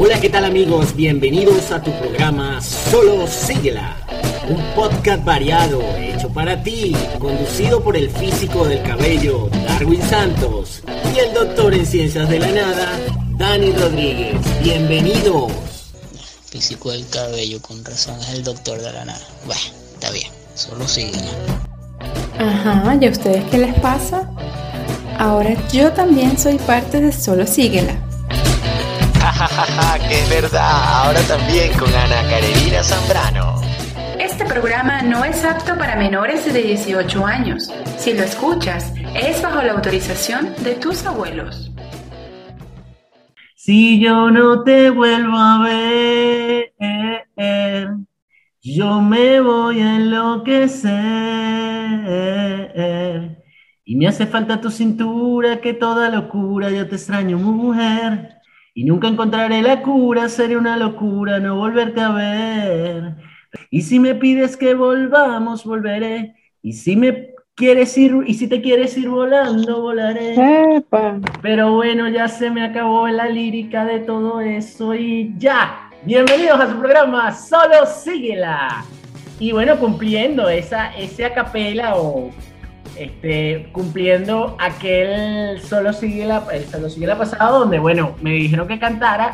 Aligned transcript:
Hola, 0.00 0.20
¿qué 0.20 0.30
tal 0.30 0.44
amigos? 0.44 0.94
Bienvenidos 0.94 1.72
a 1.72 1.82
tu 1.82 1.90
programa 1.98 2.60
Solo 2.60 3.26
Síguela, 3.26 3.96
un 4.48 4.62
podcast 4.76 5.24
variado 5.24 5.82
hecho 5.96 6.28
para 6.28 6.62
ti, 6.62 6.94
conducido 7.18 7.82
por 7.82 7.96
el 7.96 8.08
físico 8.08 8.64
del 8.64 8.80
cabello 8.84 9.50
Darwin 9.66 10.00
Santos 10.02 10.84
y 11.12 11.18
el 11.18 11.34
doctor 11.34 11.74
en 11.74 11.84
ciencias 11.84 12.28
de 12.28 12.38
la 12.38 12.46
nada 12.46 12.96
Dani 13.30 13.72
Rodríguez. 13.72 14.36
Bienvenidos. 14.62 15.50
Físico 16.46 16.92
del 16.92 17.04
cabello, 17.08 17.60
con 17.60 17.84
razón 17.84 18.20
es 18.20 18.34
el 18.34 18.44
doctor 18.44 18.80
de 18.80 18.92
la 18.92 19.04
nada. 19.04 19.26
Bueno, 19.46 19.62
está 19.94 20.12
bien, 20.12 20.30
solo 20.54 20.86
síguela. 20.86 21.26
Ajá, 22.38 22.96
¿y 23.00 23.04
a 23.04 23.10
ustedes 23.10 23.44
qué 23.50 23.58
les 23.58 23.74
pasa? 23.80 24.30
Ahora 25.18 25.56
yo 25.72 25.92
también 25.92 26.38
soy 26.38 26.56
parte 26.58 27.00
de 27.00 27.10
Solo 27.10 27.44
Síguela. 27.48 28.07
que 30.08 30.20
es 30.20 30.30
verdad, 30.30 31.04
ahora 31.04 31.20
también 31.28 31.72
con 31.78 31.88
Ana 31.94 32.22
Carolina 32.28 32.82
Zambrano. 32.82 33.60
Este 34.18 34.44
programa 34.44 35.02
no 35.02 35.24
es 35.24 35.44
apto 35.44 35.78
para 35.78 35.94
menores 35.94 36.52
de 36.52 36.60
18 36.60 37.24
años. 37.24 37.72
Si 37.98 38.14
lo 38.14 38.24
escuchas, 38.24 38.92
es 39.14 39.40
bajo 39.40 39.62
la 39.62 39.74
autorización 39.74 40.54
de 40.64 40.74
tus 40.74 41.06
abuelos. 41.06 41.70
Si 43.54 44.00
yo 44.00 44.30
no 44.30 44.64
te 44.64 44.90
vuelvo 44.90 45.36
a 45.36 45.62
ver, 45.62 46.72
yo 48.60 49.00
me 49.00 49.40
voy 49.40 49.80
a 49.80 49.96
enloquecer. 49.96 50.98
Y 53.84 53.94
me 53.96 54.08
hace 54.08 54.26
falta 54.26 54.60
tu 54.60 54.70
cintura, 54.70 55.60
que 55.60 55.74
toda 55.74 56.10
locura, 56.10 56.70
yo 56.70 56.88
te 56.88 56.96
extraño, 56.96 57.38
mujer. 57.38 58.37
Y 58.78 58.84
nunca 58.84 59.08
encontraré 59.08 59.60
la 59.60 59.82
cura, 59.82 60.28
sería 60.28 60.56
una 60.56 60.76
locura 60.76 61.40
no 61.40 61.56
volverte 61.56 62.00
a 62.00 62.10
ver. 62.10 63.16
Y 63.70 63.82
si 63.82 63.98
me 63.98 64.14
pides 64.14 64.56
que 64.56 64.74
volvamos, 64.74 65.64
volveré. 65.64 66.36
Y 66.62 66.74
si 66.74 66.94
me 66.94 67.30
quieres 67.56 67.98
ir, 67.98 68.14
y 68.24 68.34
si 68.34 68.46
te 68.46 68.62
quieres 68.62 68.96
ir 68.96 69.08
volando, 69.08 69.82
volaré. 69.82 70.36
Pero 71.42 71.74
bueno, 71.74 72.08
ya 72.08 72.28
se 72.28 72.52
me 72.52 72.62
acabó 72.62 73.08
la 73.08 73.26
lírica 73.26 73.84
de 73.84 73.98
todo 73.98 74.38
eso 74.38 74.94
y 74.94 75.34
ya. 75.38 75.90
Bienvenidos 76.04 76.60
a 76.60 76.70
su 76.70 76.78
programa, 76.78 77.32
solo 77.32 77.84
síguela. 77.84 78.84
Y 79.40 79.50
bueno, 79.50 79.76
cumpliendo 79.80 80.48
esa, 80.48 80.96
ese 80.96 81.24
acapela 81.24 81.96
o 81.96 82.30
este, 82.98 83.68
cumpliendo 83.72 84.56
aquel 84.58 85.60
solo 85.60 85.92
sigue 85.92 86.26
la, 86.26 86.44
el 86.52 86.64
solo 86.64 86.90
sigue 86.90 87.06
la 87.06 87.16
pasada 87.16 87.50
donde, 87.50 87.78
bueno, 87.78 88.16
me 88.20 88.32
dijeron 88.32 88.66
que 88.68 88.78
cantara 88.78 89.32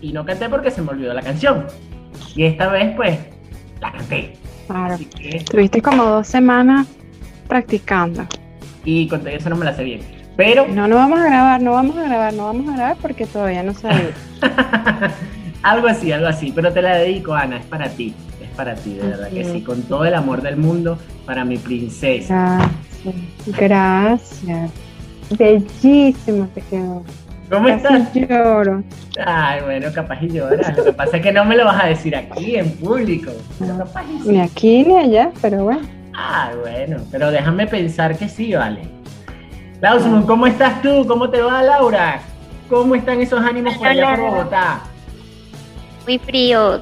y 0.00 0.12
no 0.12 0.24
canté 0.24 0.48
porque 0.48 0.70
se 0.70 0.82
me 0.82 0.90
olvidó 0.90 1.14
la 1.14 1.22
canción. 1.22 1.66
Y 2.34 2.44
esta 2.44 2.68
vez, 2.68 2.94
pues, 2.96 3.18
la 3.80 3.92
canté. 3.92 4.34
Claro. 4.66 4.96
Estuviste 5.20 5.82
como 5.82 6.04
dos 6.04 6.26
semanas 6.26 6.86
practicando. 7.48 8.26
Y 8.84 9.08
con 9.08 9.26
eso 9.26 9.48
no 9.48 9.56
me 9.56 9.64
la 9.64 9.74
sé 9.74 9.84
bien. 9.84 10.00
Pero. 10.36 10.66
No, 10.68 10.88
no 10.88 10.96
vamos 10.96 11.20
a 11.20 11.26
grabar, 11.26 11.62
no 11.62 11.72
vamos 11.72 11.96
a 11.96 12.02
grabar, 12.02 12.34
no 12.34 12.46
vamos 12.46 12.68
a 12.68 12.76
grabar 12.76 12.96
porque 13.00 13.26
todavía 13.26 13.62
no 13.62 13.74
sabemos. 13.74 14.12
algo 15.62 15.88
así, 15.88 16.12
algo 16.12 16.26
así. 16.26 16.52
Pero 16.54 16.72
te 16.72 16.82
la 16.82 16.96
dedico, 16.96 17.34
Ana, 17.34 17.58
es 17.58 17.66
para 17.66 17.88
ti. 17.88 18.14
Es 18.42 18.50
para 18.56 18.74
ti, 18.74 18.94
de 18.94 19.08
verdad 19.08 19.28
que 19.30 19.44
sí. 19.44 19.62
Con 19.62 19.82
todo 19.82 20.04
el 20.04 20.14
amor 20.14 20.42
del 20.42 20.56
mundo 20.56 20.98
para 21.24 21.44
mi 21.44 21.56
princesa. 21.56 22.70
Gracias. 23.46 24.70
Bellísimo 25.38 26.48
te 26.54 26.60
quedó. 26.62 27.02
¿Cómo 27.50 27.68
estás? 27.68 28.12
lloro. 28.14 28.82
Ay, 29.24 29.60
bueno, 29.62 29.88
capaz 29.94 30.22
y 30.22 30.28
lloras. 30.28 30.76
Lo 30.76 30.84
que 30.84 30.92
pasa 30.92 31.18
es 31.18 31.22
que 31.22 31.32
no 31.32 31.44
me 31.44 31.56
lo 31.56 31.64
vas 31.66 31.84
a 31.84 31.86
decir 31.86 32.16
aquí, 32.16 32.56
en 32.56 32.70
público. 32.76 33.30
Ni 34.24 34.40
aquí 34.40 34.84
ni 34.84 34.96
allá, 34.96 35.30
pero 35.40 35.64
bueno. 35.64 35.82
Ay, 36.14 36.54
bueno, 36.60 37.02
pero 37.10 37.30
déjame 37.30 37.66
pensar 37.66 38.16
que 38.16 38.28
sí, 38.28 38.54
vale. 38.54 38.82
Lausman, 39.80 40.24
¿cómo 40.24 40.46
estás 40.46 40.80
tú? 40.80 41.04
¿Cómo 41.06 41.28
te 41.28 41.42
va, 41.42 41.62
Laura? 41.62 42.20
¿Cómo 42.70 42.94
están 42.94 43.20
esos 43.20 43.40
ánimos 43.40 43.76
por 43.76 43.88
allá 43.88 44.16
por 44.16 44.30
Bogotá? 44.30 44.80
Muy 46.06 46.18
frío. 46.18 46.80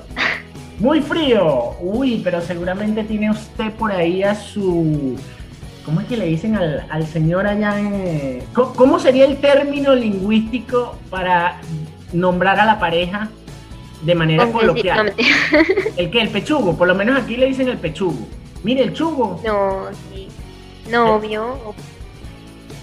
Muy 0.78 1.00
frío. 1.00 1.74
Uy, 1.80 2.20
pero 2.22 2.40
seguramente 2.40 3.02
tiene 3.04 3.30
usted 3.30 3.72
por 3.72 3.90
ahí 3.90 4.22
a 4.22 4.34
su 4.34 5.16
¿Cómo 5.84 6.00
es 6.00 6.06
que 6.06 6.16
le 6.16 6.26
dicen 6.26 6.54
al, 6.56 7.06
señor 7.06 7.46
allá 7.46 7.78
en... 7.78 8.44
¿Cómo, 8.52 8.98
sería 8.98 9.24
el 9.24 9.38
término 9.38 9.94
lingüístico 9.94 10.96
para 11.10 11.60
nombrar 12.12 12.60
a 12.60 12.66
la 12.66 12.78
pareja 12.78 13.28
de 14.02 14.14
manera 14.14 14.50
coloquial? 14.50 15.12
¿El 15.96 16.10
qué? 16.10 16.20
El 16.20 16.28
pechugo. 16.28 16.76
Por 16.76 16.86
lo 16.86 16.94
menos 16.94 17.20
aquí 17.20 17.36
le 17.36 17.46
dicen 17.46 17.68
el 17.68 17.78
pechugo. 17.78 18.26
Mire, 18.62 18.84
el 18.84 18.92
chugo. 18.92 19.40
No, 19.44 19.86
sí. 20.10 20.28
Novio. 20.88 21.74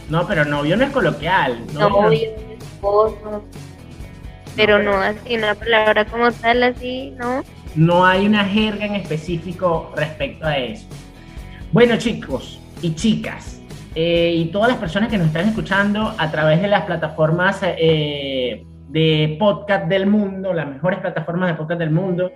No, 0.10 0.28
pero 0.28 0.44
novio 0.44 0.76
no 0.76 0.84
es 0.84 0.92
coloquial. 0.92 1.66
Novio, 1.74 2.32
esposo. 2.60 3.44
Pero 4.56 4.84
no, 4.84 4.94
así, 4.96 5.38
una 5.38 5.56
palabra 5.56 6.06
como 6.06 6.32
tal, 6.32 6.64
así, 6.64 7.12
¿no? 7.18 7.44
No 7.76 8.06
hay 8.06 8.26
una 8.26 8.44
jerga 8.44 8.86
en 8.86 8.96
específico 8.96 9.94
respecto 9.96 10.46
a 10.46 10.58
eso. 10.58 10.86
Bueno, 11.72 11.98
chicos, 11.98 12.60
y 12.82 12.96
chicas 12.96 13.60
eh, 13.96 14.34
y 14.36 14.46
todas 14.46 14.70
las 14.70 14.78
personas 14.78 15.10
que 15.10 15.18
nos 15.18 15.28
están 15.28 15.48
escuchando 15.48 16.14
a 16.18 16.32
través 16.32 16.62
de 16.62 16.68
las 16.68 16.84
plataformas 16.84 17.60
eh, 17.64 18.64
de 18.88 19.36
podcast 19.40 19.88
del 19.88 20.08
mundo, 20.08 20.54
las 20.54 20.68
mejores 20.68 21.00
plataformas 21.00 21.50
de 21.50 21.56
podcast 21.56 21.80
del 21.80 21.92
mundo. 21.92 22.32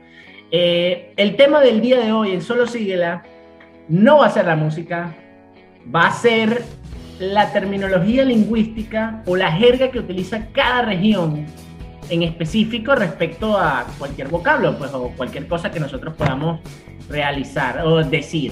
Eh, 0.51 1.13
el 1.15 1.35
tema 1.35 1.61
del 1.61 1.79
día 1.81 1.99
de 1.99 2.11
hoy 2.11 2.31
en 2.31 2.41
Solo 2.41 2.67
Síguela 2.67 3.23
no 3.87 4.19
va 4.19 4.27
a 4.27 4.29
ser 4.29 4.45
la 4.45 4.55
música, 4.55 5.15
va 5.93 6.07
a 6.07 6.11
ser 6.11 6.63
la 7.19 7.51
terminología 7.53 8.25
lingüística 8.25 9.21
o 9.25 9.35
la 9.35 9.51
jerga 9.51 9.91
que 9.91 9.99
utiliza 9.99 10.47
cada 10.51 10.83
región 10.83 11.45
en 12.09 12.23
específico 12.23 12.95
respecto 12.95 13.57
a 13.57 13.85
cualquier 13.97 14.27
vocablo, 14.27 14.77
pues, 14.77 14.93
o 14.93 15.09
cualquier 15.15 15.47
cosa 15.47 15.71
que 15.71 15.79
nosotros 15.79 16.13
podamos 16.15 16.59
realizar 17.09 17.85
o 17.85 18.03
decir. 18.03 18.51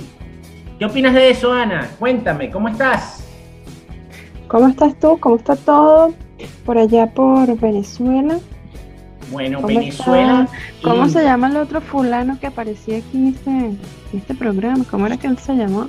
¿Qué 0.82 0.86
opinas 0.86 1.14
de 1.14 1.30
eso, 1.30 1.54
Ana? 1.54 1.88
Cuéntame, 2.00 2.50
¿cómo 2.50 2.68
estás? 2.68 3.24
¿Cómo 4.48 4.68
estás 4.68 5.00
tú? 5.00 5.16
¿Cómo 5.20 5.36
está 5.36 5.56
todo 5.56 6.12
por 6.66 6.76
allá 6.80 7.06
por 7.06 7.56
Venezuela? 7.60 8.40
Bueno, 9.30 9.62
Venezuela. 9.62 10.48
¿Cómo 10.82 11.08
se 11.08 11.24
llama 11.24 11.50
el 11.50 11.58
otro 11.58 11.82
fulano 11.82 12.40
que 12.40 12.48
aparecía 12.48 12.98
aquí 12.98 13.16
en 13.16 13.28
este, 13.28 14.18
este 14.18 14.34
programa? 14.34 14.84
¿Cómo 14.90 15.06
era 15.06 15.18
que 15.18 15.28
él 15.28 15.38
se 15.38 15.54
llamó? 15.54 15.86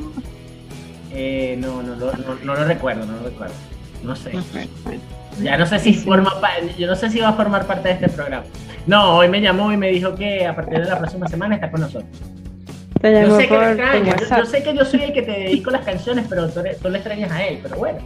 Eh, 1.11 1.57
no, 1.59 1.83
no, 1.83 1.97
no, 1.97 2.13
no, 2.45 2.55
lo 2.55 2.65
recuerdo, 2.67 3.07
no 3.07 3.13
lo 3.13 3.23
recuerdo. 3.23 3.55
No 4.03 4.15
sé. 4.15 4.33
Ya 5.43 5.57
no 5.57 5.65
sé 5.65 5.79
si 5.79 5.95
forma 5.95 6.35
yo 6.77 6.87
no 6.87 6.97
sé 6.97 7.09
si 7.09 7.19
va 7.19 7.29
a 7.29 7.33
formar 7.33 7.67
parte 7.67 7.89
de 7.89 7.95
este 7.95 8.09
programa. 8.11 8.45
No, 8.87 9.17
hoy 9.17 9.29
me 9.31 9.41
llamó 9.41 9.73
y 9.73 9.79
me 9.79 9.89
dijo 9.89 10.15
que 10.15 10.47
a 10.47 10.55
partir 10.55 10.81
de 10.81 10.85
la 10.85 10.99
próxima 10.99 11.29
semana 11.29 11.55
está 11.55 11.71
con 11.71 11.81
nosotros. 11.81 12.11
Yo 13.03 13.37
sé, 13.37 13.49
que 13.49 14.37
yo, 14.37 14.47
sé 14.47 14.63
que 14.63 14.75
yo 14.75 14.85
soy 14.85 15.03
el 15.03 15.13
que 15.13 15.23
te 15.23 15.33
dedico 15.33 15.71
las 15.71 15.85
canciones, 15.85 16.25
pero 16.29 16.49
tú, 16.49 16.61
le 16.63 16.99
extrañas 16.99 17.33
a 17.33 17.45
él, 17.45 17.59
pero 17.61 17.77
bueno. 17.77 17.99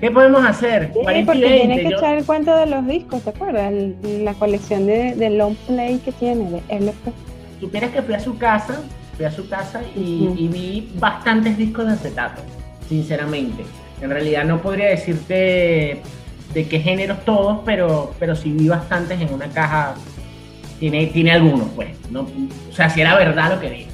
¿Qué 0.00 0.10
podemos 0.12 0.44
hacer? 0.44 0.90
Sí, 0.92 1.22
porque 1.24 1.40
tiene 1.40 1.80
que 1.80 1.88
echar 1.88 2.18
el 2.18 2.24
cuento 2.24 2.54
de 2.54 2.66
los 2.66 2.86
discos, 2.86 3.22
¿te 3.22 3.30
acuerdas? 3.30 3.72
la 4.02 4.34
colección 4.34 4.86
de, 4.86 5.30
long 5.30 5.56
play 5.66 5.98
que 5.98 6.12
tiene, 6.12 6.50
de 6.50 6.62
LP. 6.68 7.12
Supieras 7.60 7.90
que 7.90 8.02
fui 8.02 8.14
a 8.14 8.20
su 8.20 8.38
casa, 8.38 8.80
fui 9.16 9.24
a 9.24 9.30
su 9.30 9.48
casa 9.48 9.82
y, 9.96 10.48
vi 10.52 10.92
bastantes 10.94 11.56
discos 11.56 11.86
de 11.86 11.92
acetato, 11.92 12.42
sinceramente. 12.88 13.64
En 14.00 14.10
realidad 14.10 14.44
no 14.44 14.60
podría 14.62 14.88
decirte 14.88 16.00
de 16.54 16.68
qué 16.68 16.80
géneros 16.80 17.24
todos, 17.24 17.58
pero, 17.64 18.14
pero 18.20 18.36
sí 18.36 18.52
vi 18.52 18.68
bastantes 18.68 19.20
en 19.20 19.32
una 19.32 19.48
caja. 19.48 19.94
Tiene, 20.78 21.06
tiene 21.06 21.32
algunos, 21.32 21.68
pues. 21.76 21.90
No, 22.10 22.22
o 22.22 22.72
sea, 22.72 22.90
si 22.90 23.00
era 23.00 23.16
verdad 23.16 23.54
lo 23.54 23.60
que 23.60 23.70
dije. 23.70 23.91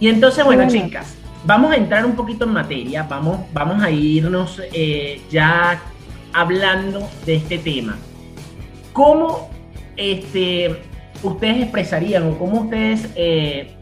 Y 0.00 0.08
entonces, 0.08 0.44
bueno, 0.44 0.66
chicas, 0.68 1.16
vamos 1.44 1.72
a 1.72 1.76
entrar 1.76 2.04
un 2.06 2.16
poquito 2.16 2.44
en 2.44 2.52
materia, 2.52 3.02
vamos, 3.02 3.40
vamos 3.52 3.82
a 3.82 3.90
irnos 3.90 4.60
eh, 4.72 5.20
ya 5.30 5.80
hablando 6.32 7.08
de 7.26 7.36
este 7.36 7.58
tema. 7.58 7.96
¿Cómo 8.92 9.50
este, 9.96 10.80
ustedes 11.22 11.62
expresarían 11.62 12.26
o 12.26 12.38
cómo 12.38 12.62
ustedes 12.62 13.10
eh, 13.14 13.74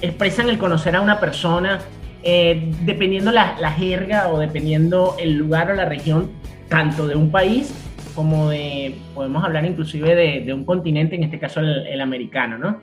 expresan 0.00 0.48
el 0.48 0.58
conocer 0.58 0.96
a 0.96 1.00
una 1.00 1.20
persona 1.20 1.80
eh, 2.22 2.72
dependiendo 2.82 3.32
la, 3.32 3.72
jerga 3.72 4.28
o 4.28 4.38
dependiendo 4.38 5.16
el 5.18 5.36
lugar 5.36 5.70
o 5.70 5.74
la 5.74 5.86
región, 5.86 6.30
tanto 6.68 7.06
de 7.06 7.14
un 7.16 7.30
país 7.30 7.74
como 8.14 8.50
de, 8.50 8.94
podemos 9.14 9.42
hablar 9.42 9.64
inclusive 9.64 10.14
de, 10.14 10.52
un 10.52 10.64
continente, 10.64 11.16
en 11.16 11.22
este 11.22 11.38
caso 11.38 11.60
el, 11.60 12.00
americano, 12.00 12.58
¿no? 12.58 12.80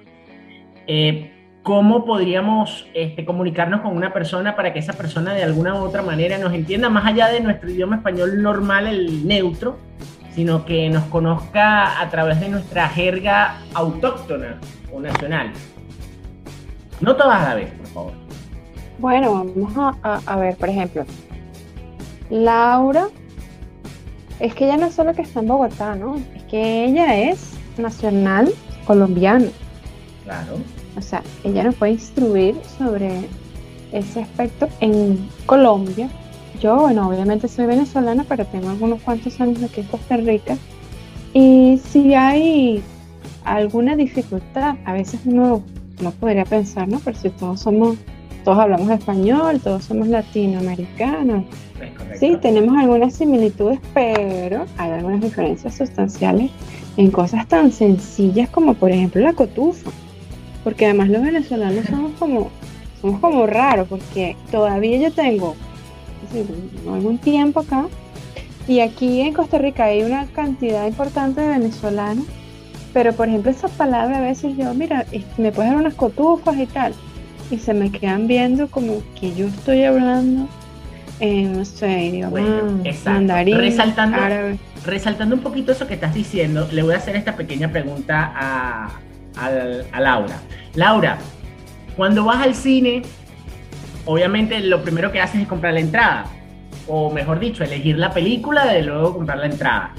Eh, 0.87 1.33
¿Cómo 1.63 2.05
podríamos 2.05 2.87
este, 2.93 3.25
comunicarnos 3.25 3.81
con 3.81 3.95
una 3.97 4.13
persona 4.13 4.55
para 4.55 4.71
que 4.71 4.79
esa 4.79 4.93
persona 4.93 5.33
de 5.33 5.43
alguna 5.43 5.75
u 5.75 5.79
otra 5.83 6.01
manera 6.01 6.37
nos 6.37 6.53
entienda 6.53 6.89
más 6.89 7.05
allá 7.05 7.27
de 7.27 7.41
nuestro 7.41 7.69
idioma 7.69 7.97
español 7.97 8.41
normal, 8.41 8.87
el 8.87 9.27
neutro? 9.27 9.77
sino 10.33 10.65
que 10.65 10.87
nos 10.91 11.03
conozca 11.05 11.99
a 11.99 12.09
través 12.11 12.39
de 12.39 12.47
nuestra 12.49 12.87
jerga 12.89 13.57
autóctona 13.73 14.59
o 14.93 14.99
nacional. 14.99 15.51
No 17.01 17.15
todas 17.15 17.41
a 17.41 17.49
la 17.49 17.55
vez, 17.55 17.71
por 17.71 17.87
favor. 17.87 18.11
Bueno, 18.99 19.43
vamos 19.55 19.95
a, 20.03 20.19
a- 20.27 20.35
ver, 20.37 20.55
por 20.55 20.69
ejemplo, 20.69 21.05
Laura, 22.29 23.07
es 24.39 24.53
que 24.53 24.65
ella 24.65 24.77
no 24.77 24.85
es 24.85 24.93
solo 24.93 25.13
que 25.15 25.23
está 25.23 25.39
en 25.39 25.47
Bogotá, 25.47 25.95
¿no? 25.95 26.17
Es 26.35 26.43
que 26.43 26.85
ella 26.85 27.17
es 27.17 27.57
nacional 27.79 28.49
colombiana. 28.85 29.47
Claro. 30.27 30.57
O 30.97 31.01
sea, 31.01 31.23
ella 31.45 31.63
nos 31.63 31.75
puede 31.75 31.93
instruir 31.93 32.55
sobre 32.77 33.29
ese 33.93 34.23
aspecto 34.23 34.67
en 34.81 35.29
Colombia. 35.45 36.09
Yo, 36.59 36.75
bueno, 36.75 37.07
obviamente 37.07 37.47
soy 37.47 37.65
venezolana, 37.65 38.25
pero 38.27 38.43
tengo 38.45 38.69
algunos 38.69 39.01
cuantos 39.03 39.39
años 39.39 39.63
aquí 39.63 39.79
en 39.79 39.87
Costa 39.87 40.17
Rica. 40.17 40.57
Y 41.33 41.79
si 41.91 42.13
hay 42.13 42.83
alguna 43.45 43.95
dificultad, 43.95 44.75
a 44.83 44.91
veces 44.91 45.21
uno 45.23 45.63
no 46.01 46.11
podría 46.11 46.43
pensar, 46.43 46.89
¿no? 46.89 46.99
Pero 46.99 47.17
si 47.17 47.29
todos 47.29 47.61
somos, 47.61 47.95
todos 48.43 48.59
hablamos 48.59 48.89
español, 48.89 49.61
todos 49.63 49.85
somos 49.85 50.09
latinoamericanos. 50.09 51.45
Sí, 52.19 52.35
tenemos 52.41 52.77
algunas 52.77 53.13
similitudes, 53.13 53.79
pero 53.93 54.65
hay 54.77 54.91
algunas 54.91 55.21
diferencias 55.21 55.77
sustanciales 55.77 56.51
en 56.97 57.11
cosas 57.11 57.47
tan 57.47 57.71
sencillas 57.71 58.49
como, 58.49 58.73
por 58.73 58.91
ejemplo, 58.91 59.21
la 59.21 59.31
cotufa. 59.31 59.89
Porque 60.67 60.83
además 60.83 61.07
los 61.07 61.21
venezolanos 61.21 61.85
somos 61.85 62.11
como, 62.19 62.51
somos 62.99 63.21
como 63.21 63.47
raros, 63.47 63.87
porque 63.87 64.35
todavía 64.51 64.97
yo 64.97 65.13
tengo 65.13 65.55
decir, 66.23 66.45
algún 66.91 67.17
tiempo 67.19 67.61
acá, 67.61 67.85
y 68.67 68.81
aquí 68.81 69.21
en 69.21 69.33
Costa 69.33 69.59
Rica 69.59 69.85
hay 69.85 70.03
una 70.03 70.25
cantidad 70.25 70.85
importante 70.85 71.39
de 71.39 71.47
venezolanos, 71.47 72.25
pero 72.91 73.13
por 73.13 73.29
ejemplo 73.29 73.49
esa 73.49 73.69
palabra 73.69 74.17
a 74.17 74.21
veces 74.21 74.57
yo, 74.57 74.73
mira, 74.73 75.05
este, 75.13 75.41
me 75.41 75.53
puedes 75.53 75.71
dar 75.71 75.79
unas 75.79 75.93
cotufas 75.93 76.57
y 76.57 76.65
tal, 76.65 76.93
y 77.49 77.59
se 77.59 77.73
me 77.73 77.89
quedan 77.89 78.27
viendo 78.27 78.67
como 78.67 78.95
que 79.17 79.33
yo 79.33 79.47
estoy 79.47 79.85
hablando, 79.85 80.49
eh, 81.21 81.43
no 81.43 81.63
sé, 81.63 82.07
idioma 82.07 82.29
Bueno, 82.31 82.83
mandarín, 83.05 83.57
Resaltando- 83.57 84.17
árabe. 84.17 84.59
Resaltando 84.85 85.33
un 85.33 85.41
poquito 85.41 85.71
eso 85.71 85.87
que 85.87 85.93
estás 85.93 86.13
diciendo, 86.13 86.67
le 86.73 86.83
voy 86.83 86.93
a 86.93 86.97
hacer 86.97 87.15
esta 87.15 87.37
pequeña 87.37 87.71
pregunta 87.71 88.33
a, 88.35 88.89
al- 89.39 89.85
a 89.91 89.99
Laura. 89.99 90.37
Laura, 90.75 91.17
cuando 91.95 92.25
vas 92.25 92.43
al 92.43 92.55
cine, 92.55 93.01
obviamente 94.05 94.59
lo 94.59 94.81
primero 94.83 95.11
que 95.11 95.19
haces 95.21 95.41
es 95.41 95.47
comprar 95.47 95.73
la 95.73 95.79
entrada, 95.79 96.25
o 96.87 97.11
mejor 97.11 97.39
dicho, 97.39 97.63
elegir 97.63 97.97
la 97.97 98.11
película 98.13 98.65
de 98.65 98.83
luego 98.83 99.13
comprar 99.15 99.39
la 99.39 99.47
entrada. 99.47 99.91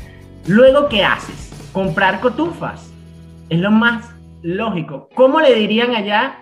Luego, 0.46 0.88
¿qué 0.88 1.05
haces? 1.05 1.52
Comprar 1.73 2.20
cotufas. 2.20 2.90
Es 3.50 3.58
lo 3.58 3.70
más 3.70 4.11
lógico. 4.43 5.08
¿Cómo 5.14 5.40
le 5.40 5.55
dirían 5.55 5.94
allá 5.94 6.38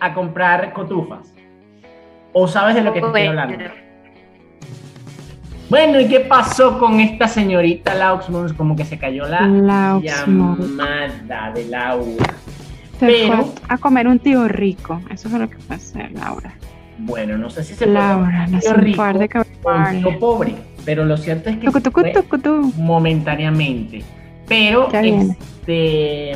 a 0.00 0.14
comprar 0.14 0.72
cotufas? 0.72 1.34
¿O 2.32 2.48
sabes 2.48 2.74
de 2.74 2.82
lo 2.82 2.92
que 2.94 3.00
te 3.00 3.06
estoy 3.06 3.22
hablando? 3.28 3.81
Bueno, 5.72 5.98
¿y 5.98 6.06
qué 6.06 6.20
pasó 6.20 6.78
con 6.78 7.00
esta 7.00 7.26
señorita 7.26 7.94
Lauxmons? 7.94 8.52
Como 8.52 8.76
que 8.76 8.84
se 8.84 8.98
cayó 8.98 9.26
la 9.26 9.40
Lauxmons. 9.46 10.58
llamada 10.68 11.50
de 11.54 11.64
Laura. 11.64 12.34
Se 13.00 13.06
pero- 13.06 13.44
fue 13.44 13.54
a 13.70 13.78
comer 13.78 14.06
un 14.06 14.18
tío 14.18 14.46
rico, 14.48 15.00
eso 15.10 15.30
fue 15.30 15.38
lo 15.38 15.48
que 15.48 15.56
hacer 15.70 16.12
Laura. 16.12 16.52
Bueno, 16.98 17.38
no 17.38 17.48
sé 17.48 17.64
si 17.64 17.72
se 17.72 17.86
Laura, 17.86 18.44
tío 18.50 18.58
hace 18.58 18.68
un 18.68 18.74
rico 18.82 18.98
par 18.98 19.18
de 19.18 19.28
tío 19.98 20.18
pobre, 20.18 20.54
pero 20.84 21.06
lo 21.06 21.16
cierto 21.16 21.48
es 21.48 21.56
que 21.56 21.68
Tucu, 21.68 21.80
tucu, 21.80 22.02
tucu, 22.38 22.72
momentáneamente. 22.76 24.04
Pero 24.46 24.90
este, 24.92 26.32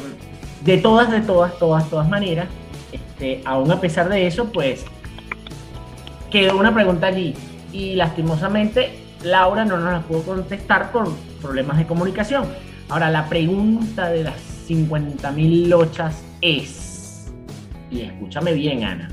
de 0.65 0.79
todas, 0.79 1.11
de 1.11 1.21
todas, 1.21 1.59
todas, 1.59 1.91
todas 1.91 2.09
maneras, 2.09 2.47
este, 2.91 3.43
aún 3.45 3.71
a 3.71 3.83
pesar 3.83 4.09
de 4.09 4.27
eso, 4.27 4.51
pues 4.51 4.87
quedó 6.31 6.57
una 6.57 6.73
pregunta 6.73 7.09
allí 7.09 7.35
y 7.71 7.97
lastimosamente 7.97 9.05
Laura 9.23 9.65
no 9.65 9.77
nos 9.79 9.93
la 9.93 10.01
pudo 10.01 10.23
contestar 10.23 10.93
por 10.93 11.11
problemas 11.43 11.79
de 11.79 11.87
comunicación. 11.87 12.45
Ahora, 12.89 13.11
la 13.11 13.29
pregunta 13.29 14.09
de 14.09 14.25
las 14.25 14.35
50.000 14.69 15.67
lochas 15.69 16.23
es, 16.41 17.33
y 17.91 18.03
escúchame 18.03 18.53
bien, 18.53 18.85
Ana, 18.85 19.09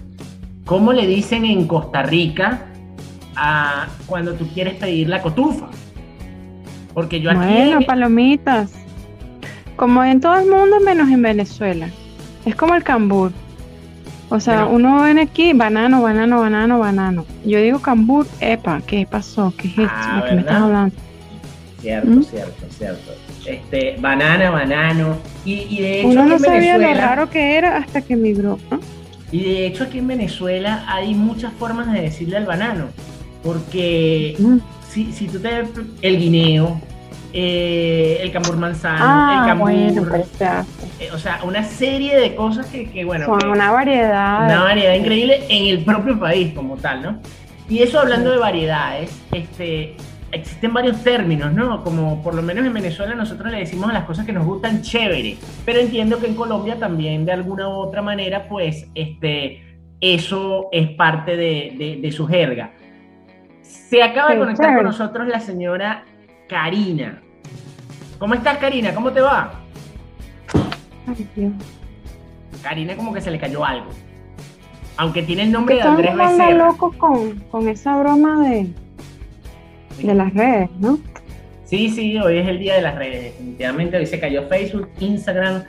¿cómo 0.65 0.94
le 0.94 1.07
dicen 1.07 1.45
en 1.45 1.67
Costa 1.67 2.03
Rica 2.03 2.61
a 3.35 3.88
cuando 4.05 4.33
tú 4.33 4.47
quieres 4.53 4.75
pedir 4.75 5.09
la 5.09 5.21
cotufa? 5.21 5.67
Porque 6.94 7.19
yo 7.21 7.31
aquí... 7.31 7.39
Bueno, 7.39 7.79
en- 7.79 7.85
palomitas. 7.85 8.71
Como 9.75 10.03
en 10.03 10.21
todo 10.21 10.35
el 10.35 10.47
mundo, 10.49 10.79
menos 10.79 11.09
en 11.09 11.21
Venezuela. 11.23 11.89
Es 12.45 12.56
como 12.56 12.75
el 12.75 12.83
cambur. 12.83 13.31
O 14.33 14.39
sea, 14.39 14.63
Pero- 14.63 14.71
uno 14.71 15.03
ven 15.03 15.19
aquí, 15.19 15.53
banano, 15.53 16.01
banano, 16.01 16.39
banano, 16.39 16.80
banano. 16.80 17.25
Yo 17.45 17.59
digo 17.62 17.80
cambur, 17.80 18.25
epa, 18.39 18.81
¿qué 18.88 19.06
pasó? 19.06 19.53
¿Qué 19.56 19.68
es 19.68 19.77
esto? 19.77 19.91
Ah, 19.95 20.21
¿De 20.24 20.30
qué 20.30 20.35
me 20.35 20.41
estás 20.41 20.53
¿verdad? 20.56 20.63
hablando? 20.63 20.95
Cierto, 21.81 22.09
¿Mm? 22.09 22.24
cierto, 22.24 22.65
cierto. 22.75 23.12
Este, 23.45 23.95
banana, 24.00 24.50
banano. 24.50 25.18
Y, 25.45 25.53
y 25.69 25.81
de 25.81 26.00
hecho, 26.00 26.07
Uno 26.09 26.25
no 26.25 26.39
sabía 26.39 26.80
lo 26.80 26.91
raro 26.95 27.30
que 27.30 27.57
era 27.57 27.77
hasta 27.77 28.01
que 28.01 28.15
migró. 28.15 28.57
¿no? 28.71 28.80
y 29.31 29.44
de 29.44 29.65
hecho 29.68 29.83
aquí 29.83 29.97
en 30.00 30.07
Venezuela 30.07 30.83
hay 30.88 31.13
muchas 31.15 31.53
formas 31.53 31.91
de 31.94 32.01
decirle 32.01 32.38
al 32.38 32.45
banano. 32.47 32.85
Porque 33.44 34.35
Mm. 34.39 34.57
si, 34.89 35.12
si 35.13 35.27
tú 35.27 35.39
te 35.39 35.50
el 36.01 36.18
guineo, 36.19 36.81
eh, 37.33 38.19
el 38.21 38.31
cambur 38.31 38.56
manzano, 38.57 38.97
Ah, 39.01 39.39
el 39.41 39.47
cambur, 39.50 39.71
bueno, 39.71 40.24
eh, 41.00 41.09
o 41.13 41.18
sea, 41.18 41.39
una 41.44 41.63
serie 41.63 42.15
de 42.15 42.35
cosas 42.35 42.68
que, 42.68 42.89
que, 42.89 43.03
bueno, 43.03 43.25
Son 43.25 43.39
que- 43.39 43.47
una 43.47 43.71
variedad. 43.71 44.45
una 44.45 44.63
variedad 44.63 44.94
increíble 44.94 45.44
en 45.50 45.65
el 45.68 45.83
propio 45.83 46.19
país 46.19 46.53
como 46.53 46.77
tal, 46.77 47.01
¿no? 47.01 47.19
Y 47.68 47.80
eso 47.81 48.00
hablando 48.00 48.30
de 48.31 48.38
variedades, 48.38 49.19
este, 49.31 49.95
existen 50.31 50.74
varios 50.74 51.01
términos, 51.03 51.51
¿no? 51.53 51.83
Como 51.83 52.21
por 52.21 52.35
lo 52.35 52.41
menos 52.44 52.65
en 52.65 52.74
Venezuela 52.74 53.15
nosotros 53.15 53.51
le 53.51 53.59
decimos 53.59 53.89
a 53.89 53.94
las 53.94 54.03
cosas 54.03 54.25
que 54.25 54.33
nos 54.33 54.45
gustan 54.45 54.81
chévere, 54.81 55.38
pero 55.65 55.80
entiendo 55.80 56.19
que 56.19 56.27
en 56.27 56.35
Colombia 56.35 56.77
también 56.77 57.25
de 57.25 57.31
alguna 57.31 57.68
u 57.68 57.71
otra 57.74 58.01
manera, 58.01 58.47
pues, 58.47 58.88
este, 58.95 59.63
eso 60.01 60.68
es 60.71 60.89
parte 60.91 61.35
de, 61.38 61.74
de- 61.77 61.97
de 62.01 62.12
su 62.12 62.27
jerga. 62.27 62.71
Se 63.62 64.03
acaba 64.03 64.31
de 64.33 64.39
conectar 64.39 64.65
chévere. 64.65 64.77
con 64.77 64.85
nosotros 64.85 65.27
la 65.27 65.39
señora 65.39 66.03
Karina. 66.57 67.19
¿Cómo 68.19 68.35
estás, 68.35 68.59
Karina? 68.59 68.94
¿Cómo 68.94 69.11
te 69.11 69.21
va? 69.21 69.54
Ay, 71.07 71.28
Dios. 71.35 71.51
Karina 72.61 72.95
como 72.95 73.11
que 73.11 73.21
se 73.21 73.31
le 73.31 73.39
cayó 73.39 73.66
algo. 73.66 73.87
Aunque 74.97 75.23
tiene 75.23 75.42
el 75.44 75.51
nombre 75.51 75.78
de 75.78 75.81
Andrés 75.81 76.16
Becerra. 76.16 76.68
loco 76.68 76.92
con, 76.95 77.39
con 77.49 77.68
esa 77.68 77.97
broma 77.97 78.47
de, 78.47 78.68
de 80.04 80.13
las 80.13 80.31
redes, 80.35 80.69
¿no? 80.80 80.99
Sí, 81.66 81.89
sí, 81.89 82.16
hoy 82.19 82.37
es 82.37 82.47
el 82.47 82.59
día 82.59 82.75
de 82.75 82.83
las 82.83 82.94
redes, 82.99 83.23
definitivamente. 83.23 83.97
Hoy 83.97 84.06
se 84.06 84.19
cayó 84.19 84.44
Facebook, 84.47 84.89
Instagram. 84.99 85.63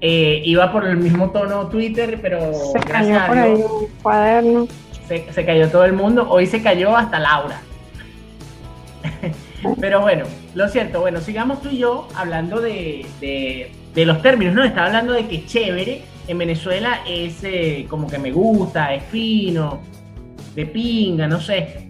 eh, 0.00 0.40
iba 0.46 0.72
por 0.72 0.86
el 0.86 0.96
mismo 0.96 1.28
tono 1.32 1.66
Twitter, 1.68 2.18
pero 2.22 2.50
Se 2.72 2.78
gracias 2.78 3.18
cayó 3.18 3.20
a 3.20 3.26
por 3.26 3.36
ahí 3.38 3.54
Dios 3.56 3.70
un 3.70 3.86
cuaderno. 4.02 4.68
se, 5.06 5.30
se 5.30 5.44
cayó 5.44 5.68
todo 5.68 5.84
el 5.84 5.92
mundo. 5.92 6.26
Hoy 6.30 6.46
se 6.46 6.62
cayó 6.62 6.96
hasta 6.96 7.18
Laura. 7.18 7.60
pero 9.80 10.00
bueno, 10.00 10.24
lo 10.54 10.68
cierto, 10.68 11.00
bueno, 11.00 11.20
sigamos 11.20 11.60
tú 11.62 11.68
y 11.70 11.78
yo 11.78 12.08
hablando 12.14 12.60
de, 12.60 13.06
de- 13.20 13.70
de 13.94 14.06
los 14.06 14.20
términos, 14.22 14.54
¿no? 14.54 14.64
Estaba 14.64 14.86
hablando 14.88 15.12
de 15.12 15.26
que 15.28 15.46
chévere 15.46 16.02
en 16.26 16.38
Venezuela 16.38 17.00
es 17.08 17.44
eh, 17.44 17.86
como 17.88 18.06
que 18.08 18.18
me 18.18 18.32
gusta, 18.32 18.92
es 18.94 19.04
fino, 19.04 19.80
de 20.56 20.66
pinga, 20.66 21.26
no 21.28 21.40
sé. 21.40 21.88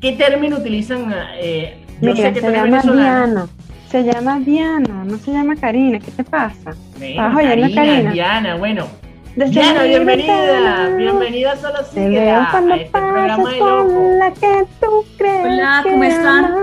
¿Qué 0.00 0.12
término 0.12 0.56
utilizan? 0.58 1.12
eh, 1.40 1.84
Mira, 2.00 2.16
sé 2.16 2.32
que 2.32 2.40
se 2.40 2.50
llama. 2.52 2.80
Diana. 2.82 3.46
Se 3.90 4.02
llama 4.04 4.38
Diana, 4.40 5.02
no 5.04 5.16
se 5.18 5.32
llama 5.32 5.56
Karina. 5.56 5.98
¿Qué 5.98 6.10
te 6.10 6.22
pasa? 6.24 6.74
Bueno, 6.98 7.06
¿Estás 7.06 7.34
oyendo, 7.36 7.74
Karina? 7.74 8.12
Diana, 8.12 8.56
bueno. 8.56 8.86
Desde 9.34 9.52
Diana, 9.52 9.82
bienvenida. 9.84 10.88
Bienvenida 10.96 11.56
solo 11.56 11.78
Te 11.94 12.08
veo 12.08 12.46
cuando 12.50 12.74
a 12.74 12.76
este 12.76 12.90
programa 12.90 13.50
de 13.50 13.58
loco. 13.58 13.94
con 13.94 14.18
la 14.18 14.30
que 14.32 14.64
tú 14.80 15.04
crees 15.16 15.44
Hola, 15.46 15.80
¿cómo 15.84 16.04
están? 16.04 16.54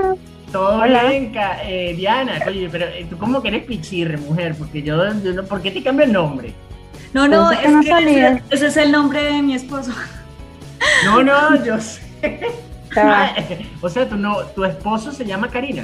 Todo 0.56 0.78
Hola. 0.80 1.04
bien, 1.10 1.34
eh, 1.66 1.94
Diana. 1.98 2.40
Oye, 2.48 2.70
pero 2.72 2.86
eh, 2.86 3.06
tú 3.10 3.18
como 3.18 3.42
que 3.42 3.50
eres 3.50 3.66
pichirre, 3.66 4.16
mujer, 4.16 4.56
porque 4.58 4.82
yo, 4.82 4.96
yo 5.22 5.34
no- 5.34 5.44
¿por 5.44 5.62
qué 5.62 5.70
te 5.70 5.84
cambio 5.84 6.06
el 6.06 6.14
nombre? 6.14 6.54
No, 7.12 7.28
no, 7.28 7.52
es 7.52 7.60
que 7.60 7.68
no 7.68 7.82
ese, 7.82 8.42
ese 8.50 8.68
es 8.68 8.78
el 8.78 8.90
nombre 8.90 9.22
de 9.22 9.42
mi 9.42 9.54
esposo. 9.54 9.92
No, 11.04 11.22
no, 11.24 11.62
yo 11.66 11.78
sé. 11.82 12.02
O 13.82 13.90
sea, 13.90 14.08
tu, 14.08 14.16
no, 14.16 14.38
tu 14.56 14.64
esposo 14.64 15.12
se 15.12 15.26
llama 15.26 15.50
Karina. 15.50 15.84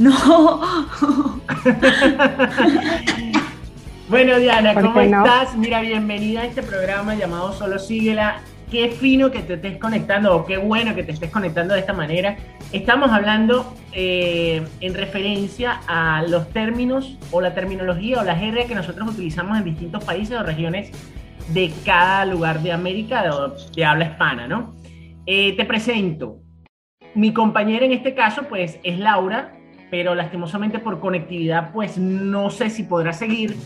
No. 0.00 0.60
Bueno, 4.08 4.38
Diana, 4.40 4.74
¿Por 4.74 4.82
¿cómo 4.86 5.02
no? 5.02 5.24
estás? 5.24 5.56
Mira, 5.56 5.80
bienvenida 5.82 6.40
a 6.40 6.46
este 6.46 6.64
programa 6.64 7.14
llamado 7.14 7.52
Solo 7.52 7.78
Síguela. 7.78 8.40
Qué 8.72 8.88
fino 8.90 9.30
que 9.30 9.38
te 9.40 9.54
estés 9.54 9.76
conectando, 9.78 10.34
o 10.34 10.44
qué 10.46 10.56
bueno 10.56 10.96
que 10.96 11.04
te 11.04 11.12
estés 11.12 11.30
conectando 11.30 11.74
de 11.74 11.80
esta 11.80 11.92
manera. 11.92 12.36
Estamos 12.72 13.12
hablando 13.12 13.72
eh, 13.92 14.62
en 14.80 14.94
referencia 14.94 15.80
a 15.86 16.22
los 16.22 16.50
términos 16.50 17.18
o 17.30 17.40
la 17.40 17.54
terminología 17.54 18.20
o 18.20 18.24
la 18.24 18.36
jerga 18.36 18.66
que 18.66 18.74
nosotros 18.74 19.10
utilizamos 19.10 19.58
en 19.58 19.64
distintos 19.64 20.04
países 20.04 20.38
o 20.38 20.42
regiones 20.42 20.90
de 21.48 21.72
cada 21.84 22.24
lugar 22.24 22.62
de 22.62 22.72
América 22.72 23.22
de, 23.22 23.30
de 23.74 23.84
habla 23.84 24.06
hispana, 24.06 24.46
¿no? 24.46 24.74
Eh, 25.26 25.56
te 25.56 25.64
presento. 25.64 26.38
Mi 27.14 27.32
compañera 27.32 27.84
en 27.84 27.92
este 27.92 28.14
caso, 28.14 28.44
pues, 28.48 28.78
es 28.82 28.98
Laura, 28.98 29.52
pero 29.90 30.14
lastimosamente 30.14 30.78
por 30.78 31.00
conectividad, 31.00 31.72
pues, 31.72 31.98
no 31.98 32.50
sé 32.50 32.70
si 32.70 32.84
podrá 32.84 33.12
seguir. 33.12 33.56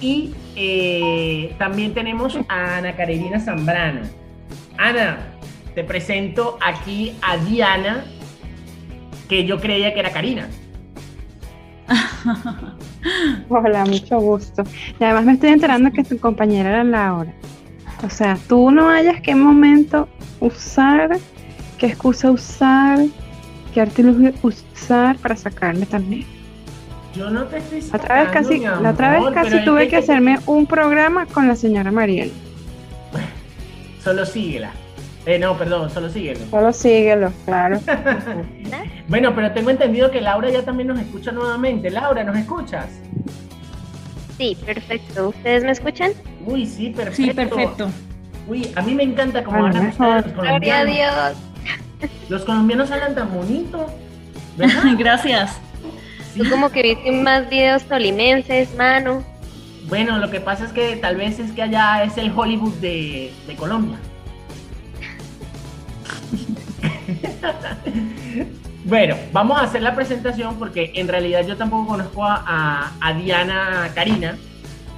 Y 0.00 0.34
eh, 0.56 1.54
también 1.58 1.94
tenemos 1.94 2.36
a 2.48 2.78
Ana 2.78 2.96
Carolina 2.96 3.38
Zambrano. 3.38 4.00
Ana, 4.78 5.18
te 5.74 5.84
presento 5.84 6.58
aquí 6.60 7.16
a 7.22 7.36
Diana, 7.36 8.04
que 9.28 9.44
yo 9.44 9.60
creía 9.60 9.92
que 9.94 10.00
era 10.00 10.10
Karina. 10.12 10.48
Hola, 13.48 13.84
mucho 13.84 14.18
gusto. 14.18 14.62
Y 14.98 15.04
además 15.04 15.24
me 15.24 15.32
estoy 15.34 15.50
enterando 15.50 15.90
que 15.92 16.04
tu 16.04 16.18
compañera 16.18 16.70
era 16.70 16.84
Laura. 16.84 17.32
O 18.04 18.10
sea, 18.10 18.38
tú 18.48 18.70
no 18.70 18.88
hayas 18.88 19.20
qué 19.20 19.34
momento 19.34 20.08
usar, 20.40 21.18
qué 21.78 21.86
excusa 21.86 22.30
usar, 22.30 22.98
qué 23.72 23.80
artilugio 23.80 24.32
usar 24.42 25.16
para 25.18 25.36
sacarme 25.36 25.86
también. 25.86 26.26
Yo 27.14 27.30
no 27.30 27.44
te 27.44 27.58
estoy 27.58 27.80
La 27.80 27.96
otra 27.96 28.14
vez 28.16 28.26
sacando, 28.26 28.48
casi, 28.48 28.58
mi 28.60 28.64
la 28.64 28.90
otra 28.90 29.08
vez 29.10 29.18
amor, 29.18 29.34
casi 29.34 29.64
tuve 29.64 29.84
que 29.84 29.88
que- 29.90 29.96
hacerme 29.98 30.38
un 30.46 30.66
programa 30.66 31.26
con 31.26 31.46
la 31.46 31.54
señora 31.54 31.92
Mariel. 31.92 32.32
Solo 34.02 34.26
síguela. 34.26 34.70
Eh, 35.26 35.38
no, 35.38 35.56
perdón, 35.56 35.90
solo 35.90 36.10
síguelo. 36.10 36.40
Solo 36.50 36.72
síguelo, 36.72 37.32
claro. 37.44 37.80
Bueno, 39.06 39.34
pero 39.34 39.52
tengo 39.52 39.68
entendido 39.68 40.10
que 40.10 40.22
Laura 40.22 40.48
ya 40.50 40.62
también 40.62 40.88
nos 40.88 40.98
escucha 40.98 41.30
nuevamente. 41.30 41.90
Laura, 41.90 42.24
¿nos 42.24 42.36
escuchas? 42.38 42.86
Sí, 44.38 44.56
perfecto. 44.64 45.28
¿Ustedes 45.28 45.62
me 45.62 45.72
escuchan? 45.72 46.12
Uy, 46.46 46.64
sí, 46.66 46.88
perfecto. 46.90 47.22
Sí, 47.22 47.30
perfecto. 47.32 47.90
Uy, 48.48 48.70
a 48.74 48.80
mí 48.82 48.94
me 48.94 49.02
encanta 49.02 49.44
cómo 49.44 49.58
Bueno, 49.60 49.76
hablan 49.76 49.86
mejor. 49.86 50.26
los 50.26 50.32
Gloria 50.34 50.50
a 50.80 50.84
colombianos. 50.84 51.36
Dios. 52.00 52.10
Los 52.30 52.44
colombianos 52.44 52.90
hablan 52.90 53.14
tan 53.14 53.32
bonito. 53.32 53.86
Gracias. 54.98 55.58
Sí. 56.32 56.40
Tú 56.40 56.50
como 56.50 56.70
que 56.70 56.82
viste 56.82 57.12
más 57.12 57.48
videos 57.50 57.82
tolimenses, 57.84 58.74
mano. 58.76 59.22
Bueno, 59.88 60.18
lo 60.18 60.30
que 60.30 60.40
pasa 60.40 60.64
es 60.64 60.72
que 60.72 60.96
tal 60.96 61.16
vez 61.16 61.38
es 61.38 61.52
que 61.52 61.60
allá 61.62 62.02
es 62.04 62.16
el 62.16 62.32
Hollywood 62.34 62.72
de, 62.76 63.32
de 63.46 63.54
Colombia. 63.54 63.98
bueno, 68.84 69.16
vamos 69.32 69.58
a 69.58 69.62
hacer 69.64 69.82
la 69.82 69.94
presentación 69.94 70.56
porque 70.56 70.92
en 70.94 71.08
realidad 71.08 71.46
yo 71.46 71.56
tampoco 71.56 71.86
conozco 71.88 72.24
a, 72.24 72.42
a- 72.46 72.92
a 73.00 73.12
Diana 73.14 73.90
Karina. 73.94 74.36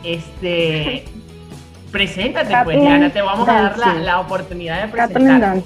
Este, 0.04 1.04
preséntate 1.92 2.54
pues, 2.64 2.80
Diana, 2.80 3.10
te 3.10 3.22
vamos 3.22 3.48
a 3.48 3.52
dar 3.74 3.96
la, 3.98 4.20
oportunidad 4.20 4.82
de 4.86 4.92
presentar. 4.92 5.62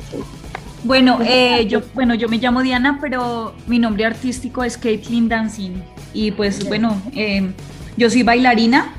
Bueno, 0.82 1.18
eh, 1.26 1.66
yo, 1.66 1.82
bueno, 1.92 2.14
yo 2.14 2.28
me 2.28 2.38
llamo 2.38 2.62
Diana, 2.62 2.98
pero 3.00 3.54
mi 3.66 3.78
nombre 3.78 4.06
artístico 4.06 4.64
es 4.64 4.78
Caitlin 4.78 5.28
Dancing. 5.28 5.72
Y 6.14 6.30
pues 6.32 6.66
bueno, 6.66 7.00
eh, 7.14 7.52
yo 7.96 8.08
soy 8.08 8.22
bailarina. 8.22 8.94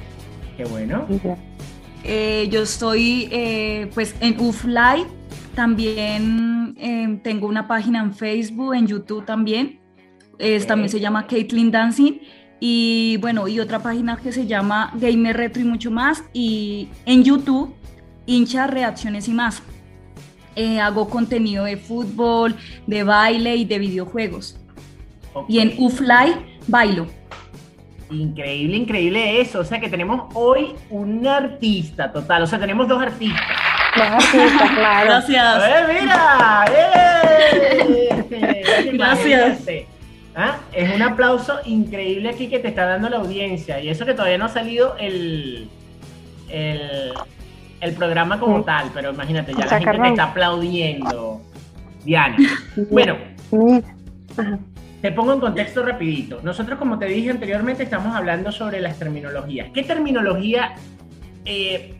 Qué 0.58 0.66
bueno. 0.66 1.08
Eh, 2.04 2.48
yo 2.51 2.62
estoy 2.63 3.30
eh, 3.32 3.90
pues 3.96 4.13
en 4.20 4.40
UFLive. 4.40 5.08
También 5.55 6.75
eh, 6.77 7.20
tengo 7.24 7.48
una 7.48 7.67
página 7.67 8.00
en 8.00 8.13
Facebook, 8.13 8.74
en 8.74 8.88
YouTube 8.88 9.25
también. 9.25 9.79
También 10.67 10.89
se 10.89 11.00
llama 11.00 11.27
Caitlin 11.27 11.70
Dancing. 11.70 12.20
Y 12.63 13.17
bueno, 13.17 13.48
y 13.48 13.60
otra 13.60 13.79
página 13.79 14.17
que 14.17 14.31
se 14.31 14.46
llama 14.46 14.91
Gamer 14.96 15.36
Retro 15.36 15.63
y 15.63 15.65
mucho 15.65 15.89
más. 15.89 16.24
Y 16.31 16.89
en 17.05 17.24
YouTube, 17.24 17.74
hincha 18.27 18.67
reacciones 18.67 19.27
y 19.27 19.34
más. 19.34 19.63
Eh, 20.55 20.79
hago 20.79 21.10
contenido 21.10 21.63
de 21.65 21.77
fútbol, 21.77 22.55
de 22.86 23.03
baile 23.03 23.55
y 23.55 23.65
de 23.65 23.79
videojuegos. 23.79 24.60
Y 25.48 25.60
en 25.60 25.74
UFLive 25.77 26.36
bailo. 26.67 27.08
Increíble, 28.12 28.77
increíble 28.77 29.41
eso. 29.41 29.62
O 29.62 29.63
sea 29.63 29.79
que 29.79 29.89
tenemos 29.89 30.29
hoy 30.36 30.75
un 30.91 31.25
artista 31.25 32.12
total. 32.12 32.43
O 32.43 32.48
sea, 32.48 32.60
tenemos 32.60 32.88
dos 32.88 33.01
artistas. 33.01 33.71
Los 33.98 34.07
artistas, 34.07 34.71
claro. 34.75 35.05
Gracias. 35.05 35.63
¡Eh, 35.63 36.01
mira! 36.01 36.65
¡Eh! 36.71 38.91
Gracias. 38.93 39.63
¿Ah? 40.36 40.57
Es 40.71 40.95
un 40.95 41.01
aplauso 41.01 41.60
increíble 41.65 42.29
aquí 42.29 42.48
que 42.48 42.60
te 42.60 42.69
está 42.69 42.86
dando 42.86 43.10
la 43.10 43.17
audiencia. 43.17 43.79
Y 43.81 43.89
eso 43.89 44.05
que 44.05 44.13
todavía 44.13 44.38
no 44.38 44.45
ha 44.45 44.50
salido 44.50 44.95
el, 44.98 45.67
el, 46.50 47.12
el 47.81 47.93
programa 47.95 48.39
como 48.39 48.60
Sí. 48.60 48.63
tal, 48.65 48.91
pero 48.93 49.12
imagínate, 49.12 49.53
ya 49.53 49.65
la 49.65 49.79
gente 49.79 50.00
te 50.00 50.07
está 50.10 50.24
aplaudiendo. 50.25 51.41
Diana. 52.05 52.38
Bueno, 52.89 53.17
Mira. 53.51 53.81
Ajá. 54.38 54.57
te 55.01 55.12
pongo 55.12 55.33
en 55.33 55.39
contexto 55.41 55.83
rapidito. 55.83 56.39
Nosotros, 56.41 56.79
como 56.79 56.98
te 56.98 57.05
dije 57.05 57.29
anteriormente, 57.29 57.83
estamos 57.83 58.15
hablando 58.15 58.51
sobre 58.51 58.79
las 58.79 58.98
terminologías. 58.98 59.67
¿Qué 59.74 59.83
terminología 59.83 60.74
eh, 61.45 61.95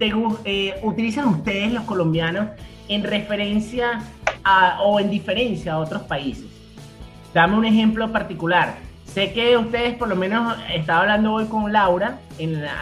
eh, 0.00 0.74
utilizan 0.82 1.28
ustedes 1.28 1.72
los 1.72 1.84
colombianos 1.84 2.48
en 2.88 3.02
referencia 3.04 4.00
a- 4.44 4.80
o 4.82 5.00
en 5.00 5.10
diferencia 5.10 5.74
a 5.74 5.78
otros 5.78 6.02
países? 6.02 6.46
Dame 7.34 7.56
un 7.56 7.64
ejemplo 7.64 8.10
particular. 8.12 8.76
Sé 9.04 9.32
que 9.32 9.56
ustedes, 9.56 9.96
por 9.96 10.08
lo 10.08 10.16
menos, 10.16 10.56
estaba 10.72 11.00
hablando 11.00 11.32
hoy 11.32 11.46
con 11.46 11.72
Laura 11.72 12.18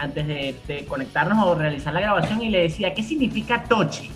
antes 0.01 0.27
de, 0.27 0.55
de 0.67 0.85
conectarnos 0.85 1.43
o 1.45 1.55
realizar 1.55 1.93
la 1.93 2.01
grabación 2.01 2.41
y 2.41 2.49
le 2.49 2.63
decía, 2.63 2.93
¿qué 2.93 3.01
significa 3.03 3.63
toche? 3.63 4.09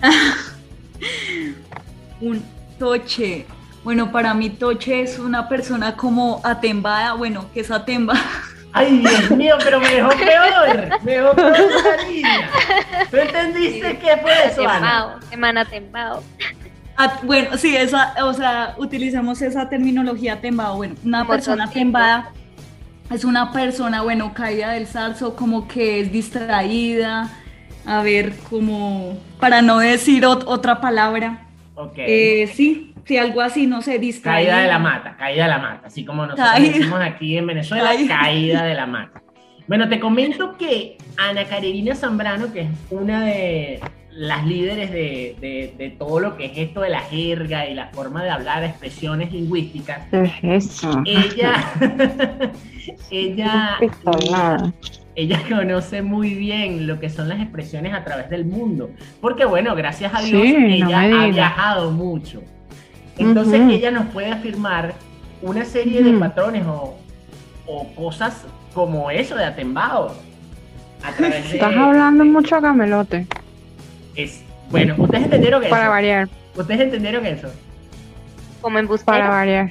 Un 2.20 2.42
toche. 2.78 3.46
Bueno, 3.84 4.12
para 4.12 4.34
mí 4.34 4.50
toche 4.50 5.00
es 5.02 5.18
una 5.18 5.48
persona 5.48 5.96
como 5.96 6.40
atembada, 6.44 7.14
bueno, 7.14 7.46
que 7.52 7.60
es 7.60 7.70
atemba. 7.70 8.14
Ay, 8.72 8.98
Dios 8.98 9.30
mío, 9.32 9.56
pero 9.62 9.80
me 9.80 9.88
dejó 9.88 10.10
peor. 10.10 10.88
Me 11.02 11.12
dejó 11.12 11.32
peor 11.34 11.56
esa 11.56 12.06
línea. 12.08 12.50
¿Tú 13.10 13.16
entendiste 13.16 13.98
qué 13.98 14.16
fue 14.22 14.32
eso, 14.46 14.62
Ana? 14.68 14.72
Tembao, 14.80 15.20
semana 15.30 15.64
tembao. 15.64 16.22
At- 16.96 17.22
bueno, 17.24 17.56
sí, 17.56 17.76
esa, 17.76 18.14
o 18.24 18.32
sea, 18.32 18.74
utilizamos 18.78 19.40
esa 19.42 19.68
terminología 19.68 20.34
atembada. 20.34 20.72
Bueno, 20.72 20.94
una 21.04 21.20
Como 21.20 21.30
persona 21.30 21.64
atembada 21.64 22.30
es 23.10 23.24
una 23.24 23.50
persona, 23.52 24.02
bueno, 24.02 24.32
caída 24.34 24.70
del 24.72 24.86
salso, 24.86 25.34
como 25.34 25.66
que 25.66 26.00
es 26.00 26.12
distraída. 26.12 27.28
A 27.86 28.02
ver, 28.02 28.36
como, 28.50 29.18
para 29.40 29.62
no 29.62 29.78
decir 29.78 30.22
ot- 30.24 30.44
otra 30.46 30.80
palabra. 30.80 31.46
Eh, 31.96 32.46
sí, 32.54 32.94
sí, 33.04 33.16
algo 33.16 33.40
así, 33.40 33.66
no 33.66 33.82
sé, 33.82 33.98
distraída. 33.98 34.50
Caída 34.50 34.62
de 34.62 34.68
la 34.68 34.78
mata, 34.78 35.16
caída 35.16 35.44
de 35.44 35.50
la 35.50 35.58
mata, 35.58 35.86
así 35.86 36.04
como 36.04 36.22
nosotros 36.26 36.48
Caída. 36.50 36.72
decimos 36.72 37.00
aquí 37.02 37.36
en 37.38 37.46
Venezuela, 37.46 37.84
Caída. 37.84 38.18
caída 38.20 38.62
de 38.64 38.74
la 38.74 38.86
mata. 38.86 39.22
Bueno, 39.68 39.88
te 39.88 40.00
comento 40.00 40.56
que 40.58 40.96
Ana 41.16 41.44
Carolina 41.44 41.94
Zambrano, 41.94 42.52
que 42.52 42.62
es 42.62 42.68
una 42.90 43.24
de 43.24 43.80
las 44.12 44.44
líderes 44.44 44.90
de, 44.90 45.36
de- 45.40 45.72
de 45.78 45.90
todo 45.90 46.18
lo 46.18 46.36
que 46.36 46.46
es 46.46 46.52
esto 46.58 46.80
de 46.80 46.90
la 46.90 47.00
jerga 47.00 47.66
y 47.68 47.74
la 47.74 47.86
forma 47.88 48.24
de 48.24 48.30
hablar, 48.30 48.64
expresiones 48.64 49.32
lingüísticas, 49.32 50.00
¿Qué 50.10 50.24
es 50.24 50.66
eso? 50.66 51.00
ella, 51.06 51.54
ella, 53.10 53.76
Pistolada. 53.78 54.72
Ella 55.20 55.40
conoce 55.48 56.02
muy 56.02 56.34
bien 56.34 56.86
lo 56.86 56.98
que 56.98 57.10
son 57.10 57.28
las 57.28 57.40
expresiones 57.40 57.94
a 57.94 58.04
través 58.04 58.30
del 58.30 58.44
mundo, 58.44 58.90
porque 59.20 59.44
bueno, 59.44 59.74
gracias 59.74 60.12
a 60.14 60.22
Dios, 60.22 60.42
Sí, 60.42 60.56
ella 60.56 61.02
ha 61.02 61.26
viajado 61.26 61.90
mucho. 61.90 62.42
Entonces 63.18 63.60
ella 63.70 63.90
nos 63.90 64.06
puede 64.06 64.30
afirmar 64.30 64.94
una 65.42 65.64
serie 65.64 66.02
de 66.02 66.12
patrones 66.18 66.64
o, 66.66 66.96
o 67.66 67.94
cosas 67.94 68.46
como 68.72 69.10
eso 69.10 69.36
de 69.36 69.44
atembado. 69.44 70.16
A 71.02 71.12
través 71.12 71.50
de, 71.50 71.56
Estás 71.56 71.76
hablando 71.76 72.24
mucho 72.24 72.60
camelote, 72.60 73.26
es, 74.14 74.42
bueno, 74.70 74.94
ustedes 74.98 75.24
entendieron 75.24 75.62
que 75.62 75.68
para 75.68 75.84
eso. 75.84 75.90
variar, 75.90 76.28
Ustedes 76.54 76.80
entendieron 76.80 77.26
eso. 77.26 77.48
Como 78.60 78.78
en 78.78 78.88
para 79.04 79.28
variar. 79.28 79.70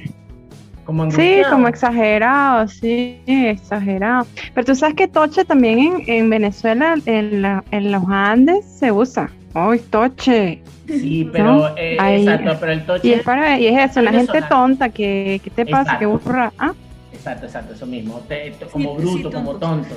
Como 0.90 1.12
Sí, 1.12 1.44
como 1.52 1.68
exagerado, 1.68 2.68
sí, 2.68 3.22
exagerado. 3.28 4.26
Pero 4.56 4.66
tú 4.66 4.74
sabes 4.74 4.96
que 4.96 5.08
toche 5.08 5.46
también 5.46 5.78
en, 5.78 6.04
en 6.08 6.30
Venezuela, 6.32 6.96
en, 7.06 7.44
la- 7.44 7.64
en 7.70 7.92
los 7.92 8.02
Andes, 8.10 8.66
se 8.66 8.92
usa. 8.92 9.30
¡Ay, 9.54 9.78
toche! 9.92 10.64
Sí, 10.88 11.30
pero 11.32 11.54
¿no? 11.58 11.68
eh, 11.78 11.96
Ahí. 12.00 12.28
exacto, 12.28 12.58
pero 12.60 12.72
el 12.72 12.86
toche 12.88 13.08
Y 13.08 13.12
es 13.12 13.22
para, 13.22 13.60
y 13.60 13.68
es 13.68 13.92
eso, 13.92 14.02
la 14.02 14.12
gente 14.14 14.42
tonta, 14.50 14.90
que, 14.90 15.40
¿qué 15.44 15.52
te 15.52 15.64
pasa? 15.68 16.00
¿Qué 16.00 16.06
Exacto. 16.06 16.28
burra? 16.28 16.54
Ah, 16.58 16.74
Exacto, 17.14 17.46
exacto, 17.46 17.74
eso 17.76 17.86
mismo. 17.86 18.22
te- 18.28 18.50
te- 18.50 18.66
como 18.66 18.96
Sí, 18.98 19.02
bruto, 19.04 19.30
sí, 19.30 19.36
como 19.36 19.56
tonto. 19.58 19.96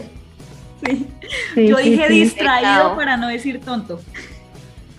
Sí. 0.84 1.06
sí, 1.54 1.68
Yo 1.68 1.78
sí, 1.78 1.88
dije 1.88 2.08
sí. 2.08 2.12
distraído 2.20 2.94
para 2.96 3.16
no 3.16 3.28
decir 3.28 3.62
tonto. 3.62 3.98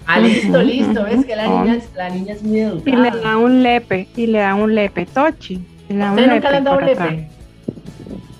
Ah, 0.07 0.19
listo, 0.19 0.59
listo. 0.63 1.03
¿Ves 1.03 1.23
que 1.23 1.35
la 1.35 1.47
niña, 1.47 1.75
es- 1.75 1.93
la 1.95 2.09
niña 2.09 2.33
es 2.33 2.41
muy 2.41 2.81
Y 2.83 2.95
le 2.95 3.11
da 3.11 3.37
un 3.37 3.61
lepe, 3.61 4.07
y 4.15 4.25
le 4.25 4.39
da 4.39 4.55
un 4.55 4.73
lepe, 4.73 5.05
Tochi. 5.05 5.61
¿Ustedes 6.09 6.29
nunca 6.29 6.51
le 6.51 6.57
han 6.57 6.63
dado 6.63 6.77
un 6.79 6.85
lepe? 6.85 7.03
Ay. 7.03 7.27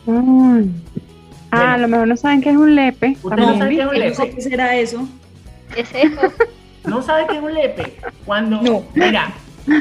Ah, 0.05 1.57
Bueno. 1.57 1.71
a 1.73 1.77
lo 1.77 1.87
mejor 1.87 2.07
no 2.07 2.17
saben 2.17 2.41
qué 2.41 2.49
es 2.49 2.57
un 2.57 2.75
lepe. 2.75 3.15
¿Ustedes 3.21 3.47
no 3.47 3.57
saben 3.57 3.69
qué 3.75 3.81
es 3.81 3.87
un 3.87 3.93
no 3.93 3.99
lepe? 3.99 4.29
qué 4.35 4.41
será 4.41 4.75
eso. 4.75 5.07
¿Qué 5.73 5.81
es 5.81 5.93
eso? 5.93 6.33
¿No 6.85 7.01
sabe 7.01 7.25
qué 7.29 7.37
es 7.37 7.43
un 7.43 7.53
lepe? 7.53 7.93
Cuando, 8.25 8.61
No. 8.61 8.83
mira, 8.95 9.31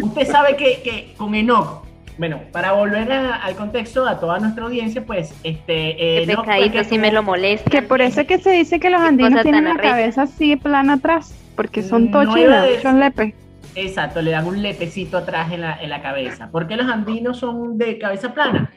usted 0.02 0.26
sabe 0.31 0.57
que, 0.57 0.83
que 0.83 1.14
con 1.17 1.35
Enoch, 1.35 1.83
bueno, 2.19 2.41
para 2.52 2.73
volver 2.73 3.11
a- 3.11 3.37
al 3.37 3.57
contexto 3.57 4.07
a 4.07 4.21
toda 4.21 4.38
nuestra 4.38 4.64
audiencia, 4.67 5.05
pues, 5.05 5.35
este, 5.43 5.91
eh, 6.21 6.25
Qué 6.26 6.33
Enoch 6.33 6.45
fue 6.45 6.55
el 6.59 6.61
pecadito 6.64 6.79
que 6.79 6.85
si 6.95 6.99
me 6.99 7.11
lo 7.11 7.23
molesta. 7.23 7.71
Que 7.71 7.83
por 7.83 8.02
eso 8.02 8.21
es 8.21 8.26
que 8.26 8.38
se 8.38 8.50
dice 8.50 8.79
que 8.79 8.91
los 8.91 9.00
andinos 9.00 9.43
tienen 9.43 9.64
la 9.64 9.76
cabeza 9.76 10.23
así 10.23 10.57
plana 10.57 10.95
atrás, 10.95 11.35
porque 11.57 11.83
son 11.83 12.11
No 12.11 12.21
tochos 12.21 12.37
y 12.37 12.41
iba 12.43 12.67
le 12.67 12.76
Exacto, 13.75 14.21
le 14.21 14.33
dan 14.33 14.47
un 14.47 14.61
lepecito 14.62 15.17
atrás 15.19 15.50
en 15.50 15.62
la, 15.62 15.81
en 15.83 15.88
la 15.88 16.02
cabeza. 16.02 16.50
¿Por 16.50 16.67
qué 16.67 16.76
los 16.76 16.87
andinos 16.91 17.38
son 17.38 17.79
de 17.79 17.99
cabeza 17.99 18.35
plana? 18.35 18.71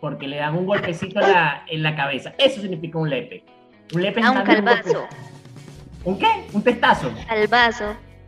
Porque 0.00 0.28
le 0.28 0.36
dan 0.36 0.54
un 0.56 0.66
golpecito 0.66 1.20
en 1.20 1.32
la, 1.32 1.62
en 1.68 1.82
la 1.82 1.96
cabeza. 1.96 2.32
Eso 2.38 2.60
significa 2.60 2.98
un 2.98 3.08
lepe. 3.08 3.44
Un 3.94 4.02
lepe 4.02 4.20
es 4.20 4.26
Ah, 4.26 4.32
un 4.32 4.42
calvazo. 4.42 4.92
golpe- 4.92 5.16
¿Un 6.04 6.18
qué? 6.18 6.26
Un 6.52 6.62
testazo. 6.62 7.10
Calvazo. 7.26 7.84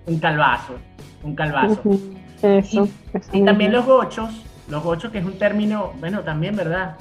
Un 0.06 0.18
calvazo. 0.18 0.78
Un 1.22 1.34
calvazo. 1.34 1.82
Eso. 2.42 2.88
eso 3.12 3.30
Y 3.32 3.44
también 3.44 3.72
los 3.72 3.84
gochos, 3.84 4.30
los 4.68 4.82
gochos 4.82 5.10
que 5.12 5.18
es 5.18 5.24
un 5.24 5.36
término, 5.38 5.92
bueno, 5.98 6.20
también, 6.20 6.56
¿verdad? 6.56 6.96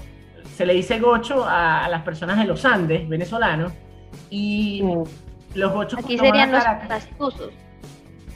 Se 0.56 0.66
le 0.66 0.74
dice 0.74 1.00
gocho 1.00 1.46
a, 1.46 1.86
a 1.86 1.90
las 1.90 2.02
personas 2.02 2.38
de 2.40 2.46
los 2.46 2.66
Andes 2.66 3.08
venezolanos 3.08 3.72
y 4.30 4.82
Sí. 4.82 5.60
los 5.60 5.72
gochos 5.74 6.00
Aquí 6.04 6.18
serían 6.18 6.54
a 6.54 6.78
los 6.80 6.88
pastuzos. 6.88 7.52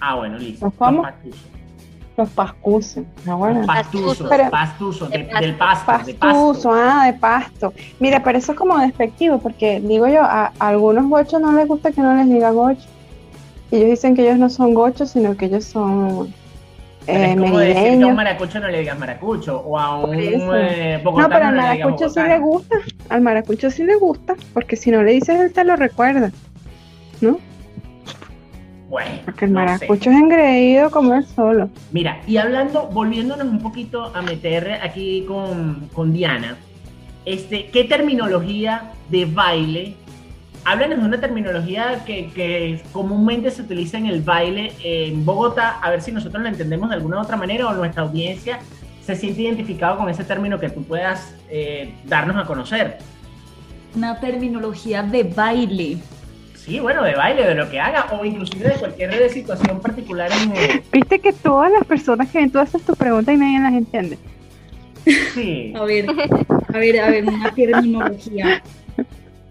Ah, 0.01 0.15
bueno, 0.15 0.38
listo. 0.38 0.65
¿Los 0.65 0.74
cómo? 0.74 1.03
pastusos. 1.03 1.41
Los 2.17 2.29
pascuses. 2.31 3.05
Ah, 3.27 3.36
bueno. 3.36 3.60
Los 3.60 3.67
pastusos, 3.67 4.29
de- 4.29 4.38
del 5.39 5.55
pasto, 5.55 6.05
de 6.05 6.13
pasto. 6.15 6.72
ah, 6.74 7.05
de 7.05 7.13
pasto. 7.13 7.74
Mira, 8.00 8.22
pero 8.22 8.38
eso 8.38 8.51
es 8.51 8.58
como 8.58 8.77
despectivo, 8.79 9.38
porque 9.39 9.79
digo 9.79 10.08
yo, 10.08 10.22
a, 10.22 10.51
a 10.60 10.67
algunos 10.67 11.08
gochos 11.08 11.39
no 11.39 11.53
les 11.53 11.67
gusta 11.67 11.91
que 11.91 12.01
no 12.01 12.13
les 12.15 12.27
diga 12.27 12.51
gocho. 12.51 12.88
Y 13.72 13.77
ellos 13.77 13.89
dicen 13.91 14.15
que 14.15 14.24
ellos 14.24 14.38
no 14.38 14.50
son 14.50 14.74
gochos, 14.74 15.12
sino 15.12 15.38
que 15.38 15.46
ellos 15.46 15.63
son 15.63 16.34
Pero 17.05 17.20
eh, 17.20 17.31
es 17.31 17.38
como 17.39 17.58
decir 17.60 17.98
que 17.98 18.03
a 18.03 18.08
un 18.08 18.15
maracucho 18.15 18.60
no 18.60 18.67
le 18.67 18.79
digas 18.79 19.00
maracucho 19.00 19.62
o 19.62 19.79
a 19.79 20.03
un 20.03 20.13
eh, 20.13 21.01
No, 21.03 21.13
pero 21.29 21.46
al 21.46 21.55
no 21.55 21.62
le 21.62 21.72
digas 21.72 21.79
maracucho 21.79 22.10
sí 22.10 22.20
le 22.22 22.39
gusta. 22.39 22.75
Al 23.10 23.22
maracucho 23.22 23.72
sí 23.72 23.84
le 23.84 23.96
gusta, 23.96 24.36
porque 24.53 24.75
si 24.75 24.91
no 24.91 25.01
le 25.03 25.13
dices, 25.13 25.39
él 25.39 25.53
te 25.53 25.63
lo 25.63 25.75
recuerda. 25.77 26.31
¿No? 27.22 27.39
Bueno, 28.92 29.22
Porque 29.24 29.46
el 29.46 29.54
no 29.54 29.60
sé. 29.62 29.66
maracucho 29.66 30.12
es 30.12 30.18
engreído 30.18 30.92
como 30.92 31.14
él 31.16 31.26
solo. 31.26 31.70
Mira, 31.94 32.20
y 32.28 32.36
hablando, 32.36 32.88
volviéndonos 32.88 33.48
un 33.48 33.60
poquito 33.60 34.12
a 34.14 34.22
meter 34.22 34.80
aquí 34.84 35.24
con, 35.26 35.88
con 35.94 36.12
Diana, 36.12 36.58
este, 37.24 37.68
¿qué 37.68 37.86
terminología 37.86 38.92
de 39.08 39.24
baile? 39.24 39.96
Háblanos 40.66 41.00
de 41.00 41.06
una 41.06 41.22
terminología 41.22 42.04
que, 42.06 42.32
que 42.32 42.84
comúnmente 42.92 43.50
se 43.50 43.62
utiliza 43.62 43.98
en 43.98 44.08
el 44.08 44.22
baile 44.22 44.74
en 44.84 45.26
Bogotá, 45.26 45.80
a 45.82 45.90
ver 45.90 46.02
si 46.02 46.12
nosotros 46.12 46.44
la 46.44 46.50
entendemos 46.50 46.90
de 46.90 46.96
alguna 46.96 47.22
otra 47.22 47.38
manera 47.38 47.70
o 47.70 47.74
nuestra 47.74 48.04
audiencia 48.04 48.60
se 49.06 49.16
siente 49.16 49.42
identificado 49.42 49.98
con 49.98 50.10
ese 50.10 50.26
término 50.26 50.60
que 50.60 50.70
tú 50.70 50.84
puedas 50.84 51.34
eh, 51.50 51.94
darnos 52.06 52.36
a 52.36 52.46
conocer. 52.46 52.98
Una 53.96 54.20
terminología 54.20 55.02
de 55.02 55.24
baile. 55.24 55.98
Sí, 56.65 56.80
bueno, 56.80 57.03
de 57.03 57.15
baile, 57.15 57.46
de 57.48 57.56
lo 57.56 57.70
que 57.70 57.80
haga, 57.80 58.06
o 58.12 58.24
inclusive 58.24 58.70
de 58.70 58.75
cualquier 58.75 59.30
situación 59.32 59.80
particular 59.82 60.30
en... 60.32 60.56
eh, 60.56 60.84
Viste 60.91 61.20
que 61.20 61.34
todas 61.34 61.72
las 61.72 61.84
personas 61.86 62.30
que 62.30 62.38
ven, 62.38 62.51
tú 62.51 62.60
haces 62.60 62.84
tu 62.84 62.94
pregunta 62.96 63.34
y 63.34 63.38
nadie 63.38 63.60
las 63.60 63.74
entiende. 63.74 64.18
Sí. 65.34 65.74
A 65.75 65.84
ver, 65.84 66.06
a 66.10 66.77
ver, 66.77 67.00
a 67.00 67.09
ver, 67.09 67.27
una 67.27 67.51
terminología. 67.55 68.62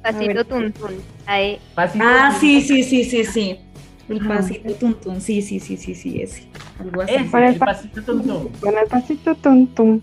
Pasito 0.03 0.35
ver. 0.35 0.45
tun 0.45 0.73
tun. 0.73 0.91
Ahí. 1.27 1.59
Pasito, 1.75 2.05
Ah, 2.07 2.33
sí, 2.39 2.61
sí, 2.61 2.85
sí, 2.85 3.03
sí, 3.05 3.25
sí. 3.25 3.59
El 4.09 4.27
pasito 4.27 4.73
tuntún, 4.75 5.21
sí, 5.21 5.43
sí, 5.43 5.59
sí, 5.61 5.77
sí, 5.77 5.95
sí, 5.95 6.23
ese. 6.23 6.45
Algo 6.79 7.03
así. 7.03 7.15
Ese, 7.15 7.37
el 7.39 7.43
el 7.45 7.57
pa- 7.57 7.67
pasito 7.67 8.03
tum. 8.03 8.49
Con 8.61 8.79
el 8.79 8.87
pasito 8.89 9.35
tum. 9.35 10.01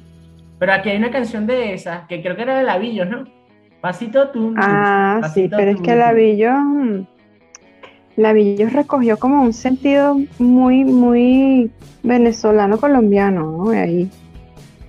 Pero 0.60 0.74
aquí 0.74 0.90
hay 0.90 0.98
una 0.98 1.12
canción 1.12 1.48
de 1.48 1.74
esa, 1.74 2.06
que 2.08 2.22
creo 2.22 2.36
que 2.36 2.42
era 2.42 2.58
de 2.58 2.64
Lavillos, 2.64 3.08
¿no? 3.10 3.26
Pasito 3.82 4.30
tum, 4.30 4.56
Ah, 4.58 5.22
sí, 5.34 5.48
pero 5.50 5.72
es 5.72 5.78
que 5.82 5.92
tum. 5.92 6.00
Lavillo, 6.00 6.52
mm, 6.54 7.08
Lavillo 8.18 8.70
recogió 8.70 9.18
como 9.18 9.42
un 9.44 9.54
sentido 9.54 10.18
muy, 10.40 10.84
muy 10.84 11.70
venezolano 12.04 12.78
colombiano, 12.80 13.52
¿no? 13.66 13.70
Ahí. 13.70 14.10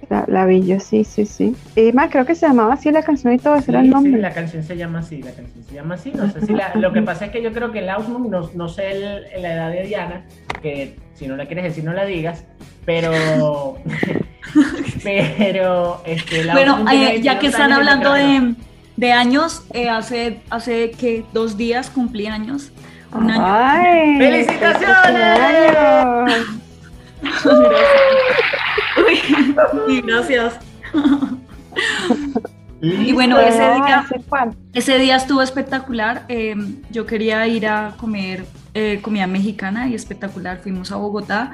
La, 0.09 0.25
Lavillo, 0.27 0.81
sí, 0.81 1.05
sí, 1.05 1.27
sí. 1.27 1.55
Y 1.77 1.93
más, 1.93 2.11
creo 2.11 2.25
que 2.25 2.35
se 2.35 2.47
llamaba 2.47 2.73
así 2.73 2.91
la 2.91 3.03
canción 3.03 3.35
y 3.35 3.39
todo, 3.39 3.57
ese 3.57 3.67
Sí, 3.67 3.71
era 3.73 3.81
el 3.81 3.87
sí, 3.89 3.93
nombre. 3.93 4.19
la 4.23 4.33
canción 4.33 4.63
se 4.63 4.75
llama 4.75 5.01
así, 5.01 5.21
la 5.23 5.33
canción 5.33 5.63
se 5.63 5.75
llama 5.75 5.95
así. 5.97 6.11
No 6.15 6.31
sé 6.31 6.41
si 6.47 6.55
la- 6.55 6.75
lo 6.77 6.95
que 6.95 7.03
pasa 7.03 7.27
es 7.27 7.31
que 7.31 7.43
yo 7.43 7.53
creo 7.53 7.71
que 7.73 7.81
el 7.81 7.91
Ausmund, 7.91 8.31
no, 8.31 8.49
no 8.55 8.69
sé 8.71 8.91
el- 8.93 9.27
en 9.35 9.43
la 9.43 9.53
edad 9.53 9.71
de 9.71 9.83
Diana, 9.83 10.25
que 10.63 10.97
si 11.13 11.27
no 11.29 11.37
la 11.37 11.45
quieres 11.45 11.65
decir 11.65 11.85
no 11.85 11.93
la 11.93 12.07
digas, 12.07 12.47
pero. 12.87 13.77
pero. 15.05 16.01
Este, 16.07 16.41
el 16.41 16.51
Bueno, 16.53 16.79
eh, 16.91 17.21
ya 17.23 17.35
22 17.35 17.37
que 17.41 17.47
están 17.49 17.73
hablando 17.73 18.13
de, 18.15 18.55
de 18.99 19.13
años, 19.13 19.63
eh, 19.73 19.89
hace, 19.89 20.41
hace 20.51 20.91
que 20.91 21.25
dos 21.33 21.57
días 21.57 21.89
cumplí 21.89 22.27
años. 22.27 22.73
Un 23.13 23.31
año. 23.31 23.45
¡Ay! 23.47 24.19
¡Felicitaciones! 24.19 25.77
Sí, 29.87 30.03
gracias. 30.03 30.59
Y 32.81 33.13
bueno, 33.13 33.39
ese 33.39 33.73
día, 33.75 34.05
ese 34.73 34.99
día 34.99 35.15
estuvo 35.17 35.43
espectacular. 35.43 36.25
eh, 36.29 36.57
yo 36.91 37.07
quería 37.07 37.47
ir 37.47 37.69
a 37.69 37.95
comer 37.99 38.47
eh, 38.75 38.99
comida 39.01 39.29
mexicana 39.29 39.89
y 39.89 39.95
espectacular. 39.95 40.59
Fuimos 40.59 40.91
a 40.91 40.97
Bogotá 40.97 41.53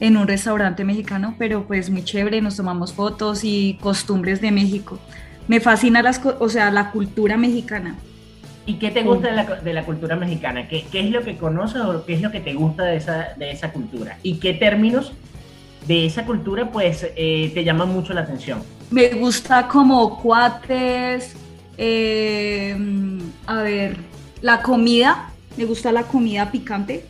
en 0.00 0.16
un 0.16 0.26
restaurante 0.26 0.82
mexicano, 0.82 1.34
pero 1.38 1.66
pues 1.66 1.90
muy 1.90 2.04
chévere. 2.04 2.40
Nos 2.40 2.56
tomamos 2.56 2.94
fotos 2.94 3.44
y 3.44 3.78
costumbres 3.82 4.40
de 4.40 4.50
México. 4.50 4.98
Me 5.48 5.60
fascina 5.60 6.02
las, 6.02 6.20
o 6.24 6.48
sea, 6.48 6.70
la 6.70 6.90
cultura 6.90 7.36
mexicana. 7.36 7.96
¿Y 8.66 8.74
qué 8.74 8.90
te 8.90 9.02
gusta 9.02 9.28
de 9.28 9.34
la, 9.34 9.44
de 9.44 9.72
la 9.72 9.84
cultura 9.84 10.16
mexicana? 10.16 10.68
¿Qué, 10.68 10.84
qué 10.90 11.00
es 11.00 11.10
lo 11.10 11.22
que 11.22 11.36
conoces 11.36 11.82
o 11.82 12.04
qué 12.04 12.14
es 12.14 12.20
lo 12.20 12.32
que 12.32 12.40
te 12.40 12.54
gusta 12.54 12.82
de 12.84 12.96
esa, 12.96 13.28
de 13.36 13.52
esa 13.52 13.72
cultura? 13.72 14.18
¿Y 14.24 14.38
qué 14.38 14.54
términos 14.54 15.12
de 15.86 16.06
esa 16.06 16.24
cultura 16.24 16.70
pues 16.70 17.06
eh, 17.16 17.52
te 17.54 17.62
llaman 17.62 17.90
mucho 17.90 18.12
la 18.12 18.22
atención? 18.22 18.60
Me 18.90 19.10
gusta 19.10 19.68
como 19.68 20.20
cuates, 20.20 21.36
eh, 21.78 22.76
a 23.46 23.62
ver, 23.62 23.96
la 24.40 24.62
comida, 24.62 25.30
me 25.56 25.64
gusta 25.64 25.92
la 25.92 26.02
comida 26.02 26.50
picante. 26.50 27.06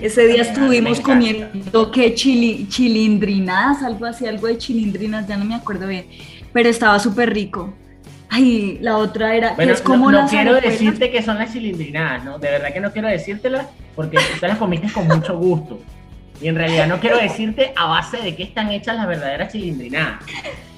Ese 0.00 0.26
día 0.26 0.42
estuvimos 0.42 1.00
comiendo 1.00 1.90
que 1.90 2.14
chili, 2.14 2.66
chilindrinas, 2.68 3.82
algo 3.82 4.06
así, 4.06 4.26
algo 4.26 4.46
de 4.46 4.58
chilindrinas, 4.58 5.26
ya 5.26 5.36
no 5.36 5.44
me 5.44 5.54
acuerdo 5.54 5.88
bien, 5.88 6.06
pero 6.52 6.68
estaba 6.68 6.98
súper 6.98 7.32
rico. 7.32 7.74
Ay, 8.28 8.78
la 8.80 8.96
otra 8.96 9.34
era, 9.34 9.50
que 9.50 9.56
Bueno, 9.56 9.72
es 9.72 9.82
como 9.82 10.10
no, 10.10 10.22
no 10.22 10.28
quiero 10.28 10.52
arepuelas. 10.52 10.78
decirte 10.80 11.10
que 11.10 11.22
son 11.22 11.38
las 11.38 11.52
cilindrinadas, 11.52 12.24
¿no? 12.24 12.38
De 12.38 12.50
verdad 12.50 12.72
que 12.72 12.80
no 12.80 12.90
quiero 12.90 13.08
decírtelas 13.08 13.66
porque 13.94 14.16
tú 14.34 14.40
te 14.40 14.48
las 14.48 14.58
comiste 14.58 14.90
con 14.90 15.06
mucho 15.06 15.36
gusto. 15.36 15.80
Y 16.40 16.48
en 16.48 16.56
realidad 16.56 16.88
no 16.88 16.98
quiero 16.98 17.18
decirte 17.18 17.72
a 17.76 17.86
base 17.86 18.16
de 18.16 18.34
qué 18.34 18.42
están 18.44 18.70
hechas 18.70 18.96
las 18.96 19.06
verdaderas 19.06 19.52
chilindrinadas. 19.52 20.24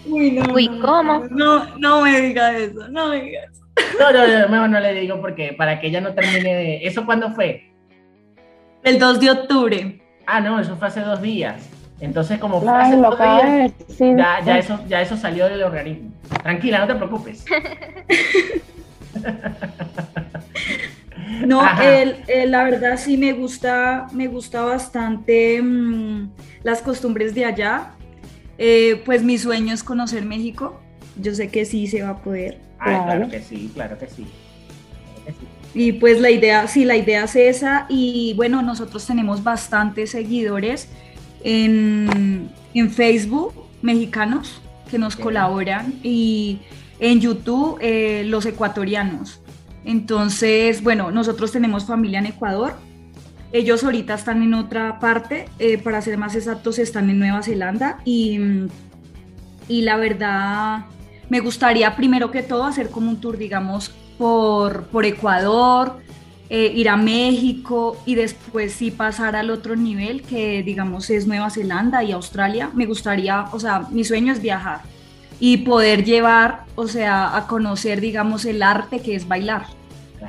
Uy, 0.05 0.33
no, 0.33 0.53
Uy, 0.53 0.69
no, 0.69 0.81
¿cómo? 0.85 1.25
No, 1.31 1.79
no 1.79 2.03
me 2.03 2.21
diga 2.21 2.57
eso, 2.59 2.89
no 2.89 3.09
me 3.09 3.23
diga 3.23 3.41
eso. 3.45 3.65
No, 3.99 4.13
no, 4.13 4.27
no, 4.27 4.49
mejor 4.49 4.71
no 4.71 4.81
le 4.81 4.93
digo 4.95 5.21
porque 5.21 5.55
para 5.57 5.81
que 5.81 5.87
ella 5.87 6.01
no 6.01 6.13
termine 6.13 6.55
de... 6.55 6.87
¿Eso 6.87 7.07
cuándo 7.07 7.31
fue? 7.31 7.73
El 8.83 8.99
2 8.99 9.21
de 9.21 9.31
octubre. 9.31 10.01
Ah, 10.27 10.41
no, 10.41 10.61
eso 10.61 10.77
fue 10.77 10.89
hace 10.89 11.01
dos 11.01 11.23
días. 11.23 11.71
Entonces, 12.05 12.39
como 12.39 12.61
fue 12.61 12.71
Ay, 12.73 12.97
lo 12.99 13.11
decir. 13.17 14.17
ya, 14.17 14.41
ya, 14.45 14.59
eso, 14.59 14.81
ya 14.89 15.01
eso 15.01 15.17
salió 15.17 15.47
del 15.49 15.63
organismo. 15.63 16.11
Tranquila, 16.43 16.81
no 16.81 16.87
te 16.87 16.95
preocupes. 16.95 17.45
No, 21.47 21.63
el- 21.81 22.17
el- 22.29 22.51
la 22.51 22.65
verdad 22.65 22.97
sí 22.99 23.17
me 23.17 23.33
gusta, 23.33 24.07
me 24.13 24.29
gusta 24.29 24.63
bastante 24.63 25.61
mm, 25.63 26.31
las 26.63 26.81
costumbres 26.83 27.35
de 27.35 27.45
allá. 27.45 27.91
Eh, 28.59 29.03
pues 29.05 29.23
mi 29.23 29.39
sueño 29.39 29.73
es 29.75 29.83
conocer 29.83 30.25
México. 30.25 30.81
Yo 31.21 31.35
sé 31.35 31.49
que 31.49 31.65
sí 31.65 31.87
se 31.87 32.03
va 32.03 32.11
a 32.11 32.17
poder. 32.19 32.59
Ay, 32.79 32.97
claro 33.05 33.29
Claro. 33.29 33.45
sí, 33.49 33.71
claro 33.75 33.99
que 33.99 34.07
sí. 34.07 34.25
Claro 34.25 35.25
que 35.27 35.33
sí. 35.33 35.39
Y 35.77 35.93
pues 35.93 36.21
la 36.21 36.31
idea, 36.31 36.67
sí, 36.69 36.85
la 36.85 36.97
idea 36.97 37.25
es 37.25 37.35
esa. 37.37 37.87
Y 37.89 38.35
bueno, 38.37 38.63
nosotros 38.63 39.07
tenemos 39.07 39.43
bastantes 39.43 40.11
seguidores 40.11 40.89
en, 41.45 42.51
en 42.75 42.91
Facebook, 42.91 43.55
mexicanos, 43.83 44.61
que 44.91 44.99
nos 44.99 45.15
colaboran. 45.15 45.95
Y 46.03 46.59
en 46.99 47.21
YouTube, 47.21 47.79
eh, 47.81 48.25
los 48.27 48.47
ecuatorianos. 48.47 49.41
Entonces, 49.85 50.83
bueno, 50.83 51.11
nosotros 51.11 51.53
tenemos 51.53 51.85
familia 51.87 52.19
en 52.19 52.27
Ecuador. 52.27 52.75
Ellos 53.53 53.85
ahorita 53.85 54.15
están 54.15 54.43
en 54.43 54.55
otra 54.55 54.99
parte, 54.99 55.45
eh, 55.61 55.79
para 55.79 56.01
ser 56.01 56.19
más 56.19 56.35
exactos, 56.35 56.79
están 56.81 57.09
en 57.11 57.21
Nueva 57.21 57.43
Zelanda 57.43 57.99
y, 58.05 58.41
y 59.69 59.83
la 59.83 59.97
verdad 59.97 60.87
me 61.29 61.41
gustaría 61.41 61.95
primero 61.95 62.31
que 62.31 62.43
todo 62.43 62.65
hacer 62.65 62.91
como 62.91 63.11
un 63.11 63.21
tour, 63.21 63.39
digamos, 63.39 63.91
por, 64.19 64.87
por 64.87 65.05
Ecuador, 65.05 65.99
eh, 66.57 66.71
ir 66.73 66.89
a 66.89 66.97
México 66.97 67.97
y 68.07 68.15
después 68.15 68.75
sí 68.75 68.93
pasar 68.93 69.35
al 69.35 69.51
otro 69.51 69.75
nivel 69.75 70.23
que 70.23 70.63
digamos 70.63 71.11
es 71.11 71.27
Nueva 71.27 71.51
Zelanda 71.51 72.05
y 72.05 72.13
Australia. 72.13 72.71
Me 72.75 72.87
gustaría, 72.87 73.47
o 73.51 73.59
sea, 73.59 73.89
mi 73.91 74.05
sueño 74.05 74.33
es 74.33 74.41
viajar 74.41 74.83
y 75.41 75.57
poder 75.57 76.05
llevar, 76.05 76.61
o 76.77 76.87
sea, 76.87 77.37
a 77.37 77.49
conocer, 77.49 78.01
digamos, 78.01 78.45
el 78.45 78.63
arte 78.63 79.01
que 79.01 79.17
es 79.17 79.27
bailar. 79.27 79.65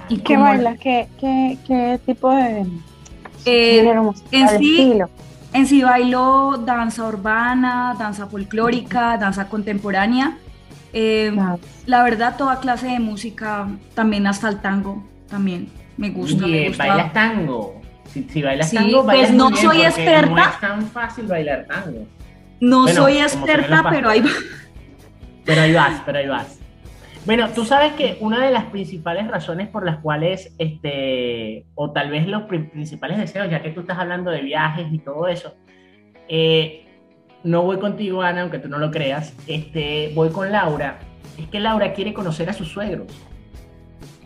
¿Y 0.10 0.18
qué 0.18 0.36
bailas? 0.36 0.80
¿Qué, 0.80 1.08
qué, 1.20 1.60
qué 1.68 2.00
tipo 2.04 2.32
de 2.32 2.66
Eh, 3.46 3.88
en 4.32 4.50
sí, 4.50 4.80
estilo? 4.82 5.10
En 5.54 5.68
sí 5.68 5.84
bailo 5.84 6.58
danza 6.66 7.08
urbana, 7.08 7.96
danza 8.00 8.26
folclórica, 8.26 9.16
danza 9.18 9.48
contemporánea. 9.48 10.40
Eh, 10.92 11.32
La 11.86 12.02
verdad, 12.02 12.36
toda 12.36 12.60
clase 12.60 12.88
de 12.88 13.00
música, 13.00 13.68
también 13.94 14.26
hasta 14.26 14.50
el 14.50 14.60
tango, 14.60 15.04
también 15.30 15.85
me 15.98 16.10
gusta. 16.10 16.46
me 16.48 16.54
Oye, 16.60 16.68
gusta. 16.70 16.88
bailas 16.88 17.14
tango. 17.14 17.82
Si, 18.06 18.24
si 18.24 18.42
bailas 18.42 18.70
Sí, 18.70 18.76
tango, 18.78 18.92
pues 19.04 19.06
bailas 19.08 19.32
no 19.34 19.50
muy 19.50 19.60
bien, 19.60 19.72
soy 19.72 19.82
experta. 19.82 20.30
No 20.30 20.38
es 20.50 20.60
tan 20.60 20.88
fácil 20.88 21.26
bailar 21.28 21.66
tango. 21.68 22.08
No 22.62 22.82
Bueno, 22.84 23.02
soy 23.04 23.18
experta, 23.18 23.84
pero 23.90 24.10
ahí 24.10 24.22
va. 24.22 24.30
Pero 25.44 25.62
ahí 25.62 25.74
vas, 25.74 26.02
pero 26.06 26.18
ahí 26.20 26.28
vas. 26.28 26.60
Bueno, 27.26 27.50
tú 27.50 27.66
sabes 27.66 27.94
que 27.94 28.18
una 28.22 28.46
de 28.46 28.52
las 28.52 28.66
principales 28.66 29.28
razones 29.28 29.68
por 29.68 29.84
las 29.86 29.98
cuales, 29.98 30.54
este, 30.60 31.66
o 31.76 31.92
tal 31.92 32.12
vez 32.12 32.28
los 32.28 32.44
pri- 32.44 32.70
principales 32.70 33.18
deseos, 33.18 33.50
ya 33.50 33.62
que 33.64 33.72
tú 33.72 33.82
estás 33.82 33.98
hablando 33.98 34.30
de 34.32 34.42
viajes 34.42 34.86
y 34.92 35.00
todo 35.00 35.28
eso, 35.28 35.56
eh, 36.30 36.86
no 37.44 37.64
voy 37.64 37.78
contigo, 37.80 38.22
Ana, 38.22 38.42
aunque 38.42 38.60
tú 38.60 38.70
no 38.70 38.78
lo 38.78 38.92
creas, 38.92 39.34
este, 39.48 40.12
voy 40.16 40.30
con 40.30 40.52
Laura. 40.52 41.00
Es 41.38 41.48
que 41.48 41.60
Laura 41.60 41.94
quiere 41.94 42.14
conocer 42.14 42.50
a 42.50 42.54
sus 42.54 42.70
suegros. 42.70 43.08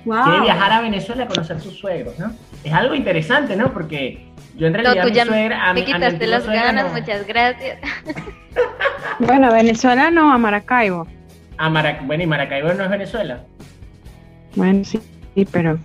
Wow. 0.05 0.23
Quiere 0.23 0.41
viajar 0.41 0.71
a 0.71 0.81
Venezuela 0.81 1.23
a 1.25 1.27
conocer 1.27 1.57
a 1.57 1.59
sus 1.59 1.77
suegros, 1.77 2.17
¿no? 2.17 2.31
Es 2.63 2.73
algo 2.73 2.95
interesante, 2.95 3.55
¿no? 3.55 3.71
Porque 3.73 4.25
yo 4.55 4.67
en 4.67 4.73
No, 4.73 4.79
realidad 4.79 5.03
tú 5.03 5.09
mi 5.09 5.15
ya 5.15 5.25
suegra, 5.25 5.69
a 5.69 5.73
mi- 5.73 5.81
me 5.81 5.81
a 5.81 5.83
mi 5.83 5.85
quitaste 5.85 6.05
antigua 6.15 6.31
las 6.35 6.43
suegra 6.43 6.63
ganas, 6.63 6.85
no- 6.93 6.99
muchas 6.99 7.27
gracias. 7.27 7.79
Bueno, 9.19 9.51
Venezuela 9.51 10.09
no, 10.12 10.31
a 10.33 10.38
Maracaibo. 10.38 11.05
a 11.57 11.69
Marac- 11.69 12.05
bueno, 12.07 12.23
y 12.23 12.27
Maracaibo 12.27 12.73
no 12.73 12.85
es 12.85 12.89
Venezuela. 12.89 13.41
Bueno, 14.55 14.83
sí, 14.85 14.99
sí, 15.35 15.45
pero 15.51 15.77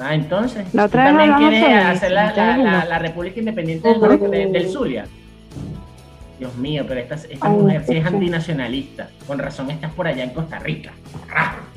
Ah, 0.00 0.14
entonces. 0.14 0.72
La 0.72 0.84
otra 0.84 1.10
¿tú 1.10 1.16
vez 1.16 1.26
también 1.28 1.60
sobre 1.60 1.74
hacer 1.74 2.12
la, 2.12 2.26
ustedes 2.28 2.56
la- 2.58 2.64
la- 2.64 2.84
no. 2.84 2.88
la 2.88 2.98
República 3.00 3.40
Independiente 3.40 3.88
del, 3.88 3.96
Ujú. 3.98 4.06
Norte, 4.06 4.28
de- 4.28 4.46
del 4.46 4.68
Zulia? 4.68 5.06
Dios 6.38 6.54
mío, 6.56 6.84
pero 6.86 7.00
esta, 7.00 7.16
esta 7.16 7.46
Ay, 7.48 7.52
mujer 7.52 7.84
sí 7.84 7.96
es 7.96 8.06
antinacionalista. 8.06 9.08
Con 9.26 9.40
razón 9.40 9.70
estás 9.72 9.90
por 9.92 10.06
allá 10.06 10.22
en 10.22 10.30
Costa 10.30 10.60
Rica. 10.60 10.92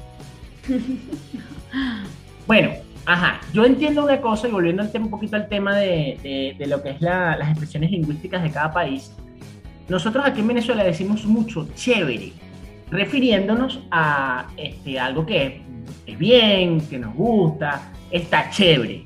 Bueno, 2.51 2.71
ajá. 3.05 3.39
Yo 3.53 3.63
entiendo 3.63 4.03
una 4.03 4.19
cosa 4.19 4.49
y 4.49 4.51
volviendo 4.51 4.81
al 4.81 4.91
tema- 4.91 5.05
un 5.05 5.11
poquito 5.11 5.37
al 5.37 5.47
tema 5.47 5.73
de, 5.77 6.19
de- 6.21 6.55
de 6.59 6.67
lo 6.67 6.83
que 6.83 6.89
es 6.89 6.99
la- 7.01 7.37
las 7.37 7.47
expresiones 7.49 7.91
lingüísticas 7.91 8.43
de 8.43 8.51
cada 8.51 8.73
país. 8.73 9.15
Nosotros 9.87 10.25
aquí 10.25 10.41
en 10.41 10.47
Venezuela 10.49 10.83
decimos 10.83 11.23
mucho 11.25 11.69
chévere, 11.75 12.33
refiriéndonos 12.89 13.79
a 13.89 14.47
este, 14.57 14.99
algo 14.99 15.25
que 15.25 15.61
es, 16.05 16.17
bien, 16.19 16.81
que 16.89 16.99
nos 16.99 17.13
gusta, 17.15 17.89
está 18.11 18.49
chévere. 18.49 19.05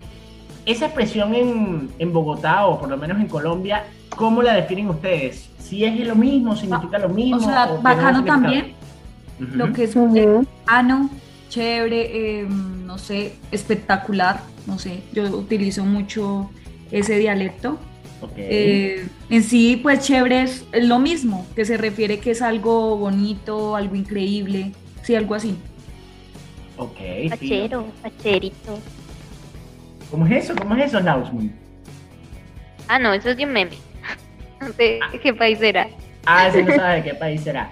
Esa 0.66 0.86
expresión 0.88 1.36
en, 1.36 1.90
en 2.00 2.12
Bogotá 2.12 2.66
o 2.66 2.80
por 2.80 2.90
lo 2.90 2.98
menos 2.98 3.20
en 3.20 3.28
Colombia, 3.28 3.84
¿cómo 4.10 4.42
la 4.42 4.56
definen 4.56 4.90
ustedes? 4.90 5.52
Si 5.60 5.86
es 5.86 6.00
lo 6.08 6.16
mismo, 6.16 6.56
significa 6.56 6.98
lo 6.98 7.10
mismo. 7.10 7.38
O 7.38 7.40
sea, 7.42 7.66
tiene 7.68 7.84
bacano 7.84 8.24
también, 8.26 8.74
lo 9.56 9.72
que 9.72 9.84
es 9.84 9.96
bacano, 10.66 11.10
chévere, 11.60 12.42
eh, 12.42 12.46
no 12.50 12.98
sé, 12.98 13.34
espectacular, 13.52 14.42
no 14.68 14.78
sé, 14.78 15.00
yo 15.14 15.24
utilizo 15.38 15.86
mucho 15.86 16.50
ese 16.92 17.18
dialecto. 17.18 17.78
Eh, 18.38 19.08
en 19.30 19.44
sí, 19.44 19.80
pues 19.82 20.00
chévere 20.02 20.42
es 20.44 20.66
lo 20.74 21.00
mismo, 21.00 21.46
que 21.56 21.64
se 21.64 21.78
refiere 21.78 22.20
que 22.20 22.32
es 22.32 22.42
algo 22.42 22.98
bonito, 22.98 23.76
algo 23.78 23.96
increíble, 23.96 24.74
sí, 25.04 25.16
algo 25.16 25.34
así. 25.36 25.56
ok, 26.78 26.98
sí. 26.98 27.30
Achero, 27.32 27.86
acherito. 28.04 28.78
¿Cómo 30.12 30.26
es 30.28 30.44
eso? 30.44 30.56
¿Cómo 30.58 30.76
es 30.76 30.86
eso, 30.88 31.00
Lausman? 31.00 31.54
Ah, 32.90 33.00
no, 33.00 33.14
eso 33.14 33.30
es 33.30 33.38
de 33.38 33.46
un 33.46 33.54
meme. 33.54 33.78
No 34.60 34.74
sé 34.74 35.00
Ah. 35.02 35.12
qué 35.22 35.34
país 35.34 35.60
será. 35.60 35.88
Ah, 36.26 36.48
ese 36.48 36.64
no 36.64 36.74
sabe 36.76 36.96
de 36.98 37.04
qué 37.04 37.14
país 37.14 37.42
será. 37.42 37.70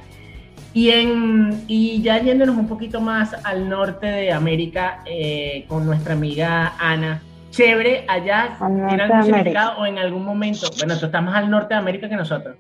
Y, 0.74 0.90
en, 0.90 1.64
y 1.68 2.02
ya 2.02 2.20
yéndonos 2.20 2.58
un 2.58 2.68
poquito 2.68 3.00
más 3.00 3.36
al 3.46 3.70
norte 3.70 4.08
de 4.08 4.32
América, 4.32 5.04
eh, 5.06 5.66
con 5.68 5.86
nuestra 5.86 6.14
amiga 6.14 6.74
Ana. 6.80 7.22
Chévere, 7.52 8.06
allá 8.08 8.58
de 8.60 9.02
algún 9.02 9.24
significado 9.24 9.80
o 9.80 9.86
en 9.86 10.00
algún 10.00 10.26
momento. 10.26 10.68
Bueno, 10.80 10.98
tú 10.98 11.06
estás 11.06 11.24
más 11.24 11.36
al 11.36 11.52
norte 11.52 11.76
de 11.76 11.80
América 11.80 12.10
que 12.10 12.16
nosotros. 12.16 12.56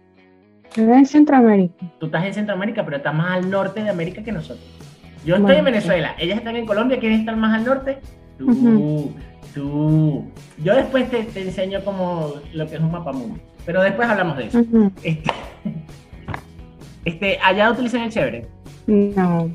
En 0.76 1.06
Centroamérica. 1.06 1.74
Tú 2.00 2.06
estás 2.06 2.26
en 2.26 2.34
Centroamérica, 2.34 2.86
pero 2.86 2.98
estás 2.98 3.14
más 3.14 3.32
al 3.32 3.50
norte 3.50 3.84
de 3.84 3.90
América 3.90 4.24
que 4.24 4.32
nosotros. 4.32 4.66
Yo 5.26 5.36
estoy 5.36 5.42
Bueno, 5.42 5.60
en 5.60 5.66
Venezuela, 5.66 6.16
ellas 6.20 6.38
están 6.38 6.56
en 6.56 6.66
Colombia, 6.66 7.00
¿quieren 7.00 7.20
estar 7.20 7.36
más 7.36 7.58
al 7.58 7.66
norte? 7.66 8.00
Tú, 8.38 9.14
tú. 9.54 10.26
Yo 10.64 10.76
después 10.76 11.10
te, 11.10 11.24
te 11.24 11.42
enseño 11.42 11.84
como 11.84 12.34
lo 12.54 12.68
que 12.68 12.76
es 12.76 12.82
un 12.82 12.92
mapamundo, 12.92 13.40
pero 13.66 13.82
después 13.82 14.10
hablamos 14.10 14.38
de 14.38 14.46
eso. 14.48 14.64
Este, 15.02 15.32
este, 17.06 17.40
allá 17.44 17.72
utilizan 17.72 18.02
el 18.04 18.10
chévere. 18.12 18.48
No, 18.88 19.50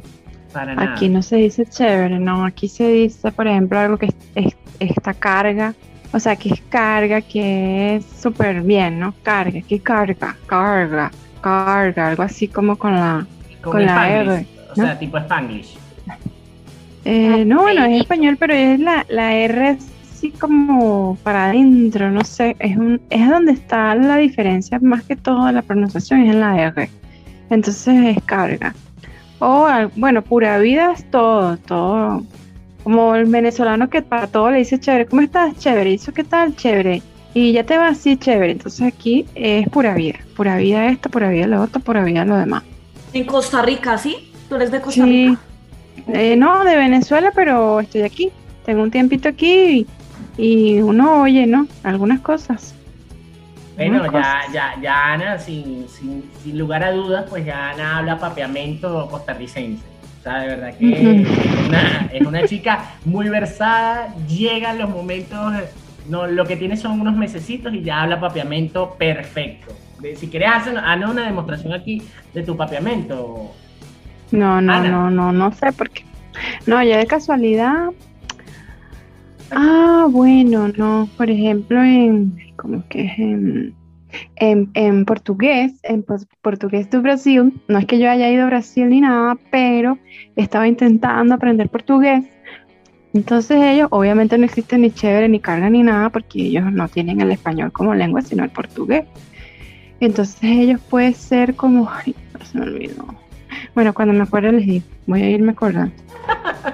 Para 0.53 0.75
nada. 0.75 0.93
aquí 0.95 1.09
no 1.09 1.23
se 1.23 1.37
dice 1.37 1.67
chévere, 1.67 2.19
no, 2.19 2.45
aquí 2.45 2.69
se 2.69 2.89
dice, 2.89 3.31
por 3.33 3.47
ejemplo, 3.47 3.79
algo 3.79 3.97
que 3.99 4.07
es, 4.07 4.15
es- 4.35 4.57
esta 4.81 5.13
carga, 5.15 5.75
o 6.13 6.21
sea, 6.21 6.37
que 6.37 6.51
es 6.51 6.61
carga, 6.69 7.21
que 7.21 7.97
es 7.97 8.05
súper 8.21 8.63
bien, 8.63 8.99
¿no? 9.01 9.13
Carga, 9.23 9.61
que 9.61 9.79
carga, 9.81 10.37
carga, 10.47 11.11
carga, 11.41 12.09
algo 12.09 12.23
así 12.23 12.49
como 12.49 12.77
con 12.77 12.95
la... 12.95 13.27
Con, 13.61 13.73
con 13.73 13.87
la 13.87 14.09
R, 14.09 14.47
O 14.71 14.75
sea, 14.77 14.99
tipo 14.99 15.19
Spanglish. 15.19 15.77
Eh, 17.05 17.45
no, 17.45 17.63
bueno, 17.63 17.85
es 17.87 18.01
español, 18.03 18.37
pero 18.39 18.55
es 18.55 18.79
la, 18.81 19.05
la 19.09 19.35
R 19.35 19.79
así 20.13 20.31
como 20.33 21.17
para 21.23 21.47
adentro, 21.47 22.11
no 22.11 22.23
sé, 22.25 22.57
es, 22.59 22.77
un, 22.77 23.01
es 23.11 23.29
donde 23.29 23.53
está 23.53 23.95
la 23.95 24.17
diferencia 24.17 24.79
más 24.81 25.05
que 25.05 25.17
todo 25.17 25.47
de 25.47 25.53
la 25.53 25.63
pronunciación, 25.63 26.23
es 26.23 26.33
en 26.35 26.41
la 26.41 26.61
R. 26.61 26.91
Entonces 27.51 28.17
es 28.17 28.23
carga. 28.25 28.75
O, 29.39 29.69
bueno, 29.97 30.23
pura 30.23 30.59
vida 30.59 30.93
es 30.93 31.09
todo, 31.11 31.57
todo. 31.59 32.25
Como 32.83 33.15
el 33.15 33.27
venezolano 33.27 33.89
que 33.91 34.03
para 34.03 34.27
todo 34.27 34.51
le 34.51 34.59
dice 34.59 34.81
chévere, 34.81 35.07
¿cómo 35.07 35.23
estás? 35.23 35.57
Chévere, 35.59 35.91
¿y 35.91 35.95
eso 35.95 36.13
qué 36.13 36.25
tal? 36.25 36.57
Chévere. 36.57 37.03
Y 37.35 37.53
ya 37.53 37.65
te 37.65 37.77
va 37.77 37.89
así, 37.89 38.17
chévere. 38.17 38.53
Entonces 38.53 38.87
aquí 38.87 39.27
es 39.35 39.69
pura 39.69 39.95
vida, 39.95 40.19
pura 40.37 40.57
vida 40.57 40.89
esto, 40.89 41.09
pura 41.09 41.29
vida 41.31 41.47
lo 41.47 41.63
otro, 41.63 41.81
pura 41.81 42.03
vida 42.05 42.25
lo 42.25 42.37
demás. 42.37 42.65
En 43.13 43.25
Costa 43.27 43.63
Rica, 43.63 43.97
¿sí? 43.99 44.33
¿Tú 44.49 44.57
eres 44.57 44.71
de 44.71 44.81
Costa 44.81 45.05
Sí, 45.05 45.29
Rica? 45.29 45.41
Eh, 46.09 46.37
no, 46.37 46.65
de 46.65 46.77
Venezuela, 46.77 47.33
pero 47.35 47.81
estoy 47.81 48.03
aquí. 48.03 48.31
Tengo 48.65 48.83
un 48.83 48.91
tiempito 48.91 49.29
aquí 49.29 49.87
y, 50.37 50.77
y 50.77 50.81
uno 50.81 51.23
oye, 51.23 51.47
¿no? 51.47 51.67
Algunas 51.83 52.21
cosas. 52.21 52.75
Bueno, 53.79 54.12
ya, 54.12 54.41
ya, 54.53 54.75
ya 54.83 55.12
Ana, 55.12 55.38
sin, 55.38 55.88
sin, 55.88 56.29
sin 56.43 56.59
lugar 56.59 56.83
a 56.83 56.91
dudas, 56.91 57.27
pues 57.31 57.47
ya 57.47 57.71
Ana 57.71 57.99
habla 57.99 58.19
papeamento 58.19 59.07
costarricense. 59.09 59.85
O 60.19 60.23
sea, 60.23 60.41
de 60.41 60.49
verdad 60.49 60.75
que 60.77 60.93
es, 60.93 61.69
una, 61.69 62.11
es 62.12 62.27
una 62.27 62.45
chica 62.49 62.97
muy 63.05 63.29
versada, 63.29 64.12
llega 64.27 64.73
en 64.73 64.79
los 64.79 64.91
momentos, 64.91 65.55
no, 66.09 66.27
lo 66.27 66.45
que 66.45 66.57
tiene 66.57 66.77
son 66.77 67.01
unos 67.01 67.17
mesecitos 67.17 67.73
y 67.73 67.83
ya 67.83 68.03
habla 68.03 68.19
papeamento 68.19 68.97
perfecto. 68.99 69.73
Si 70.17 70.27
quieres, 70.27 70.49
hacer 70.53 70.77
Ana 70.77 71.09
una 71.09 71.25
demostración 71.25 71.73
aquí 71.73 72.03
de 72.35 72.43
tu 72.43 72.57
papeamento. 72.57 73.53
No, 74.33 74.61
no, 74.61 74.73
Ana. 74.73 74.88
no, 74.88 75.11
no, 75.11 75.33
no 75.33 75.53
sé 75.53 75.73
por 75.73 75.88
qué. 75.91 76.05
No, 76.67 76.83
ya 76.83 76.99
de 76.99 77.07
casualidad. 77.07 77.91
Ah, 79.51 80.07
bueno, 80.11 80.69
no. 80.69 81.09
Por 81.17 81.31
ejemplo, 81.31 81.83
en, 81.83 82.37
¿cómo 82.57 82.85
que 82.89 83.07
es? 83.07 83.19
En, 83.19 83.75
en, 84.37 84.71
en 84.75 85.05
portugués, 85.05 85.73
en 85.83 86.05
portugués 86.43 86.91
de 86.91 86.99
Brasil, 86.99 87.53
no 87.69 87.79
es 87.79 87.87
que 87.87 87.99
yo 87.99 88.11
haya 88.11 88.31
ido 88.31 88.45
a 88.45 88.47
Brasil 88.47 88.89
ni 88.89 89.01
nada, 89.01 89.37
pero 89.51 89.99
estaba 90.37 90.67
intentando 90.69 91.35
aprender 91.35 91.69
portugués. 91.69 92.25
Entonces 93.15 93.59
ellos, 93.63 93.89
obviamente 93.91 94.37
no 94.39 94.45
existen 94.45 94.83
ni 94.83 94.91
chévere, 94.91 95.29
ni 95.29 95.41
carga, 95.41 95.71
ni 95.71 95.83
nada, 95.83 96.11
porque 96.11 96.41
ellos 96.43 96.71
no 96.73 96.89
tienen 96.89 97.21
el 97.21 97.33
español 97.33 97.73
como 97.73 97.95
lengua, 97.95 98.23
sino 98.23 98.45
el 98.45 98.51
portugués. 98.51 99.05
Entonces 100.01 100.43
ellos 100.43 100.81
puede 100.89 101.15
ser 101.15 101.55
como, 101.55 101.91
ay, 101.91 102.15
se 102.45 102.59
me 102.59 102.65
olvidó. 102.65 103.28
Bueno, 103.75 103.94
cuando 103.94 104.14
me 104.14 104.23
acuerdo 104.23 104.53
les 104.53 104.66
digo, 104.66 104.85
voy 105.07 105.23
a 105.23 105.31
irme 105.31 105.53
acordando. 105.53 105.92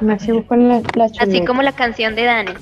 Busco 0.01 0.57
la, 0.57 0.83
la 0.95 1.05
Así 1.21 1.45
como 1.45 1.63
la 1.63 1.73
canción 1.73 2.15
de 2.15 2.25
Dani. 2.25 2.53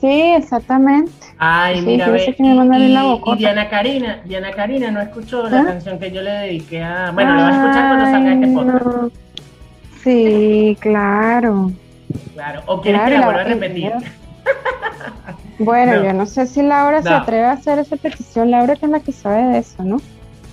Sí, 0.00 0.10
exactamente. 0.36 1.10
Ay, 1.38 1.80
Sí, 1.80 1.86
mira, 1.86 2.06
fíjese 2.06 2.30
ve, 2.30 2.36
que 2.36 2.42
me 2.42 2.54
mandaron 2.54 2.86
y, 2.88 2.92
la 2.92 3.34
Diana 3.36 3.68
Karina, 3.68 4.20
Diana 4.24 4.50
Karina 4.52 4.90
no 4.90 5.00
escuchó 5.00 5.48
la 5.48 5.60
¿Ah? 5.60 5.64
canción 5.66 5.98
que 5.98 6.10
yo 6.10 6.22
le 6.22 6.30
dediqué 6.30 6.82
a... 6.82 7.10
Bueno, 7.12 7.34
la 7.34 7.42
va 7.42 7.48
a 7.48 7.52
escuchar 7.62 7.88
cuando 7.88 8.04
salga 8.06 8.32
este 8.34 8.46
podcast. 8.48 8.84
no. 8.86 9.10
Sí, 10.04 10.76
claro. 10.80 11.72
Claro, 12.34 12.62
o 12.66 12.80
quieres 12.80 13.00
Claro, 13.02 13.10
que 13.14 13.14
la 13.14 13.20
la- 13.20 13.26
vuelva 13.26 13.40
a 13.40 13.44
repetir. 13.54 13.92
Bueno, 15.60 15.96
No. 15.96 16.04
yo 16.04 16.12
no 16.12 16.24
sé 16.26 16.46
si 16.46 16.62
Laura 16.62 17.02
se 17.02 17.08
atreve 17.08 17.44
a 17.46 17.52
hacer 17.52 17.80
esa 17.80 17.96
petición. 17.96 18.50
Laura 18.52 18.76
que 18.76 18.86
es 18.86 18.92
la 18.92 19.00
que 19.00 19.10
sabe 19.10 19.42
de 19.42 19.58
eso, 19.58 19.82
¿no? 19.82 20.00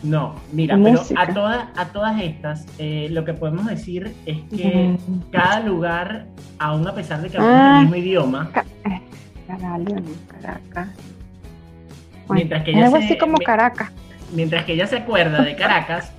No, 0.04 0.36
mira, 0.52 0.78
pero 0.84 1.02
a 1.18 1.28
todas, 1.34 1.68
a 1.76 1.86
todas 1.88 2.22
estas, 2.22 2.66
eh, 2.78 3.08
lo 3.12 3.26
que 3.26 3.34
podemos 3.34 3.66
decir 3.66 4.14
es 4.26 4.38
que 4.56 4.98
cada 5.32 5.62
lugar, 5.62 6.28
aún 6.60 6.88
a 6.88 6.94
pesar 6.94 7.22
de 7.22 7.30
que 7.30 7.38
hablamos 7.38 7.60
Ah. 7.60 7.76
el 7.80 7.82
mismo 7.86 7.96
idioma, 7.96 8.52
eh, 8.86 9.02
Caracas. 9.48 10.88
Bueno, 12.28 12.34
Mientras 12.40 12.64
que 12.64 12.72
ella 12.72 12.86
algo 12.86 12.98
se- 12.98 13.06
así 13.06 13.18
como 13.18 13.38
Caracas. 13.38 13.92
mientras 14.34 14.66
que 14.66 14.74
ella 14.74 14.88
se 14.88 14.98
acuerda 14.98 15.42
de 15.44 15.56
Caracas, 15.56 16.12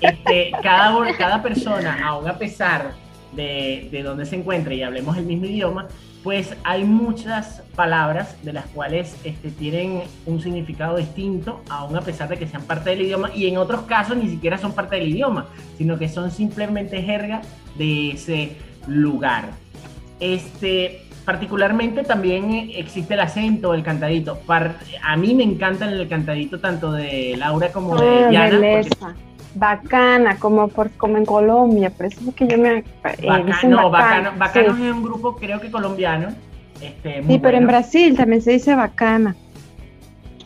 este, 0.00 0.52
cada, 0.62 1.16
cada 1.16 1.42
persona, 1.42 2.06
aún 2.06 2.28
a 2.28 2.36
pesar 2.38 2.92
de, 3.34 3.88
de 3.90 4.02
dónde 4.02 4.26
se 4.26 4.36
encuentra 4.36 4.74
y 4.74 4.82
hablemos 4.82 5.16
el 5.16 5.24
mismo 5.24 5.46
idioma, 5.46 5.86
pues 6.22 6.54
hay 6.62 6.84
muchas 6.84 7.62
palabras 7.74 8.36
de 8.44 8.52
las 8.52 8.66
cuales 8.66 9.16
este, 9.24 9.50
tienen 9.50 10.02
un 10.26 10.40
significado 10.40 10.96
distinto, 10.96 11.60
aún 11.68 11.96
a 11.96 12.00
pesar 12.00 12.28
de 12.28 12.38
que 12.38 12.46
sean 12.46 12.62
parte 12.62 12.90
del 12.90 13.02
idioma, 13.02 13.30
y 13.34 13.46
en 13.46 13.56
otros 13.58 13.82
casos 13.82 14.16
ni 14.16 14.28
siquiera 14.28 14.56
son 14.58 14.72
parte 14.72 14.96
del 14.96 15.08
idioma, 15.08 15.46
sino 15.78 15.98
que 15.98 16.08
son 16.08 16.30
simplemente 16.30 17.02
jerga 17.02 17.42
de 17.76 18.12
ese 18.12 18.56
lugar. 18.86 19.50
Este, 20.20 21.02
particularmente 21.24 22.04
también 22.04 22.70
existe 22.74 23.14
el 23.14 23.20
acento, 23.20 23.74
el 23.74 23.82
cantadito. 23.82 24.38
A 25.02 25.16
mí 25.16 25.34
me 25.34 25.42
encanta 25.42 25.88
el 25.90 26.08
cantadito 26.08 26.60
tanto 26.60 26.92
de 26.92 27.34
Laura 27.36 27.72
como 27.72 27.96
de 28.00 28.24
Ah, 28.24 28.28
Diana. 28.28 28.58
porque. 28.58 29.31
Bacana, 29.54 30.36
como, 30.38 30.68
por, 30.68 30.90
como 30.92 31.16
en 31.18 31.26
Colombia. 31.26 31.90
Por 31.90 32.06
eso 32.06 32.20
es 32.28 32.34
que 32.34 32.46
yo 32.48 32.58
me. 32.58 32.78
eh, 32.78 32.84
Bacano, 33.26 33.90
Bacanos 33.90 34.76
sí. 34.76 34.84
es 34.86 34.92
un 34.92 35.02
grupo 35.02 35.36
creo 35.36 35.60
que 35.60 35.70
colombiano. 35.70 36.28
Este, 36.80 37.22
Sí, 37.22 37.38
pero 37.42 37.58
en. 37.58 37.66
Brasil 37.66 38.16
también 38.16 38.42
se 38.42 38.52
dice 38.52 38.74
bacana. 38.74 39.36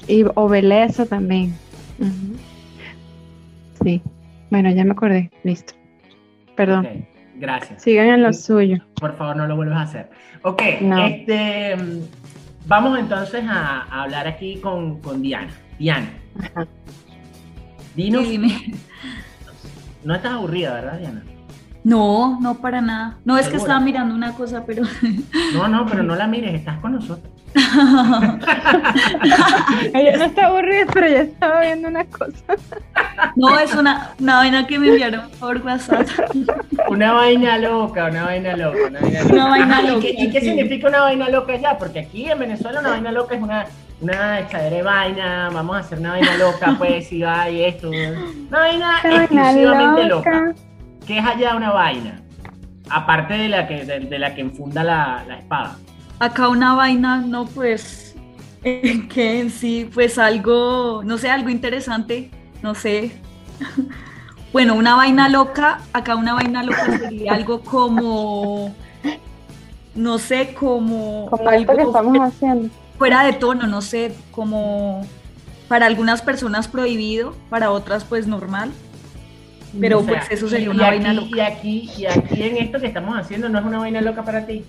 Y, 0.09 0.25
o 0.35 0.49
belleza 0.49 1.07
también. 1.07 1.55
Sí. 3.83 4.03
Bueno, 4.51 4.71
ya 4.71 4.85
me 4.85 4.93
acordé. 4.93 5.31
Listo. 5.45 5.75
Perdón. 6.57 7.07
Gracias. 7.37 7.83
Sigan 7.83 8.09
en 8.09 8.23
lo 8.23 8.33
suyo. 8.33 8.79
Por 9.01 9.17
favor, 9.17 9.37
no 9.37 9.47
lo 9.47 9.57
vuelvas 9.57 9.79
a 9.79 9.83
hacer. 9.83 10.11
Ok, 10.43 10.63
No. 10.81 11.05
este, 11.07 11.77
mm, 11.77 12.01
vamos 12.67 12.99
entonces 12.99 13.45
a, 13.47 13.83
a 13.83 14.03
hablar 14.05 14.27
aquí 14.27 14.57
con, 14.61 15.01
con 15.01 15.21
Diana. 15.23 15.53
Diana, 15.79 16.09
Ajá. 16.41 16.67
Dinos, 17.97 18.25
Sí, 18.25 18.31
dime. 18.31 18.73
no 20.05 20.15
estás 20.15 20.33
aburrida, 20.33 20.75
¿verdad, 20.75 20.99
Diana? 20.99 21.23
No, 21.85 22.39
no 22.41 22.55
para 22.57 22.81
nada. 22.81 23.17
No, 23.25 23.39
es 23.39 23.49
que 23.49 23.57
estaba 23.57 23.79
mirando 23.81 24.15
una 24.15 24.33
cosa, 24.35 24.65
pero 24.67 24.83
No, 25.55 25.69
no, 25.69 25.87
pero 25.87 26.03
no 26.03 26.17
la 26.17 26.27
mires, 26.27 26.55
estás 26.55 26.79
con 26.81 26.93
nosotros. 26.95 27.33
Ella 29.95 30.17
no 30.19 30.25
está 30.25 30.47
aburrida, 30.47 30.85
pero 30.93 31.09
ya 31.09 31.21
estaba 31.21 31.61
viendo 31.63 31.89
una 31.89 32.05
cosa. 32.05 32.43
no, 33.37 33.59
es 33.59 33.75
una, 33.75 34.11
una 34.21 34.37
vaina 34.37 34.67
que 34.67 34.79
me 34.79 34.89
enviaron 34.89 35.31
por 35.39 35.59
WhatsApp. 35.65 36.07
Una 36.89 37.13
vaina 37.13 37.57
loca, 37.59 38.07
una 38.11 38.25
vaina 38.25 38.57
loca, 38.57 38.79
una 38.89 39.01
vaina 39.01 39.23
loca. 39.23 39.33
Una 39.35 39.49
vaina 39.49 39.79
Ajá, 39.79 39.83
¿y 39.83 39.87
loca, 39.89 40.01
qué- 40.03 40.15
¿Y 40.19 40.31
qué, 40.31 40.41
significa 40.41 40.89
una 40.89 41.01
vaina 41.01 41.29
loca 41.31 41.57
ya? 41.57 41.79
Porque 41.79 42.01
aquí 42.01 42.29
en 42.31 42.39
Venezuela 42.39 42.81
una 42.81 42.91
vaina 42.91 43.13
loca 43.13 43.37
es 43.37 43.43
una, 43.43 43.67
una 44.01 44.41
echadera 44.41 44.77
de 44.77 44.83
vaina, 44.83 45.51
vamos 45.53 45.77
a 45.77 45.81
hacer 45.81 45.99
una 45.99 46.11
vaina 46.11 46.37
loca, 46.37 46.75
pues, 46.79 47.13
y 47.13 47.23
va 47.23 47.49
y 47.51 47.65
esto. 47.65 47.91
Una 47.91 48.59
vaina 48.59 49.01
exclusivamente 49.03 50.05
loca. 50.05 50.41
loca. 50.41 50.55
¿Qué 51.07 51.19
es 51.19 51.25
allá 51.25 51.57
una 51.57 51.73
vaina? 51.73 52.23
Aparte 52.91 53.35
de 53.35 53.49
la 53.49 53.67
que, 53.67 53.85
de, 53.85 54.01
de 54.01 54.19
la 54.19 54.35
que 54.35 54.43
enfunda 54.43 54.85
la, 54.85 55.25
la 55.27 55.39
espada. 55.39 55.77
Acá 56.19 56.49
una 56.49 56.75
vaina, 56.75 57.19
no, 57.19 57.47
pues, 57.47 58.17
eh, 58.65 59.07
que 59.09 59.41
en 59.41 59.51
sí, 59.51 59.91
pues 59.93 60.19
algo, 60.19 61.03
no 61.05 61.19
sé, 61.19 61.31
algo 61.31 61.49
interesante, 61.49 62.31
no 62.63 62.75
sé. 62.75 63.21
Bueno, 64.53 64.75
una 64.75 64.97
vaina 64.97 65.29
loca, 65.29 65.81
acá 65.93 66.17
una 66.17 66.33
vaina 66.33 66.63
loca 66.63 66.99
sería 66.99 67.35
algo 67.35 67.61
como, 67.61 68.75
no 69.95 70.19
sé, 70.19 70.55
como, 70.55 71.27
Como 71.29 71.51
esto 71.51 71.75
que 71.75 71.81
algo 71.81 71.91
estamos 71.91 72.19
haciendo. 72.21 72.71
Fuera 72.99 73.25
de 73.25 73.33
tono, 73.35 73.67
no 73.67 73.83
sé, 73.83 74.13
como 74.31 75.07
para 75.69 75.87
algunas 75.87 76.23
personas 76.23 76.69
prohibido, 76.69 77.35
para 77.51 77.71
otras 77.71 78.05
pues 78.05 78.27
normal. 78.27 78.71
Pero 79.79 79.99
O 80.01 80.05
sea, 80.05 80.19
pues 80.21 80.31
eso 80.31 80.49
sería 80.49 80.67
y 80.67 80.69
una 80.69 80.87
aquí- 80.89 80.97
vaina 80.97 81.13
loca. 81.13 81.29
Y 81.37 81.41
aquí, 81.41 81.91
y 81.99 82.07
aquí 82.07 82.43
en 82.43 82.57
esto 82.59 82.81
que 82.81 82.87
estamos 82.87 83.19
haciendo 83.19 83.49
no 83.49 83.59
es 83.59 83.65
una 83.65 83.79
vaina 83.79 84.01
loca 84.01 84.23
para 84.23 84.47
ti. 84.47 84.65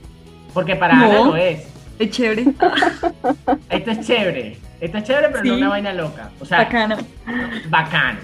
Porque 0.53 0.75
para 0.75 0.95
No. 0.95 1.05
Ana 1.05 1.19
lo 1.25 1.35
es. 1.37 1.67
Es 1.99 2.11
chévere, 2.11 2.43
Esto 3.69 3.91
es 3.91 3.99
chévere. 4.05 4.57
Esto 4.79 4.97
es 4.99 5.03
chévere, 5.03 5.29
pero 5.29 5.43
no 5.45 5.53
Sí. 5.55 5.57
una 5.61 5.69
vaina 5.69 5.93
loca. 5.93 6.29
O 6.39 6.45
sea, 6.45 6.59
bacano. 6.59 6.97
bacano. 7.69 8.19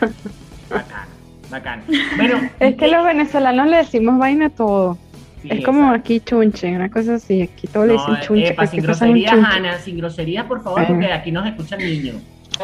Bacano. 0.70 1.14
Bacano. 1.50 1.84
Bueno, 2.18 2.50
Es 2.60 2.76
que 2.76 2.88
los 2.88 3.04
venezolanos 3.06 3.68
le 3.68 3.78
decimos 3.78 4.18
vaina 4.20 4.48
a 4.48 4.50
todo. 4.50 4.98
Sí, 5.44 5.48
es 5.52 5.64
como 5.66 5.80
exacto. 5.82 6.00
aquí 6.00 6.20
chunche, 6.22 6.76
una 6.76 6.90
cosa 6.90 7.16
así. 7.16 7.42
Aquí 7.44 7.68
todo 7.68 7.86
le 7.86 7.94
No, 7.96 8.06
dicen 8.06 8.22
chunche. 8.24 8.48
epa, 8.50 8.66
sin 8.66 8.82
groserías. 8.82 9.34
Ana, 9.34 9.78
sin 9.78 9.98
groserías, 9.98 10.46
por 10.46 10.64
favor, 10.64 10.88
porque 10.88 11.12
aquí 11.14 11.32
nos 11.32 11.46
escuchan 11.46 11.80
niños. 11.80 12.16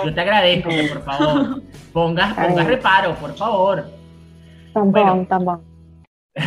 Yo 0.03 0.13
te 0.13 0.21
agradezco 0.21 0.69
que 0.69 0.83
por 0.83 1.03
favor 1.03 1.61
pongas, 1.93 2.33
pongas 2.33 2.65
reparo, 2.67 3.15
por 3.15 3.35
favor. 3.35 3.85
Tan 4.73 4.91
Bueno. 4.91 5.27
bon. 5.29 5.61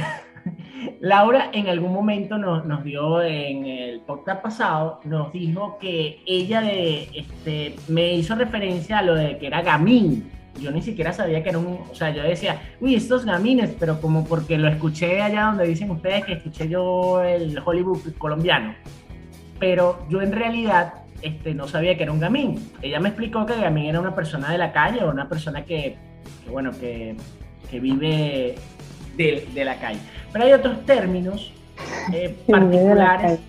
Laura 1.00 1.50
en 1.52 1.68
algún 1.68 1.92
momento 1.92 2.38
nos, 2.38 2.64
nos 2.64 2.84
dio 2.84 3.22
en 3.22 3.64
el 3.66 4.00
podcast 4.00 4.42
pasado, 4.42 5.00
nos 5.04 5.32
dijo 5.32 5.76
que 5.80 6.20
ella 6.26 6.60
de, 6.60 7.08
este, 7.14 7.76
me 7.88 8.14
hizo 8.14 8.34
referencia 8.36 8.98
a 8.98 9.02
lo 9.02 9.14
de 9.14 9.38
que 9.38 9.46
era 9.48 9.62
gamín. 9.62 10.30
Yo 10.60 10.70
ni 10.70 10.82
siquiera 10.82 11.12
sabía 11.12 11.42
que 11.42 11.48
era 11.48 11.58
un, 11.58 11.78
o 11.90 11.94
sea, 11.94 12.10
yo 12.10 12.22
decía, 12.22 12.60
uy, 12.80 12.94
estos 12.94 13.24
gamines, 13.24 13.70
pero 13.78 14.00
como 14.00 14.24
porque 14.24 14.58
lo 14.58 14.68
escuché 14.68 15.22
allá 15.22 15.46
donde 15.46 15.66
dicen 15.66 15.90
ustedes 15.90 16.24
que 16.24 16.34
escuché 16.34 16.68
yo 16.68 17.22
el 17.22 17.58
Hollywood 17.64 18.00
colombiano. 18.18 18.74
Pero 19.58 20.06
yo 20.10 20.20
en 20.20 20.32
realidad 20.32 20.94
este, 21.22 21.54
no 21.54 21.68
sabía 21.68 21.96
que 21.96 22.02
era 22.02 22.12
un 22.12 22.20
gamín. 22.20 22.70
Ella 22.82 23.00
me 23.00 23.08
explicó 23.08 23.46
que 23.46 23.54
el 23.54 23.60
gamín 23.60 23.86
era 23.86 24.00
una 24.00 24.14
persona 24.14 24.50
de 24.50 24.58
la 24.58 24.72
calle 24.72 25.02
o 25.02 25.10
una 25.10 25.28
persona 25.28 25.64
que, 25.64 25.96
que, 26.44 26.50
bueno, 26.50 26.72
que, 26.72 27.16
que 27.70 27.80
vive 27.80 28.56
de, 29.16 29.48
de 29.54 29.64
la 29.64 29.76
calle. 29.76 30.00
Pero 30.32 30.44
hay 30.44 30.52
otros 30.52 30.84
términos 30.84 31.52
eh, 32.12 32.36
particulares, 32.48 33.40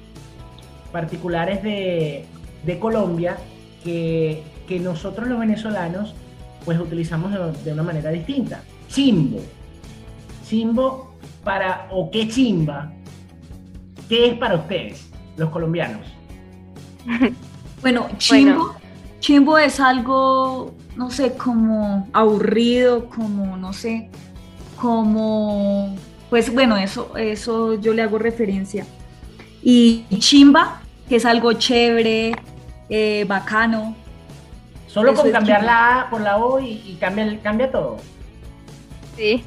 particulares 0.92 1.64
de, 1.64 2.26
de 2.64 2.80
Colombia 2.80 3.38
que, 3.84 4.44
que 4.68 4.80
nosotros 4.80 5.28
los 5.28 5.40
venezolanos 5.40 6.16
pues 6.66 6.80
utilizamos 6.80 7.32
de, 7.32 7.64
de 7.64 7.74
una 7.74 7.84
manera 7.84 8.10
distinta. 8.12 8.62
Chimbo. 8.88 9.42
Chimbo 10.48 11.14
para, 11.44 11.88
o 11.92 12.10
qué 12.10 12.28
chimba, 12.28 12.92
¿qué 14.08 14.28
es 14.28 14.38
para 14.38 14.56
ustedes, 14.56 15.10
los 15.38 15.50
colombianos? 15.50 16.06
Bueno, 17.82 18.08
chimbo, 18.18 18.76
chimbo 19.20 19.58
es 19.58 19.82
algo, 19.82 20.74
no 20.96 21.12
sé, 21.12 21.34
como 21.34 22.08
aburrido, 22.14 23.10
como, 23.10 23.58
no 23.58 23.74
sé, 23.74 24.10
como, 24.80 25.94
pues 26.30 26.54
bueno, 26.54 26.78
eso, 26.78 27.18
eso 27.18 27.74
yo 27.74 27.94
le 27.94 28.02
hago 28.02 28.20
referencia. 28.20 28.86
Y 29.62 30.06
chimba, 30.18 30.82
que 31.10 31.18
es 31.18 31.26
algo 31.26 31.52
chévere, 31.52 32.32
eh, 32.88 33.26
bacano. 33.28 33.98
Solo 34.94 35.12
Eso 35.14 35.24
con 35.24 35.32
cambiar 35.32 35.64
la 35.64 36.02
A 36.02 36.10
por 36.10 36.22
la 36.22 36.38
O 36.38 36.60
y, 36.60 36.82
y 36.86 36.98
cambia, 37.00 37.24
el- 37.26 37.42
cambia 37.42 37.72
todo. 37.72 37.98
Sí, 39.18 39.44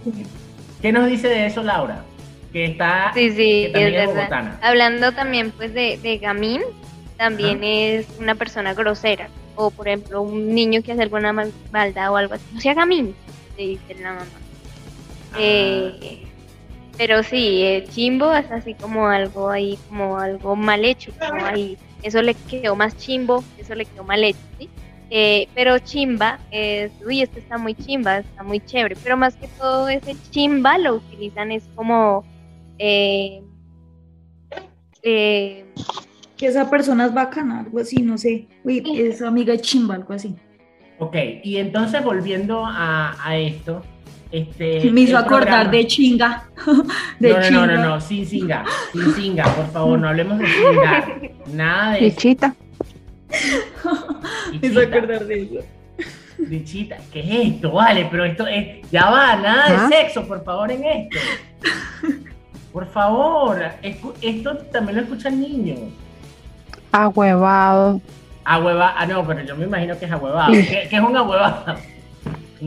¿Qué 0.82 0.92
nos 0.92 1.06
dice 1.08 1.28
de 1.28 1.46
eso 1.46 1.62
Laura? 1.62 2.04
Que 2.52 2.64
está 2.66 3.12
sí, 3.14 3.30
sí, 3.30 3.36
que 3.66 3.70
también 3.72 3.94
es 3.94 4.06
bogotana. 4.06 4.58
Hablando 4.62 5.12
también 5.12 5.50
pues 5.52 5.72
de, 5.74 5.98
de 6.02 6.18
gamín, 6.18 6.62
también 7.16 7.62
es 7.64 8.06
una 8.18 8.34
persona 8.34 8.74
grosera. 8.74 9.28
O 9.54 9.70
por 9.70 9.88
ejemplo, 9.88 10.20
un 10.22 10.54
niño 10.54 10.82
que 10.82 10.92
hace 10.92 11.02
alguna 11.02 11.32
mal- 11.32 11.52
maldad 11.72 12.10
o 12.12 12.16
algo 12.16 12.34
así. 12.34 12.44
No 12.52 12.60
sea 12.60 12.74
gamín, 12.74 13.14
le 13.56 13.66
dice 13.68 13.94
la 14.00 14.10
mamá. 14.14 14.26
Ah. 15.32 15.36
Eh, 15.38 16.22
pero 16.96 17.22
sí, 17.22 17.62
eh, 17.62 17.86
chimbo 17.90 18.32
es 18.34 18.50
así 18.50 18.74
como 18.74 19.06
algo 19.08 19.50
ahí, 19.50 19.78
como 19.88 20.18
algo 20.18 20.56
mal 20.56 20.84
hecho, 20.84 21.12
como 21.18 21.44
ahí, 21.44 21.76
eso 22.02 22.22
le 22.22 22.34
quedó 22.34 22.74
más 22.76 22.96
chimbo, 22.96 23.44
eso 23.58 23.74
le 23.74 23.84
quedó 23.84 24.02
mal 24.04 24.22
hecho, 24.24 24.38
¿sí? 24.58 24.68
Eh, 25.08 25.46
pero 25.54 25.78
chimba 25.78 26.40
es, 26.50 26.90
uy, 27.06 27.22
esto 27.22 27.38
está 27.38 27.58
muy 27.58 27.74
chimba, 27.74 28.18
está 28.18 28.42
muy 28.42 28.58
chévere, 28.60 28.96
pero 29.02 29.16
más 29.16 29.36
que 29.36 29.46
todo 29.58 29.88
ese 29.88 30.16
chimba 30.30 30.78
lo 30.78 30.96
utilizan 30.96 31.52
es 31.52 31.62
como, 31.76 32.24
eh, 32.78 33.40
eh, 35.02 35.64
que 36.36 36.46
esa 36.46 36.68
persona 36.68 37.06
es 37.06 37.14
bacana, 37.14 37.60
algo 37.60 37.78
así, 37.78 38.02
no 38.02 38.18
sé. 38.18 38.46
Uy, 38.64 38.82
esa 38.98 39.28
amiga 39.28 39.54
es 39.54 39.62
chimba, 39.62 39.94
algo 39.94 40.12
así. 40.12 40.34
Ok, 40.98 41.14
y 41.44 41.58
entonces 41.58 42.02
volviendo 42.02 42.64
a, 42.66 43.14
a 43.24 43.36
esto, 43.38 43.82
este... 44.32 44.90
Me 44.90 45.02
hizo 45.02 45.16
acordar 45.16 45.66
programa- 45.66 45.70
de 45.70 45.86
chinga. 45.86 46.50
De 47.20 47.28
no, 47.30 47.36
no, 47.36 47.42
chinga. 47.42 47.66
no, 47.66 47.66
no, 47.66 47.88
no, 47.90 48.00
sin 48.00 48.26
singa, 48.26 48.64
sin 48.92 49.14
singa, 49.14 49.44
por 49.54 49.66
favor, 49.70 49.98
no 49.98 50.08
hablemos 50.08 50.38
de 50.38 50.46
singa. 50.46 51.18
Nada 51.54 51.92
de 51.92 52.00
Bichita. 52.00 52.54
Me 54.60 54.68
hizo 54.68 54.80
acordar 54.80 55.24
de 55.26 55.42
eso. 55.42 55.66
Bichita, 56.38 56.98
¿qué 57.12 57.20
es 57.20 57.54
esto? 57.54 57.72
Vale, 57.72 58.06
pero 58.10 58.24
esto 58.24 58.46
es. 58.46 58.88
Ya 58.90 59.10
va, 59.10 59.36
nada 59.36 59.88
de 59.88 59.96
sexo, 59.96 60.26
por 60.26 60.44
favor, 60.44 60.70
en 60.70 60.84
esto. 60.84 61.18
Por 62.72 62.86
favor, 62.86 63.58
esto 63.82 64.56
también 64.70 64.98
lo 64.98 65.02
escuchan 65.04 65.40
niños. 65.40 65.78
Ahuevado. 66.92 68.00
Ahueva, 68.44 68.94
ah, 68.96 69.06
no, 69.06 69.26
pero 69.26 69.42
yo 69.42 69.56
me 69.56 69.64
imagino 69.64 69.98
que 69.98 70.04
es 70.04 70.12
ahuevado. 70.12 70.52
¿Qué, 70.52 70.86
qué 70.88 70.96
es 70.96 71.02
un 71.02 71.16
ahuevado? 71.16 71.76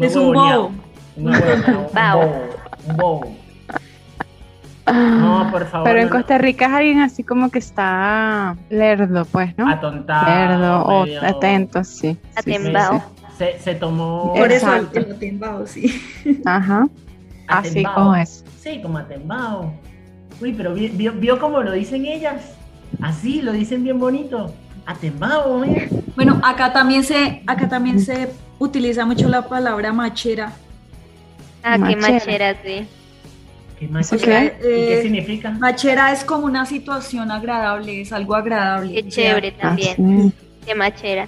Es 0.02 0.16
un 0.16 0.34
bobo. 0.34 0.72
Un 1.16 1.34
ahuevado, 1.34 1.80
un 1.80 1.94
bobo. 1.94 2.50
Un 2.88 2.98
bobo. 2.98 3.36
No, 4.92 5.50
por 5.52 5.66
favor. 5.68 5.88
Pero 5.88 6.02
en. 6.02 6.10
Costa 6.10 6.38
Rica 6.38 6.66
es 6.66 6.72
alguien 6.72 7.00
así 7.02 7.24
como 7.24 7.50
que 7.50 7.60
está 7.60 8.56
lerdo, 8.70 9.26
pues, 9.26 9.58
¿no? 9.58 9.70
Atontado. 9.70 10.26
Lerdo 10.28 10.84
o 10.86 11.06
atento, 11.26 11.84
sí. 11.84 12.14
sí, 12.14 12.18
sí, 12.34 12.40
Atembao. 12.40 13.04
Se, 13.38 13.60
se 13.60 13.76
tomó. 13.76 14.34
Por 14.36 14.52
eso 14.52 14.74
el, 14.76 15.12
atembao, 15.14 15.66
sí. 15.68 16.02
Ajá. 16.46 16.88
Así 17.48 17.70
atembao. 17.70 17.94
como 17.96 18.16
es. 18.16 18.44
Sí, 18.62 18.82
como 18.82 18.98
atembao. 18.98 19.74
Uy, 20.42 20.54
pero 20.54 20.74
vi- 20.74 20.90
vio, 20.90 21.14
vio 21.14 21.40
cómo 21.40 21.62
lo 21.62 21.72
dicen 21.72 22.06
ellas. 22.06 22.54
Así, 23.02 23.42
lo 23.42 23.52
dicen 23.54 23.84
bien 23.84 24.00
bonito. 24.00 24.54
Atembao, 24.86 25.60
mira. 25.60 25.86
Bueno, 26.16 26.40
acá 26.44 26.74
también 26.74 27.04
se, 27.04 27.44
acá 27.48 27.70
también 27.70 28.00
se 28.00 28.30
utiliza 28.58 29.06
mucho 29.06 29.28
la 29.30 29.48
palabra 29.48 29.94
machera. 29.94 30.52
Ah, 31.64 31.78
qué 31.88 31.96
machera, 31.96 32.56
sí. 32.64 32.88
¿Qué 33.80 33.86
¿Y 33.86 34.18
qué? 34.18 34.54
qué 34.62 35.00
Eh, 35.00 35.02
significa? 35.02 35.52
Machera 35.52 36.12
es 36.12 36.24
como 36.26 36.46
una 36.46 36.66
situación 36.66 37.32
agradable, 37.32 38.02
es 38.02 38.12
algo 38.12 38.36
agradable. 38.36 38.94
Qué 38.94 39.08
chévere 39.08 39.52
también. 39.54 39.92
Así. 39.92 40.34
Qué 40.66 40.76
machera. 40.76 41.28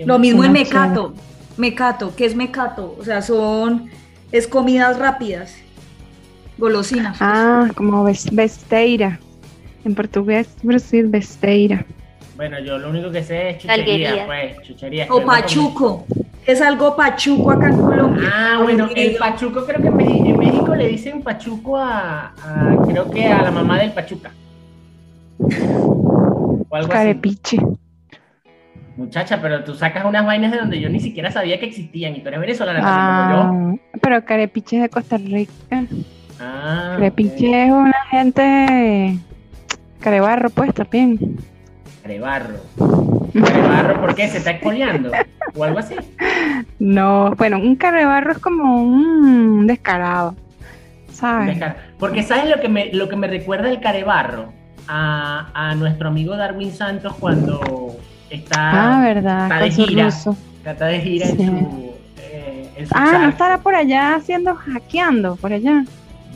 Lo 0.00 0.18
mismo 0.18 0.44
en 0.44 0.52
Machera. 0.52 0.80
mecato. 0.82 1.14
Mecato, 1.56 2.14
¿qué 2.14 2.26
es 2.26 2.36
mecato? 2.36 2.94
O 3.00 3.04
sea, 3.04 3.22
son 3.22 3.88
es 4.30 4.46
comidas 4.46 4.98
rápidas, 4.98 5.54
golosinas. 6.58 7.16
Ah, 7.20 7.68
como 7.74 8.04
bes- 8.04 8.28
besteira. 8.30 9.18
En 9.84 9.94
portugués, 9.94 10.48
Brasil, 10.62 11.06
besteira. 11.06 11.86
Bueno, 12.36 12.58
yo 12.60 12.76
lo 12.76 12.90
único 12.90 13.10
que 13.10 13.22
sé 13.22 13.50
es 13.50 13.58
chuchería, 13.58 13.74
Alguería. 14.10 14.26
pues, 14.26 14.62
chuchería. 14.66 15.06
o 15.08 15.24
pachuco. 15.24 16.04
Es 16.46 16.60
algo 16.62 16.94
pachuco 16.94 17.50
acá 17.50 17.68
en 17.68 17.76
Colombia. 17.76 18.30
Ah, 18.32 18.60
bueno, 18.62 18.88
el 18.94 19.16
pachuco 19.16 19.64
creo 19.66 19.80
que 19.82 19.88
en 19.88 20.36
México 20.36 20.74
le 20.76 20.88
dicen 20.88 21.22
pachuco 21.22 21.76
a, 21.76 22.26
a- 22.42 22.76
creo 22.86 23.10
que 23.10 23.26
a 23.26 23.42
la 23.42 23.50
mamá 23.50 23.78
del 23.80 23.92
pachuca. 23.92 24.30
O 25.38 26.64
algo 26.70 26.76
así. 26.76 26.86
Carepiche. 26.88 27.58
Muchacha, 28.96 29.42
pero 29.42 29.62
tú 29.64 29.74
sacas 29.74 30.04
unas 30.06 30.24
vainas 30.24 30.52
de 30.52 30.58
donde 30.58 30.80
yo 30.80 30.88
ni 30.88 31.00
siquiera 31.00 31.30
sabía 31.30 31.58
que 31.60 31.66
existían 31.66 32.16
y 32.16 32.20
tú 32.22 32.28
eres 32.28 32.40
venezolana 32.40 32.80
también 32.80 33.06
como 33.56 33.72
yo. 33.74 33.76
Ah, 33.92 33.98
pero 34.00 34.24
Carepiche 34.24 34.76
es 34.76 34.82
de 34.82 34.88
Costa 34.88 35.18
Rica. 35.18 35.52
Ah, 36.40 36.92
Carepiche 36.96 37.64
es 37.66 37.72
una 37.72 38.04
gente. 38.10 39.18
Carebarro, 40.00 40.48
pues 40.50 40.72
también. 40.72 41.18
Carebarro. 42.02 42.60
Carebarro, 43.44 44.00
¿por 44.00 44.14
qué? 44.14 44.28
¿Se 44.28 44.38
está 44.38 44.52
expoliando? 44.52 45.10
¿O 45.54 45.64
algo 45.64 45.78
así? 45.78 45.94
No, 46.78 47.30
bueno, 47.36 47.58
un 47.58 47.76
carebarro 47.76 48.32
es 48.32 48.38
como 48.38 48.82
un 48.82 49.66
descarado. 49.66 50.34
¿Sabes? 51.12 51.56
Descar- 51.58 51.76
Porque 51.98 52.22
¿sabes 52.22 52.48
lo 52.50 52.60
que 52.60 52.68
me, 52.68 52.92
lo 52.92 53.08
que 53.08 53.16
me 53.16 53.26
recuerda 53.26 53.70
el 53.70 53.80
carebarro? 53.80 54.52
A, 54.88 55.48
a 55.54 55.74
nuestro 55.74 56.08
amigo 56.08 56.36
Darwin 56.36 56.72
Santos 56.72 57.14
cuando 57.18 57.96
está, 58.30 58.98
Ah, 58.98 59.00
verdad, 59.02 59.42
está 59.44 59.58
de 59.64 59.74
con 59.76 59.86
gira. 59.86 60.08
está 60.64 60.86
de 60.86 61.00
gira 61.00 61.26
en 61.28 61.36
su, 61.36 61.92
eh, 62.18 62.70
en 62.76 62.86
su 62.86 62.92
Ah, 62.96 63.18
no 63.22 63.28
estará 63.30 63.58
por 63.58 63.74
allá 63.74 64.14
haciendo, 64.14 64.54
hackeando, 64.54 65.34
por 65.36 65.52
allá. 65.52 65.84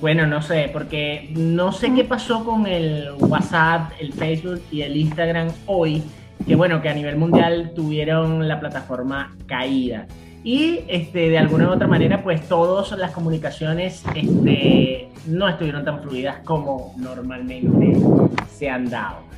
Bueno, 0.00 0.26
no 0.26 0.40
sé, 0.42 0.68
porque 0.72 1.30
no 1.36 1.70
sé 1.72 1.92
qué 1.94 2.02
pasó 2.04 2.42
con 2.44 2.66
el 2.66 3.10
WhatsApp, 3.18 3.92
el 4.00 4.12
Facebook 4.14 4.62
y 4.72 4.80
el 4.82 4.96
Instagram 4.96 5.48
hoy, 5.66 6.02
que 6.46 6.54
bueno, 6.54 6.80
que 6.82 6.88
a 6.88 6.94
nivel 6.94 7.16
mundial 7.16 7.72
tuvieron 7.74 8.48
la 8.48 8.60
plataforma 8.60 9.36
caída. 9.46 10.06
Y 10.42 10.80
este, 10.88 11.28
de 11.28 11.38
alguna 11.38 11.68
u 11.68 11.72
otra 11.72 11.86
manera, 11.86 12.22
pues 12.22 12.48
todas 12.48 12.92
las 12.92 13.10
comunicaciones 13.10 14.02
este, 14.14 15.08
no 15.26 15.48
estuvieron 15.48 15.84
tan 15.84 16.02
fluidas 16.02 16.38
como 16.44 16.94
normalmente 16.96 17.98
se 18.48 18.70
han 18.70 18.88
dado. 18.88 19.30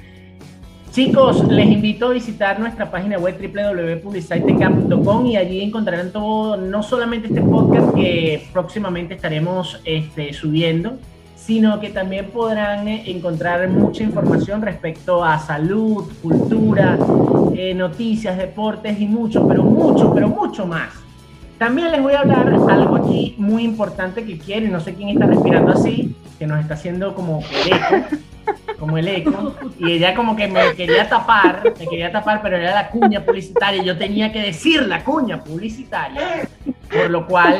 Chicos, 0.92 1.48
les 1.48 1.68
invito 1.68 2.08
a 2.08 2.10
visitar 2.10 2.60
nuestra 2.60 2.90
página 2.90 3.18
web 3.18 3.36
www.publiciteca.com 3.40 5.26
y 5.26 5.36
allí 5.36 5.62
encontrarán 5.62 6.12
todo, 6.12 6.58
no 6.58 6.82
solamente 6.82 7.28
este 7.28 7.40
podcast 7.40 7.94
que 7.94 8.46
próximamente 8.52 9.14
estaremos 9.14 9.80
este, 9.86 10.34
subiendo, 10.34 10.98
sino 11.44 11.80
que 11.80 11.90
también 11.90 12.30
podrán 12.30 12.86
eh, 12.86 13.02
encontrar 13.06 13.68
mucha 13.68 14.04
información 14.04 14.62
respecto 14.62 15.24
a 15.24 15.38
salud, 15.40 16.04
cultura, 16.22 16.96
eh, 17.54 17.74
noticias, 17.74 18.38
deportes 18.38 19.00
y 19.00 19.06
mucho, 19.06 19.46
pero 19.48 19.64
mucho, 19.64 20.14
pero 20.14 20.28
mucho 20.28 20.66
más. 20.66 20.90
También 21.58 21.90
les 21.90 22.02
voy 22.02 22.14
a 22.14 22.20
hablar 22.20 22.48
algo 22.68 22.96
aquí 22.96 23.34
muy 23.38 23.64
importante 23.64 24.24
que 24.24 24.38
quiero 24.38 24.68
no 24.68 24.80
sé 24.80 24.94
quién 24.94 25.10
está 25.10 25.26
respirando 25.26 25.72
así, 25.72 26.14
que 26.38 26.46
nos 26.46 26.60
está 26.60 26.74
haciendo 26.74 27.14
como 27.14 27.42
el 27.64 27.72
eco, 27.72 28.16
como 28.78 28.98
el 28.98 29.08
eco, 29.08 29.54
y 29.78 29.92
ella 29.92 30.14
como 30.14 30.36
que 30.36 30.46
me 30.46 30.74
quería 30.74 31.08
tapar, 31.08 31.62
me 31.78 31.86
quería 31.86 32.12
tapar, 32.12 32.40
pero 32.42 32.56
era 32.56 32.72
la 32.74 32.88
cuña 32.88 33.24
publicitaria, 33.24 33.82
yo 33.82 33.98
tenía 33.98 34.32
que 34.32 34.40
decir 34.40 34.82
la 34.82 35.02
cuña 35.02 35.42
publicitaria, 35.42 36.48
por 36.92 37.10
lo 37.10 37.26
cual 37.26 37.56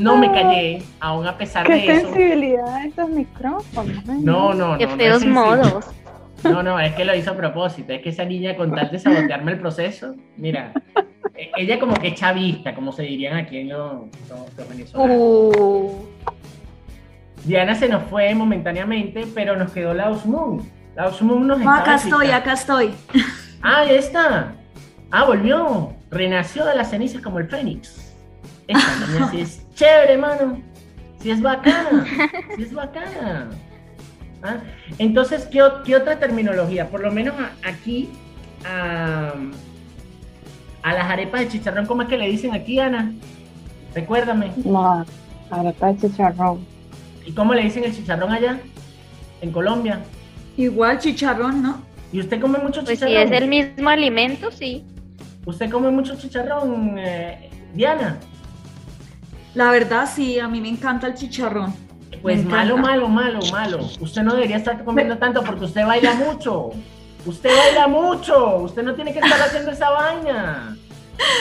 no 0.00 0.16
me 0.16 0.30
callé, 0.32 0.82
aún 1.00 1.26
a 1.26 1.36
pesar 1.38 1.66
Qué 1.66 1.72
de 1.74 1.86
eso. 1.92 2.06
sensibilidad 2.06 2.82
de 2.82 2.88
estos 2.88 3.10
micrófonos. 3.10 4.04
No, 4.06 4.52
no, 4.54 4.72
no. 4.72 4.78
Qué 4.78 4.86
feos 4.88 5.24
modos. 5.24 5.86
No, 6.44 6.62
no, 6.62 6.80
es 6.80 6.94
que 6.94 7.04
lo 7.04 7.14
hizo 7.14 7.32
a 7.32 7.36
propósito. 7.36 7.92
Es 7.92 8.00
que 8.02 8.08
esa 8.10 8.24
niña, 8.24 8.56
con 8.56 8.74
tal 8.74 8.90
de 8.90 8.98
sabotearme 8.98 9.52
el 9.52 9.58
proceso, 9.60 10.14
mira, 10.38 10.72
e- 11.34 11.50
ella 11.58 11.78
como 11.78 11.94
que 11.94 12.14
chavista, 12.14 12.74
como 12.74 12.92
se 12.92 13.02
dirían 13.02 13.36
aquí 13.36 13.58
en 13.58 13.68
los, 13.68 14.04
los- 14.28 14.56
los 14.56 14.68
venezolanos. 14.68 15.16
Uh, 15.18 15.92
Diana 17.44 17.74
se 17.74 17.88
nos 17.88 18.02
fue 18.04 18.34
momentáneamente, 18.34 19.26
pero 19.34 19.56
nos 19.56 19.72
quedó 19.72 19.94
la 19.94 20.10
Osmoon. 20.10 20.62
La 20.96 21.06
Osmoon 21.08 21.46
nos 21.46 21.58
No, 21.60 21.72
acá 21.74 21.94
estoy, 21.96 22.30
acá 22.30 22.52
estoy. 22.54 22.90
Ah, 23.62 23.84
ya 23.86 23.92
está. 23.92 24.52
Ah, 25.10 25.24
volvió. 25.24 25.92
Renació 26.10 26.64
de 26.64 26.74
las 26.74 26.90
cenizas 26.90 27.22
como 27.22 27.38
el 27.38 27.48
Fénix. 27.48 28.09
Esta 28.72 29.06
niña 29.06 29.30
sí 29.30 29.40
es 29.40 29.66
chévere, 29.74 30.16
mano. 30.18 30.60
Sí 31.20 31.30
es 31.30 31.40
bacana. 31.42 32.04
Sí 32.56 32.62
es 32.62 32.72
bacana. 32.74 33.50
Ah, 34.42 34.56
Entonces, 34.98 35.44
¿qué, 35.46 35.62
qué 35.84 35.96
otra 35.96 36.18
terminología? 36.18 36.88
Por 36.88 37.00
lo 37.02 37.10
menos 37.12 37.34
aquí, 37.64 38.08
a, 38.64 39.32
a 40.82 40.92
las 40.94 41.04
arepas 41.10 41.40
de 41.42 41.48
chicharrón, 41.48 41.86
¿cómo 41.86 42.02
es 42.02 42.08
que 42.08 42.16
le 42.16 42.26
dicen 42.28 42.54
aquí, 42.54 42.78
Ana? 42.78 43.12
Recuérdame. 43.94 44.52
No, 44.64 45.04
arepa 45.50 45.92
de 45.92 45.98
chicharrón. 46.08 46.64
¿Y 47.26 47.32
cómo 47.32 47.52
le 47.54 47.62
dicen 47.62 47.84
el 47.84 47.94
chicharrón 47.94 48.32
allá? 48.32 48.58
En 49.42 49.50
Colombia. 49.52 50.00
Igual 50.56 50.98
chicharrón, 50.98 51.62
¿no? 51.62 51.82
¿Y 52.12 52.20
usted 52.20 52.40
come 52.40 52.58
mucho 52.58 52.82
pues 52.82 52.98
si 52.98 53.04
chicharrón? 53.06 53.32
es 53.34 53.42
el 53.42 53.48
mismo 53.48 53.88
alimento, 53.90 54.50
sí. 54.50 54.84
¿Usted 55.44 55.70
come 55.70 55.90
mucho 55.90 56.16
chicharrón, 56.16 56.96
eh, 56.98 57.50
Diana? 57.74 58.18
La 59.54 59.70
verdad 59.70 60.08
sí, 60.12 60.38
a 60.38 60.48
mí 60.48 60.60
me 60.60 60.68
encanta 60.68 61.06
el 61.08 61.14
chicharrón. 61.14 61.74
Pues 62.22 62.44
Me 62.44 62.50
malo, 62.50 62.76
encanta. 62.76 62.90
malo, 62.90 63.08
malo, 63.08 63.38
malo. 63.52 63.78
Usted 64.00 64.22
no 64.22 64.34
debería 64.34 64.56
estar 64.58 64.82
comiendo 64.84 65.16
tanto 65.18 65.42
porque 65.42 65.64
usted 65.64 65.84
baila 65.86 66.14
mucho. 66.14 66.70
Usted 67.26 67.50
baila 67.56 67.88
mucho. 67.88 68.56
Usted 68.58 68.82
no 68.82 68.94
tiene 68.94 69.12
que 69.12 69.20
estar 69.20 69.40
haciendo 69.40 69.70
esa 69.70 69.90
vaina. 69.90 70.76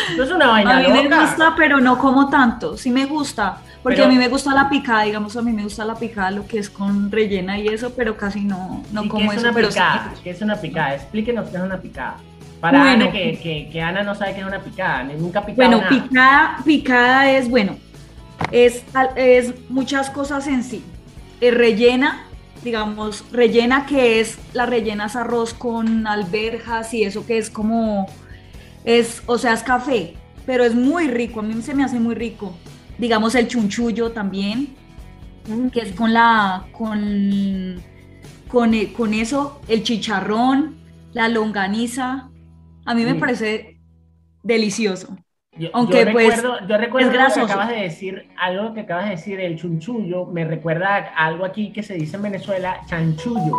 Esto 0.10 0.24
es 0.24 0.32
una 0.32 0.48
vaina 0.48 0.78
A 0.78 0.80
mí 0.82 1.08
me 1.08 1.22
gusta, 1.22 1.54
pero 1.56 1.80
no 1.80 1.98
como 1.98 2.30
tanto. 2.30 2.78
Sí 2.78 2.90
me 2.92 3.06
gusta, 3.06 3.58
porque 3.82 3.98
Pero- 3.98 4.10
a 4.10 4.12
mí 4.12 4.18
me 4.18 4.28
gusta 4.28 4.54
la 4.54 4.70
picada, 4.70 5.04
digamos, 5.04 5.38
a 5.38 5.42
mí 5.42 5.52
me 5.54 5.64
gusta 5.64 5.86
la 5.86 5.96
picada, 5.96 6.32
lo 6.32 6.46
que 6.48 6.60
es 6.60 6.70
con 6.70 7.10
rellena 7.12 7.58
y 7.58 7.68
eso, 7.68 7.94
pero 7.96 8.18
casi 8.18 8.42
no, 8.44 8.84
no 8.92 9.02
¿Y 9.02 9.04
qué 9.06 9.10
como 9.10 9.32
es 9.32 9.38
eso. 9.38 9.48
una 9.48 9.54
Pero 9.54 9.70
picada? 9.70 10.14
¿Qué 10.24 10.30
es 10.32 10.42
una 10.42 10.56
picada? 10.58 10.96
Explíquenos 10.96 11.50
qué 11.50 11.58
es 11.58 11.64
una 11.64 11.78
picada. 11.78 12.18
Para 12.60 12.80
Bueno. 12.80 13.04
Ana, 13.06 13.12
que, 13.14 13.40
que, 13.42 13.70
que 13.72 13.82
Ana 13.82 14.04
no 14.04 14.16
sabe 14.16 14.34
qué 14.34 14.42
es 14.42 14.48
una 14.48 14.60
picada, 14.60 15.04
ni 15.04 15.14
nunca 15.14 15.40
ha 15.40 15.46
picado 15.46 15.70
Bueno, 15.70 15.78
nada. 15.78 15.90
picada, 15.90 16.58
picada 16.66 17.32
es, 17.32 17.50
bueno, 17.50 17.78
es, 18.52 18.86
es 19.16 19.54
muchas 19.70 20.10
cosas 20.10 20.48
en 20.48 20.64
sí. 20.64 20.94
Es 21.40 21.54
rellena, 21.54 22.28
digamos, 22.62 23.26
rellena, 23.32 23.86
que 23.86 24.20
es 24.20 24.40
la 24.54 24.66
rellenas 24.66 25.16
arroz 25.16 25.54
con 25.54 26.08
alberjas 26.08 26.94
y 26.94 27.04
eso 27.04 27.26
que 27.26 27.38
es 27.38 27.50
como, 27.50 28.08
es, 28.84 29.24
o 29.28 29.38
sea, 29.38 29.54
es 29.54 29.64
café, 29.64 30.18
pero 30.46 30.64
es 30.66 30.76
muy 30.76 31.08
rico, 31.10 31.42
a 31.42 31.44
mí 31.44 31.62
se 31.62 31.76
me 31.76 31.84
hace 31.84 32.00
muy 32.00 32.16
rico. 32.16 32.62
Digamos 32.98 33.36
el 33.36 33.48
chunchullo 33.48 34.12
también, 34.14 34.78
que 35.72 35.82
es 35.82 35.94
con 35.94 36.14
la, 36.14 36.70
con, 36.72 37.84
con, 38.48 38.74
eh, 38.74 38.94
con 38.94 39.14
eso, 39.14 39.62
el 39.68 39.84
chicharrón, 39.84 40.82
la 41.14 41.30
longaniza, 41.30 42.32
a 42.86 42.96
mí 42.96 43.04
me 43.06 43.16
Mm. 43.16 43.16
parece 43.16 43.80
delicioso. 44.44 45.18
Yo, 45.60 45.68
Aunque, 45.74 46.06
yo 46.06 46.12
pues, 46.14 46.38
recuerdo, 46.38 46.68
yo 46.68 46.78
recuerdo 46.78 47.12
es 47.12 47.34
que 47.34 47.42
acabas 47.42 47.68
de 47.68 47.76
decir, 47.82 48.26
algo 48.38 48.74
que 48.74 48.80
acabas 48.80 49.06
de 49.06 49.12
decir, 49.12 49.42
el 49.42 49.58
chunchullo, 49.58 50.26
me 50.26 50.46
recuerda 50.46 51.12
a 51.14 51.26
algo 51.26 51.44
aquí 51.44 51.74
que 51.74 51.84
se 51.84 51.96
dice 51.96 52.16
en 52.16 52.24
Venezuela, 52.24 52.80
chanchullo. 52.88 53.58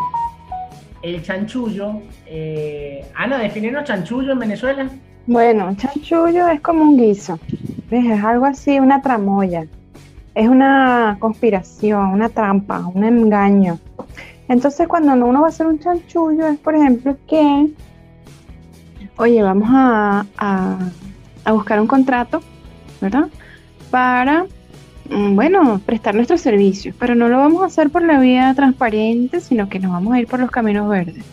El 1.02 1.22
chanchullo, 1.22 2.00
eh, 2.26 3.04
Ana, 3.14 3.36
defínenos 3.38 3.84
chanchullo 3.84 4.32
en 4.32 4.38
Venezuela. 4.38 4.88
Bueno, 5.26 5.74
chanchullo 5.76 6.48
es 6.48 6.62
como 6.62 6.84
un 6.84 6.96
guiso. 6.96 7.38
Es 7.90 8.24
algo 8.24 8.46
así, 8.46 8.80
una 8.80 9.02
tramoya. 9.02 9.66
Es 10.34 10.48
una 10.48 11.18
conspiración, 11.20 12.12
una 12.14 12.30
trampa, 12.30 12.86
un 12.94 13.04
engaño. 13.04 13.78
Entonces, 14.48 14.88
cuando 14.88 15.12
uno 15.12 15.42
va 15.42 15.48
a 15.48 15.50
hacer 15.50 15.66
un 15.66 15.78
chanchullo, 15.78 16.48
es 16.48 16.58
por 16.58 16.74
ejemplo 16.74 17.14
que, 17.28 17.66
oye, 19.18 19.42
vamos 19.42 19.68
a, 19.70 20.24
a- 20.38 20.78
a 21.44 21.52
buscar 21.52 21.80
un 21.80 21.86
contrato, 21.86 22.40
¿verdad? 23.00 23.28
Para, 23.90 24.46
mm, 25.08 25.34
bueno, 25.34 25.80
prestar 25.84 26.14
nuestros 26.14 26.40
servicios, 26.40 26.94
pero 26.98 27.14
no 27.14 27.28
lo 27.28 27.38
vamos 27.38 27.62
a 27.62 27.66
hacer 27.66 27.90
por 27.90 28.02
la 28.02 28.18
vía 28.20 28.52
transparente, 28.54 29.40
sino 29.40 29.68
que 29.68 29.78
nos 29.78 29.92
vamos 29.92 30.14
a 30.14 30.20
ir 30.20 30.26
por 30.26 30.40
los 30.40 30.50
caminos 30.50 30.88
verdes. 30.88 31.24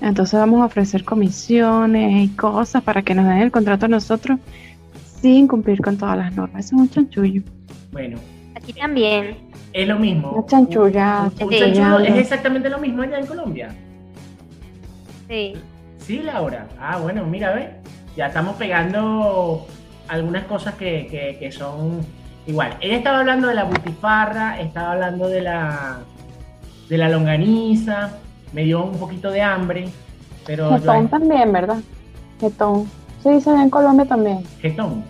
Entonces 0.00 0.38
vamos 0.38 0.60
a 0.62 0.64
ofrecer 0.66 1.04
comisiones 1.04 2.24
y 2.24 2.28
cosas 2.36 2.82
para 2.82 3.02
que 3.02 3.14
nos 3.14 3.24
den 3.26 3.38
el 3.38 3.52
contrato 3.52 3.86
a 3.86 3.88
nosotros 3.88 4.38
sin 5.20 5.46
cumplir 5.46 5.80
con 5.80 5.96
todas 5.96 6.16
las 6.18 6.34
normas. 6.34 6.66
Eso 6.66 6.74
es 6.74 6.80
un 6.82 6.90
chanchullo. 6.90 7.42
Bueno, 7.92 8.18
Aquí 8.56 8.72
también. 8.72 9.36
es 9.72 9.86
lo 9.86 9.98
mismo. 9.98 10.32
Una 10.32 10.46
chanchulla. 10.46 11.30
Un 11.40 11.50
Sí. 11.50 11.58
chanchullo 11.60 11.98
es 12.00 12.16
exactamente 12.16 12.68
lo 12.68 12.78
mismo 12.80 13.02
allá 13.02 13.20
en 13.20 13.26
Colombia. 13.26 13.68
Sí. 15.28 15.54
Sí, 15.98 16.18
Laura. 16.18 16.66
Ah, 16.80 16.98
bueno, 16.98 17.24
mira, 17.24 17.54
ve. 17.54 17.70
Ya 18.16 18.26
estamos 18.26 18.56
pegando 18.56 19.66
algunas 20.08 20.44
cosas 20.44 20.74
que, 20.74 21.06
que- 21.10 21.36
que 21.38 21.52
son 21.52 22.00
igual. 22.46 22.76
Ella 22.80 22.96
estaba 22.96 23.20
hablando 23.20 23.48
de 23.48 23.54
la 23.54 23.64
butifarra, 23.64 24.60
estaba 24.60 24.92
hablando 24.92 25.28
de 25.28 25.40
la 25.42 25.98
de 26.88 26.98
la 26.98 27.08
longaniza, 27.08 28.10
me 28.52 28.64
dio 28.64 28.84
un 28.84 28.98
poquito 28.98 29.30
de 29.30 29.40
hambre, 29.40 29.88
pero 30.44 30.70
yo- 30.70 30.78
Jetón 30.78 31.08
también, 31.08 31.50
¿verdad? 31.52 31.78
Jetón. 32.40 32.86
Se 33.22 33.30
dice 33.30 33.50
en 33.50 33.70
Colombia 33.70 34.04
también. 34.04 34.42
Jetón. 34.60 35.04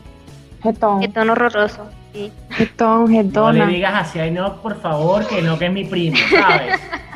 Jetón. 0.63 1.01
Qué 1.01 1.09
tono 1.09 1.33
horroroso. 1.33 1.87
Sí. 2.13 2.31
Jetón, 2.51 3.11
No 3.33 3.53
le 3.53 3.67
digas 3.67 3.95
así, 3.97 4.21
ay 4.21 4.31
no, 4.31 4.61
por 4.61 4.81
favor, 4.81 5.27
que 5.27 5.43
no, 5.43 5.59
que 5.59 5.67
es 5.67 5.73
mi 5.73 5.85
primo, 5.85 6.17
¿sabes? 6.31 6.79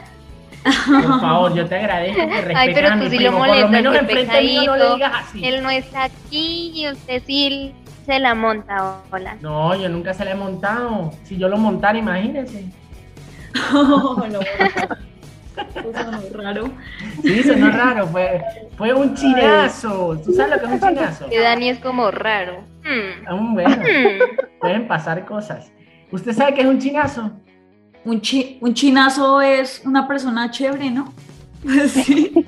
Por 0.87 1.21
favor, 1.21 1.55
yo 1.55 1.67
te 1.67 1.77
agradezco 1.77 2.27
que 2.29 2.41
respetes 2.41 2.57
Ay, 2.57 2.75
pero 2.75 2.89
a 2.89 2.97
mi 2.97 3.09
sí 3.09 3.19
lo 3.19 3.31
primo. 3.31 3.39
Por 3.39 3.57
lo 3.57 3.69
menos 3.69 3.97
enfrente 3.97 4.41
mío 4.43 4.65
no 4.67 4.77
le 4.77 4.95
digas 4.95 5.13
así. 5.15 5.45
Él 5.45 5.63
no 5.63 5.71
está 5.71 6.05
aquí 6.05 6.73
y 6.75 6.89
usted 6.89 7.23
sí 7.27 7.75
se 8.05 8.19
la 8.19 8.35
monta. 8.35 9.01
Hola. 9.11 9.37
No, 9.41 9.75
yo 9.75 9.89
nunca 9.89 10.13
se 10.15 10.25
la 10.25 10.33
he 10.33 10.35
montado. 10.35 11.13
Si 11.25 11.37
yo 11.37 11.49
lo 11.49 11.57
montara, 11.59 11.97
imagínense. 11.99 12.65
no, 13.73 14.17
eso 15.57 16.11
no 16.11 16.19
es 16.19 16.33
raro. 16.33 16.71
Sí, 17.23 17.43
sonó 17.43 17.71
raro, 17.71 18.07
fue, 18.09 18.43
fue 18.77 18.93
un 18.93 19.15
chinazo. 19.15 20.21
¿Tú 20.25 20.33
sabes 20.33 20.53
lo 20.53 20.61
que 20.69 20.75
es 20.75 20.83
un 20.83 20.89
chinazo? 20.89 21.29
Que 21.29 21.41
Dani 21.41 21.69
es 21.71 21.79
como 21.79 22.11
raro. 22.11 22.61
Hmm. 22.85 23.27
Ah, 23.27 23.39
bueno, 23.53 23.77
Hmm. 23.77 24.37
pueden 24.61 24.87
pasar 24.89 25.25
cosas. 25.25 25.71
¿Usted 26.13 26.33
sabe 26.33 26.55
qué 26.55 26.61
es 26.61 26.67
un 26.67 26.79
chinazo? 26.79 27.31
Un, 28.07 28.21
chi- 28.21 28.59
un 28.61 28.73
chinazo 28.73 29.41
es 29.43 29.83
una 29.85 30.07
persona 30.09 30.51
chévere, 30.51 30.91
¿no? 30.91 31.13
Pues 31.63 31.93
sí. 31.93 32.45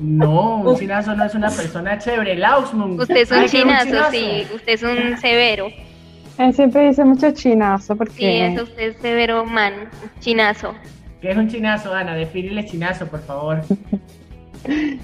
No, 0.00 0.56
un 0.62 0.76
chinazo 0.78 1.14
no 1.14 1.24
es 1.24 1.34
una 1.34 1.50
persona 1.50 1.98
chévere. 1.98 2.34
Lausmund. 2.36 2.98
Usted 3.00 3.16
es 3.16 3.30
un 3.30 3.36
¿sabe 3.36 3.48
qué 3.50 3.58
chinazo, 3.58 4.10
sí. 4.10 4.46
Usted 4.54 4.72
es 4.72 4.82
un 4.82 5.18
severo. 5.20 5.68
Él 6.38 6.54
siempre 6.54 6.88
dice 6.88 7.04
mucho 7.04 7.30
chinazo 7.32 7.92
Sí, 7.92 7.98
porque 7.98 8.46
es 8.46 8.62
usted 8.62 8.82
es 8.82 8.96
severo 9.02 9.44
man. 9.44 9.74
Chinazo. 10.20 10.74
¿Qué 11.20 11.30
es 11.32 11.36
un 11.36 11.48
chinazo, 11.48 11.92
Ana? 11.92 12.14
Defínele 12.14 12.64
chinazo, 12.64 13.06
por 13.06 13.20
favor. 13.20 13.62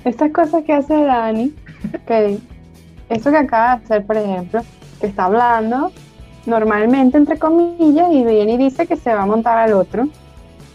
estas 0.04 0.32
cosas 0.32 0.64
que 0.64 0.72
hace 0.72 0.94
Dani, 0.94 1.52
que 2.06 2.38
eso 3.10 3.30
que 3.30 3.36
acaba 3.36 3.76
de 3.76 3.84
hacer, 3.84 4.06
por 4.06 4.16
ejemplo, 4.16 4.62
que 5.00 5.08
está 5.08 5.24
hablando 5.24 5.92
normalmente 6.46 7.16
entre 7.18 7.38
comillas 7.38 8.10
y 8.12 8.24
viene 8.24 8.52
y 8.54 8.56
dice 8.56 8.86
que 8.86 8.96
se 8.96 9.12
va 9.14 9.22
a 9.22 9.26
montar 9.26 9.58
al 9.58 9.72
otro. 9.74 10.08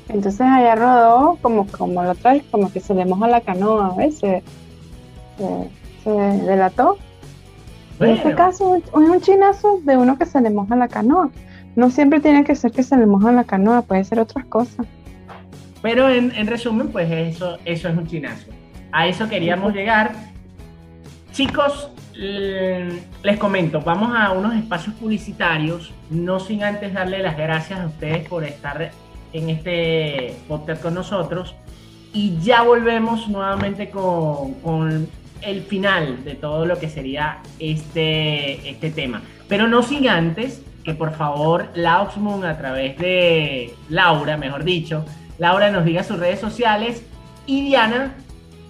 Entonces 0.09 0.41
allá 0.41 0.75
rodó 0.75 1.37
como, 1.41 1.65
como 1.67 2.03
la 2.03 2.11
otra 2.11 2.33
vez, 2.33 2.43
como 2.51 2.71
que 2.71 2.79
se 2.81 2.93
le 2.93 3.05
moja 3.05 3.27
la 3.27 3.41
canoa, 3.41 3.93
¿ves? 3.97 4.17
Se, 4.19 4.43
se- 5.37 5.69
se 6.03 6.09
delató. 6.09 6.97
En 7.99 8.09
este 8.09 8.33
caso 8.35 8.75
es 8.75 8.83
un 8.93 9.21
chinazo 9.21 9.79
de 9.83 9.95
uno 9.95 10.17
que 10.17 10.25
se 10.25 10.41
le 10.41 10.49
moja 10.49 10.75
la 10.75 10.87
canoa. 10.87 11.29
No 11.75 11.89
siempre 11.89 12.19
tiene 12.19 12.43
que 12.43 12.55
ser 12.55 12.71
que 12.71 12.83
se 12.83 12.97
le 12.97 13.05
moja 13.05 13.31
la 13.31 13.43
canoa, 13.45 13.83
puede 13.83 14.03
ser 14.03 14.19
otras 14.19 14.45
cosas. 14.47 14.85
pero 15.81 16.09
en, 16.09 16.31
en 16.35 16.47
resumen, 16.47 16.89
pues 16.89 17.09
eso, 17.09 17.57
eso 17.63 17.87
es 17.89 17.97
un 17.97 18.05
chinazo. 18.07 18.47
A 18.91 19.07
eso 19.07 19.29
queríamos 19.29 19.73
llegar. 19.73 20.11
Chicos, 21.31 21.89
les 22.13 23.37
comento, 23.37 23.81
vamos 23.81 24.15
a 24.15 24.31
unos 24.31 24.55
espacios 24.55 24.95
publicitarios, 24.95 25.93
no 26.09 26.39
sin 26.39 26.63
antes 26.63 26.93
darle 26.93 27.19
las 27.19 27.37
gracias 27.37 27.79
a 27.79 27.87
ustedes 27.87 28.27
por 28.27 28.43
estar 28.43 28.91
en 29.33 29.49
este 29.49 30.35
podcast 30.47 30.81
con 30.81 30.93
nosotros. 30.93 31.55
Y 32.13 32.37
ya 32.41 32.63
volvemos 32.63 33.29
nuevamente 33.29 33.89
con, 33.89 34.55
con 34.55 35.07
el 35.41 35.61
final 35.63 36.23
de 36.23 36.35
todo 36.35 36.65
lo 36.65 36.77
que 36.79 36.89
sería 36.89 37.39
este, 37.59 38.69
este 38.69 38.91
tema. 38.91 39.21
Pero 39.47 39.67
no 39.67 39.81
sin 39.81 40.09
antes 40.09 40.61
que 40.83 40.93
por 40.93 41.13
favor 41.15 41.69
Lauxmoon 41.75 42.43
a 42.43 42.57
través 42.57 42.97
de 42.97 43.73
Laura, 43.89 44.37
mejor 44.37 44.63
dicho, 44.63 45.05
Laura 45.37 45.71
nos 45.71 45.85
diga 45.85 46.03
sus 46.03 46.19
redes 46.19 46.39
sociales 46.39 47.03
y 47.45 47.61
Diana, 47.63 48.13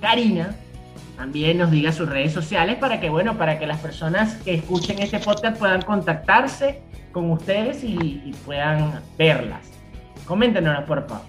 Karina, 0.02 0.56
también 1.22 1.60
nos 1.60 1.70
diga 1.70 1.92
sus 1.92 2.10
redes 2.10 2.34
sociales 2.34 2.78
para 2.78 3.00
que, 3.00 3.08
bueno, 3.12 3.38
para 3.38 3.60
que 3.60 3.68
las 3.68 3.80
personas 3.80 4.38
que 4.38 4.56
escuchen 4.56 4.98
este 4.98 5.20
podcast 5.20 5.56
puedan 5.60 5.84
contactarse 5.84 6.82
con 7.12 7.30
ustedes 7.30 7.84
y, 7.84 8.24
y 8.26 8.34
puedan 8.44 9.00
verlas. 9.20 9.70
Coméntenos, 10.26 10.84
por 10.86 11.08
favor. 11.08 11.28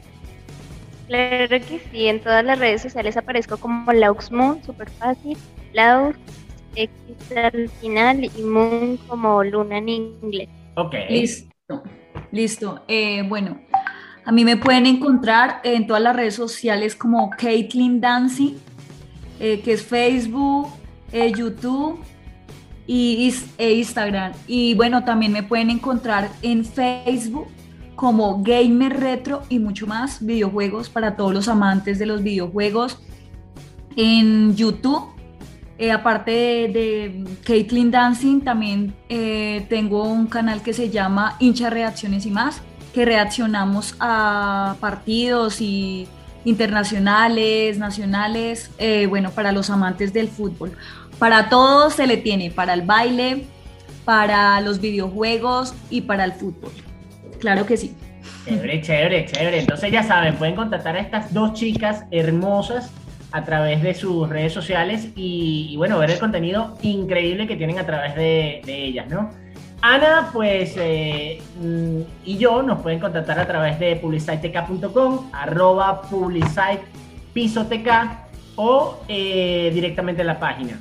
Claro 1.09 1.47
que 1.47 1.83
sí, 1.91 2.07
en 2.07 2.23
todas 2.23 2.43
las 2.43 2.59
redes 2.59 2.81
sociales 2.81 3.19
aparezco 3.19 3.59
como 3.59 3.93
Lauxmoon, 3.93 4.63
súper 4.65 4.89
fácil. 4.93 5.37
Laux, 5.75 6.17
X 6.75 6.91
al 7.37 7.69
final 7.69 8.25
y 8.25 8.43
Moon 8.43 8.97
como 9.07 9.45
luna 9.45 9.77
en 9.77 9.91
inglés. 9.91 10.49
Ok. 10.77 10.95
Listo, 11.11 11.83
listo. 12.31 12.83
Eh, 12.89 13.25
bueno, 13.29 13.61
a 14.25 14.33
mí 14.33 14.43
me 14.47 14.57
pueden 14.57 14.87
encontrar 14.87 15.61
en 15.65 15.87
todas 15.87 16.03
las 16.03 16.17
redes 16.17 16.35
sociales 16.35 16.97
como 16.97 17.29
Caitlin 17.29 18.01
Dancing, 18.01 18.55
eh, 19.41 19.61
que 19.61 19.73
es 19.73 19.83
Facebook, 19.83 20.69
eh, 21.13 21.33
YouTube 21.33 21.99
y, 22.87 23.35
e 23.59 23.75
Instagram. 23.75 24.33
Y 24.47 24.75
bueno, 24.75 25.05
también 25.05 25.33
me 25.33 25.43
pueden 25.43 25.71
encontrar 25.71 26.31
en 26.43 26.65
Facebook 26.65 27.49
como 27.95 28.43
Gamer 28.43 28.99
Retro 28.99 29.43
y 29.49 29.59
mucho 29.59 29.87
más, 29.87 30.25
videojuegos 30.25 30.89
para 30.89 31.17
todos 31.17 31.33
los 31.33 31.49
amantes 31.49 31.99
de 31.99 32.07
los 32.07 32.23
videojuegos. 32.23 32.99
En 33.97 34.57
YouTube 34.57 35.05
eh, 35.79 35.91
aparte 35.91 36.31
de, 36.31 37.25
Caitlyn 37.45 37.91
Dancing, 37.91 38.41
también 38.41 38.95
tengo 39.69 40.05
un 40.05 40.27
canal 40.27 40.63
que 40.63 40.73
se 40.73 40.91
llama 40.91 41.37
Hincha 41.41 41.71
Reacciones 41.71 42.25
y 42.25 42.31
más, 42.31 42.63
que 42.95 43.05
reaccionamos 43.05 43.97
a 43.99 44.77
partidos 44.81 45.61
y 45.61 46.07
internacionales, 46.45 47.79
nacionales, 47.79 48.71
eh, 48.79 49.07
bueno, 49.07 49.31
para 49.31 49.53
los 49.53 49.71
amantes 49.71 50.13
del 50.13 50.29
fútbol. 50.29 50.73
Para 51.19 51.49
todos 51.49 51.95
se 51.95 52.07
le 52.07 52.17
tiene, 52.17 52.51
para 52.51 52.75
el 52.75 52.83
baile, 52.83 53.47
para 54.05 54.61
los 54.61 54.81
videojuegos 54.81 55.75
y 55.91 56.03
para 56.03 56.25
el 56.25 56.33
fútbol. 56.33 56.73
Claro 57.39 57.67
que 57.67 57.77
sí. 57.77 57.95
Chévere, 58.45 58.81
chévere, 58.83 59.27
chévere. 59.27 59.61
Entonces 59.61 59.93
ya 59.93 60.03
saben, 60.03 60.35
pueden 60.35 60.57
contactar 60.57 60.97
a 60.97 61.01
estas 61.01 61.33
dos 61.33 61.53
chicas 61.55 62.05
hermosas 62.11 62.91
a 63.31 63.45
través 63.45 63.83
de 63.83 63.95
sus 63.95 64.29
redes 64.29 64.53
sociales 64.53 65.09
y, 65.15 65.75
bueno, 65.77 65.99
ver 65.99 66.11
el 66.11 66.19
contenido 66.19 66.77
increíble 66.83 67.47
que 67.47 67.57
tienen 67.57 67.79
a 67.79 67.87
través 67.87 68.15
de 68.17 68.63
ellas, 68.67 69.09
¿no? 69.09 69.31
Ana, 69.83 70.31
pues, 70.33 70.75
eh, 70.77 71.43
mm, 71.61 72.01
y 72.25 72.39
yo 72.39 72.63
nos 72.63 72.81
pueden 72.83 73.01
contactar 73.01 73.41
a 73.41 73.47
través 73.49 73.81
de 73.81 73.97
publicitek.com, 73.97 75.31
arroba 75.33 76.03
publicitepisotk 76.03 77.83
o 78.55 79.01
eh, 79.09 79.73
directamente 79.75 80.21
en 80.21 80.29
la 80.29 80.39
página. 80.39 80.79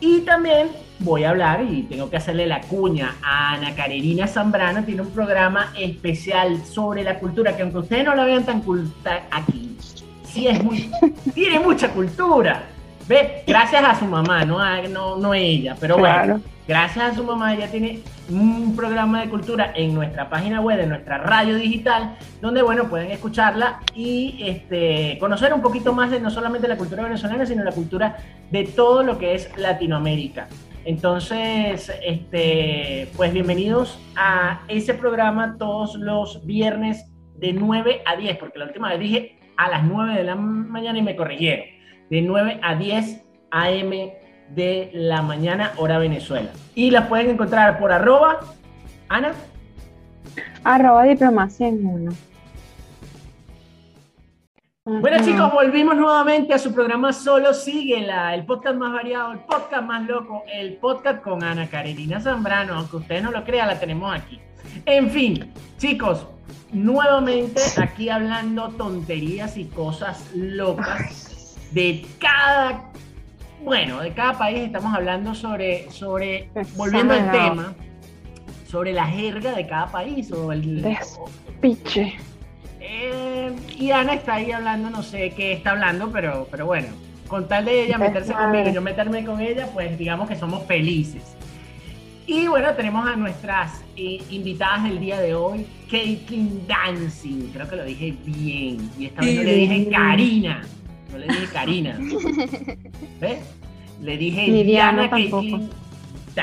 Y 0.00 0.22
también 0.22 0.70
voy 0.98 1.22
a 1.22 1.30
hablar, 1.30 1.62
y 1.62 1.84
tengo 1.84 2.10
que 2.10 2.16
hacerle 2.16 2.46
la 2.46 2.60
cuña 2.62 3.14
a 3.22 3.52
Ana 3.52 3.72
Carolina 3.76 4.26
Zambrano, 4.26 4.82
tiene 4.82 5.02
un 5.02 5.10
programa 5.10 5.72
especial 5.78 6.64
sobre 6.66 7.04
la 7.04 7.20
cultura, 7.20 7.56
que 7.56 7.62
aunque 7.62 7.78
ustedes 7.78 8.04
no 8.04 8.16
la 8.16 8.24
vean 8.24 8.44
tan 8.44 8.62
culta 8.62 9.26
aquí, 9.30 9.76
sí 10.24 10.48
es 10.48 10.60
muy, 10.60 10.90
tiene 11.34 11.60
mucha 11.60 11.88
cultura. 11.90 12.64
¿Ve? 13.06 13.44
Gracias 13.46 13.84
a 13.84 13.94
su 13.94 14.06
mamá, 14.06 14.44
no, 14.44 14.58
a, 14.58 14.82
no, 14.82 15.16
no 15.18 15.34
ella, 15.34 15.76
pero 15.78 15.98
bueno, 15.98 16.14
Claro. 16.14 16.53
Gracias 16.66 17.12
a 17.12 17.14
su 17.14 17.24
mamá 17.24 17.54
ella 17.54 17.70
tiene 17.70 18.00
un 18.30 18.74
programa 18.74 19.20
de 19.20 19.28
cultura 19.28 19.72
en 19.74 19.94
nuestra 19.94 20.30
página 20.30 20.60
web, 20.60 20.80
en 20.80 20.88
nuestra 20.88 21.18
radio 21.18 21.56
digital, 21.56 22.16
donde 22.40 22.62
bueno, 22.62 22.88
pueden 22.88 23.10
escucharla 23.10 23.80
y 23.94 24.42
este, 24.42 25.18
conocer 25.18 25.52
un 25.52 25.60
poquito 25.60 25.92
más 25.92 26.10
de 26.10 26.20
no 26.20 26.30
solamente 26.30 26.68
la 26.68 26.76
cultura 26.76 27.02
venezolana, 27.02 27.46
sino 27.46 27.64
la 27.64 27.72
cultura 27.72 28.16
de 28.50 28.64
todo 28.64 29.02
lo 29.02 29.18
que 29.18 29.34
es 29.34 29.50
Latinoamérica. 29.58 30.48
Entonces, 30.84 31.90
este, 32.04 33.08
pues 33.16 33.32
bienvenidos 33.32 33.98
a 34.16 34.60
ese 34.68 34.94
programa 34.94 35.56
todos 35.58 35.94
los 35.94 36.44
viernes 36.44 37.10
de 37.36 37.52
9 37.52 38.02
a 38.04 38.16
10, 38.16 38.36
porque 38.36 38.58
la 38.58 38.66
última 38.66 38.90
vez 38.90 39.00
dije 39.00 39.38
a 39.56 39.68
las 39.70 39.84
9 39.84 40.14
de 40.14 40.24
la 40.24 40.36
mañana 40.36 40.98
y 40.98 41.02
me 41.02 41.16
corrigieron. 41.16 41.66
De 42.10 42.20
9 42.20 42.60
a 42.62 42.74
10 42.74 43.24
AM 43.50 43.92
de 44.50 44.90
la 44.92 45.22
mañana, 45.22 45.72
hora 45.76 45.98
Venezuela. 45.98 46.50
Y 46.74 46.90
las 46.90 47.06
pueden 47.06 47.30
encontrar 47.30 47.78
por 47.78 47.92
arroba, 47.92 48.40
Ana, 49.08 49.32
Arroba 50.64 51.04
diplomacia 51.04 51.68
en 51.68 51.84
uno. 51.86 52.12
Bueno 54.86 55.16
Ajá. 55.16 55.24
chicos, 55.24 55.52
volvimos 55.52 55.96
nuevamente 55.96 56.52
a 56.52 56.58
su 56.58 56.74
programa 56.74 57.12
Solo 57.12 57.54
Síguela, 57.54 58.34
el 58.34 58.44
podcast 58.44 58.76
más 58.76 58.92
variado, 58.92 59.32
el 59.32 59.38
podcast 59.40 59.82
más 59.82 60.06
loco, 60.06 60.42
el 60.52 60.74
podcast 60.74 61.22
con 61.22 61.42
Ana 61.42 61.68
Carolina 61.68 62.20
Zambrano, 62.20 62.74
aunque 62.74 62.96
ustedes 62.96 63.22
no 63.22 63.30
lo 63.30 63.44
crean, 63.44 63.68
la 63.68 63.80
tenemos 63.80 64.14
aquí. 64.14 64.40
En 64.84 65.10
fin, 65.10 65.52
chicos, 65.78 66.26
nuevamente 66.72 67.60
aquí 67.78 68.10
hablando 68.10 68.68
tonterías 68.70 69.56
y 69.56 69.66
cosas 69.66 70.30
locas 70.34 71.56
de 71.72 72.06
cada, 72.18 72.90
bueno, 73.64 74.00
de 74.00 74.12
cada 74.12 74.36
país 74.36 74.60
estamos 74.60 74.94
hablando 74.94 75.34
sobre, 75.34 75.90
sobre, 75.90 76.48
volviendo 76.76 77.14
al 77.14 77.30
tema, 77.30 77.74
sobre 78.66 78.92
la 78.92 79.06
jerga 79.06 79.52
de 79.52 79.66
cada 79.66 79.86
país 79.86 80.30
o 80.30 80.52
el... 80.52 80.96
Piche. 81.60 82.14
Eh, 82.80 83.50
y 83.78 83.90
Ana 83.90 84.14
está 84.14 84.34
ahí 84.34 84.52
hablando, 84.52 84.90
no 84.90 85.02
sé 85.02 85.30
qué 85.30 85.54
está 85.54 85.70
hablando, 85.70 86.10
pero, 86.12 86.46
pero 86.50 86.66
bueno, 86.66 86.88
con 87.26 87.48
tal 87.48 87.64
de 87.64 87.84
ella 87.84 87.96
meterse 87.96 88.34
conmigo 88.34 88.68
y 88.68 88.72
yo 88.74 88.82
meterme 88.82 89.24
con 89.24 89.40
ella, 89.40 89.68
pues 89.72 89.96
digamos 89.98 90.28
que 90.28 90.36
somos 90.36 90.64
felices. 90.66 91.34
Y 92.26 92.46
bueno, 92.46 92.72
tenemos 92.74 93.06
a 93.06 93.16
nuestras 93.16 93.82
eh, 93.96 94.22
invitadas 94.30 94.84
del 94.84 95.00
día 95.00 95.20
de 95.20 95.34
hoy, 95.34 95.66
Caitlin 95.90 96.66
Dancing, 96.66 97.50
creo 97.52 97.68
que 97.68 97.76
lo 97.76 97.84
dije 97.84 98.14
bien, 98.24 98.90
y 98.98 99.06
esta 99.06 99.22
vez 99.22 99.36
no 99.36 99.42
le 99.42 99.54
dije 99.54 99.88
Karina, 99.90 100.62
no 101.14 101.18
le 101.18 101.26
dije 101.32 101.46
Karina, 101.52 101.98
¿ves? 103.20 103.38
Le 104.02 104.16
dije 104.18 104.48
Ni 104.48 104.64
Diana 104.64 105.08
Diana 105.08 105.10
tampoco. 105.10 105.40
Caitlin. 105.40 105.70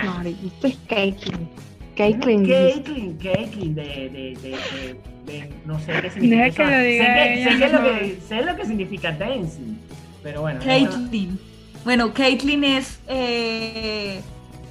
No, 0.06 0.48
esto 0.48 0.68
es 0.68 0.78
Caitlyn. 0.88 1.50
Caitlyn. 1.96 2.46
Caitlyn, 2.48 3.18
Caitlyn, 3.18 3.76
de, 3.76 3.84
de, 3.84 4.10
de, 4.10 4.36
de- 4.42 4.96
de- 5.26 5.50
no 5.66 5.78
sé 5.80 5.92
qué 6.02 6.10
significa. 6.10 6.46
Deja 6.46 6.56
que 6.56 6.64
eso. 6.64 6.72
lo 6.72 6.84
diga 6.84 7.06
sé, 7.06 7.14
que, 7.14 7.34
ella 7.34 7.52
sé, 7.52 7.60
que 7.60 7.70
lo 7.70 7.84
que, 7.84 8.18
sé 8.28 8.42
lo 8.46 8.56
que 8.56 8.66
significa 8.66 9.12
dancing, 9.12 9.78
pero 10.24 10.42
bueno. 10.42 10.60
Caitlyn. 10.64 11.38
Bueno, 11.84 12.14
Caitlyn 12.14 12.64
es 12.64 13.00
eh, 13.08 14.22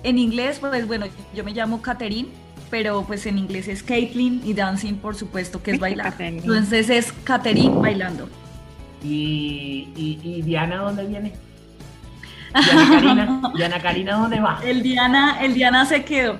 en 0.02 0.18
inglés, 0.18 0.58
pues 0.60 0.86
bueno, 0.86 1.06
yo 1.34 1.44
me 1.44 1.52
llamo 1.52 1.82
Catherine, 1.82 2.28
pero 2.70 3.04
pues 3.06 3.26
en 3.26 3.36
inglés 3.36 3.68
es 3.68 3.82
Caitlyn 3.82 4.40
y 4.44 4.54
dancing, 4.54 4.94
por 4.94 5.14
supuesto, 5.16 5.62
que 5.62 5.72
es 5.72 5.78
bailar. 5.78 6.14
Entonces 6.18 6.88
es 6.88 7.12
Catherine 7.24 7.74
bailando. 7.76 8.28
Y, 9.02 9.88
y, 9.96 10.20
y 10.22 10.42
Diana, 10.42 10.76
¿dónde 10.76 11.06
viene? 11.06 11.32
Diana 12.54 12.88
Karina, 12.88 13.52
Diana 13.54 13.80
Karina, 13.80 14.16
¿dónde 14.16 14.40
va? 14.40 14.60
El 14.64 14.82
Diana, 14.82 15.40
el 15.40 15.54
Diana 15.54 15.86
se 15.86 16.04
quedó. 16.04 16.38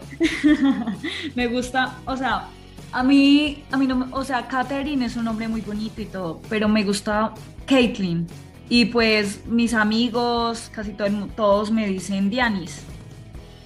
me 1.34 1.46
gusta, 1.46 1.98
o 2.04 2.16
sea, 2.16 2.48
a 2.92 3.02
mí, 3.02 3.62
a 3.70 3.76
mí 3.76 3.86
no, 3.86 4.08
o 4.10 4.24
sea, 4.24 4.46
Catherine 4.48 5.04
es 5.04 5.16
un 5.16 5.24
nombre 5.24 5.46
muy 5.46 5.60
bonito 5.60 6.02
y 6.02 6.06
todo, 6.06 6.40
pero 6.48 6.68
me 6.68 6.82
gusta 6.82 7.32
Caitlyn. 7.66 8.26
Y 8.68 8.86
pues 8.86 9.46
mis 9.46 9.74
amigos, 9.74 10.70
casi 10.72 10.92
todo 10.92 11.08
todos 11.36 11.70
me 11.70 11.86
dicen 11.86 12.30
Dianis. 12.30 12.82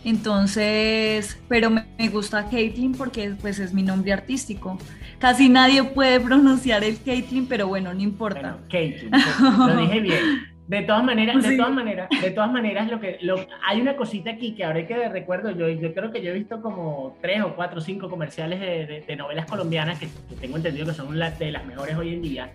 Entonces, 0.04 1.38
pero 1.48 1.70
me, 1.70 1.86
me 1.98 2.08
gusta 2.08 2.48
Caitlyn 2.48 2.92
porque 2.92 3.34
pues 3.40 3.58
es 3.58 3.72
mi 3.72 3.82
nombre 3.82 4.12
artístico. 4.12 4.78
Casi 5.18 5.48
nadie 5.48 5.82
puede 5.84 6.20
pronunciar 6.20 6.84
el 6.84 7.00
Caitlyn, 7.02 7.46
pero 7.46 7.66
bueno, 7.68 7.92
no 7.94 8.00
importa. 8.00 8.40
Bueno, 8.40 8.56
Caitlyn, 8.70 9.10
Caitlyn, 9.10 9.66
lo 9.66 9.76
dije 9.82 10.00
bien. 10.00 10.20
De 10.66 10.80
todas 10.80 11.04
maneras, 11.04 11.42
de 11.42 11.56
todas 11.58 11.72
maneras, 11.74 12.08
de 12.22 12.30
todas 12.30 12.50
maneras, 12.50 12.90
lo 12.90 12.98
que 12.98 13.18
lo, 13.20 13.36
hay 13.68 13.82
una 13.82 13.96
cosita 13.96 14.30
aquí 14.30 14.54
que 14.54 14.64
ahora 14.64 14.86
que 14.86 15.08
recuerdo, 15.10 15.50
yo, 15.50 15.68
yo 15.68 15.92
creo 15.92 16.10
que 16.10 16.22
yo 16.22 16.30
he 16.30 16.32
visto 16.34 16.62
como 16.62 17.18
tres 17.20 17.42
o 17.42 17.54
cuatro 17.54 17.80
o 17.80 17.82
cinco 17.82 18.08
comerciales 18.08 18.60
de, 18.60 18.86
de- 18.86 19.00
de 19.06 19.16
novelas 19.16 19.44
colombianas 19.44 19.98
que, 19.98 20.06
que 20.06 20.36
tengo 20.40 20.56
entendido 20.56 20.86
que 20.86 20.94
son 20.94 21.18
la- 21.18 21.32
de 21.32 21.52
las 21.52 21.66
mejores 21.66 21.94
hoy 21.96 22.14
en 22.14 22.22
día. 22.22 22.50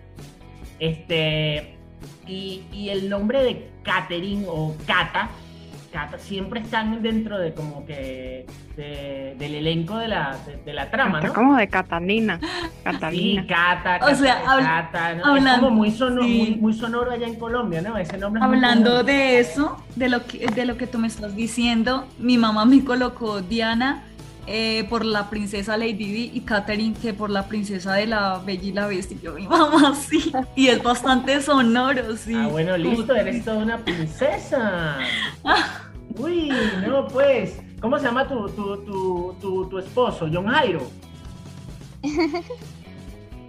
Este, 0.80 1.74
y, 2.26 2.62
y 2.72 2.88
el 2.88 3.08
nombre 3.08 3.42
de 3.44 3.68
Catherine 3.84 4.44
o 4.48 4.76
Cata, 4.86 5.30
Cata 5.92 6.18
siempre 6.18 6.60
están 6.60 7.02
dentro 7.02 7.36
de 7.38 7.52
como 7.52 7.84
que 7.84 8.46
de- 8.76 9.34
del 9.38 9.54
elenco 9.56 9.98
de 9.98 10.06
la, 10.08 10.36
de, 10.46 10.56
de 10.64 10.72
la 10.72 10.88
trama, 10.90 11.18
Está 11.18 11.28
¿no? 11.28 11.34
como 11.34 11.56
de 11.56 11.68
Catalina. 11.68 12.38
Sí, 12.80 12.82
Catalina. 12.84 13.46
Cata, 13.46 14.06
O 14.06 14.14
sea, 14.14 14.36
Cata, 14.40 14.50
habl- 14.56 14.62
Cata, 14.64 15.14
¿no? 15.16 15.24
hablando- 15.26 15.50
es 15.52 15.58
como 15.60 15.70
muy, 15.70 15.90
sono- 15.90 16.22
sí. 16.22 16.38
muy, 16.38 16.56
muy 16.60 16.72
sonoro 16.74 17.10
allá 17.10 17.26
en 17.26 17.34
Colombia, 17.34 17.82
¿no? 17.82 17.96
Ese 17.98 18.16
nombre 18.18 18.40
es 18.40 18.44
Hablando 18.46 19.02
de 19.04 19.38
eso, 19.40 19.76
de 19.96 20.08
lo 20.08 20.24
que, 20.26 20.46
de 20.46 20.64
lo 20.64 20.76
que 20.76 20.86
tú 20.86 20.98
me 20.98 21.08
estás 21.08 21.34
diciendo, 21.36 22.06
mi 22.18 22.38
mamá 22.38 22.64
me 22.64 22.82
colocó 22.84 23.42
Diana 23.42 24.04
eh, 24.52 24.84
por 24.90 25.04
la 25.04 25.30
princesa 25.30 25.76
Lady 25.76 25.92
Di 25.94 26.30
y 26.34 26.40
Catherine 26.40 26.96
que 27.00 27.14
por 27.14 27.30
la 27.30 27.46
princesa 27.46 27.94
de 27.94 28.06
la 28.06 28.38
Bella 28.44 28.64
y 28.64 28.72
la 28.72 28.88
Bestia. 28.88 29.16
Y 29.16 29.20
yo, 29.24 29.34
mi 29.34 29.46
mamá 29.46 29.94
sí, 30.08 30.32
y 30.56 30.66
es 30.66 30.82
bastante 30.82 31.40
sonoro, 31.40 32.16
sí. 32.16 32.34
Ah, 32.34 32.48
bueno, 32.48 32.76
listo, 32.76 33.14
eres 33.14 33.44
toda 33.44 33.58
una 33.58 33.78
princesa. 33.78 34.98
Uy, 36.18 36.52
no, 36.84 37.06
pues. 37.06 37.60
¿Cómo 37.80 37.96
se 37.98 38.06
llama 38.06 38.26
tu, 38.26 38.48
tu, 38.48 38.76
tu, 38.84 39.36
tu, 39.40 39.68
tu 39.68 39.78
esposo? 39.78 40.28
John 40.30 40.48
Jairo. 40.48 40.90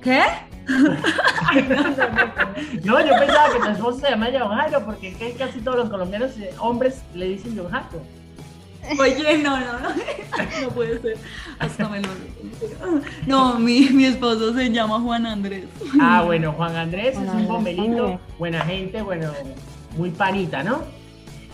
¿Qué? 0.04 0.22
No, 2.84 3.06
yo 3.06 3.14
pensaba 3.20 3.54
que 3.54 3.60
tu 3.60 3.70
esposo 3.70 4.00
se 4.00 4.10
llama 4.12 4.28
John 4.32 4.56
Jairo 4.56 4.86
porque 4.86 5.36
casi 5.36 5.62
todos 5.62 5.78
los 5.78 5.90
colombianos, 5.90 6.38
eh, 6.38 6.54
hombres, 6.60 7.02
le 7.16 7.30
dicen 7.30 7.58
John 7.58 7.72
Jairo. 7.72 8.21
Oye, 9.00 9.38
no, 9.38 9.60
no, 9.60 9.80
no, 9.80 9.90
no 10.62 10.70
puede 10.70 11.00
ser. 11.02 11.18
Hasta 11.60 11.88
me 11.90 12.02
lo 12.02 12.10
No, 13.28 13.60
mi, 13.60 13.90
mi 13.90 14.06
esposo 14.06 14.54
se 14.54 14.70
llama 14.72 15.00
Juan 15.00 15.26
Andrés. 15.26 15.66
Ah, 16.00 16.24
bueno, 16.26 16.52
Juan 16.54 16.76
Andrés 16.76 17.16
Juan 17.16 17.28
es 17.28 17.34
un 17.50 17.56
hombre. 17.56 18.20
buena 18.40 18.62
gente, 18.66 19.02
bueno, 19.02 19.32
muy 19.98 20.10
panita, 20.12 20.64
¿no? 20.64 20.84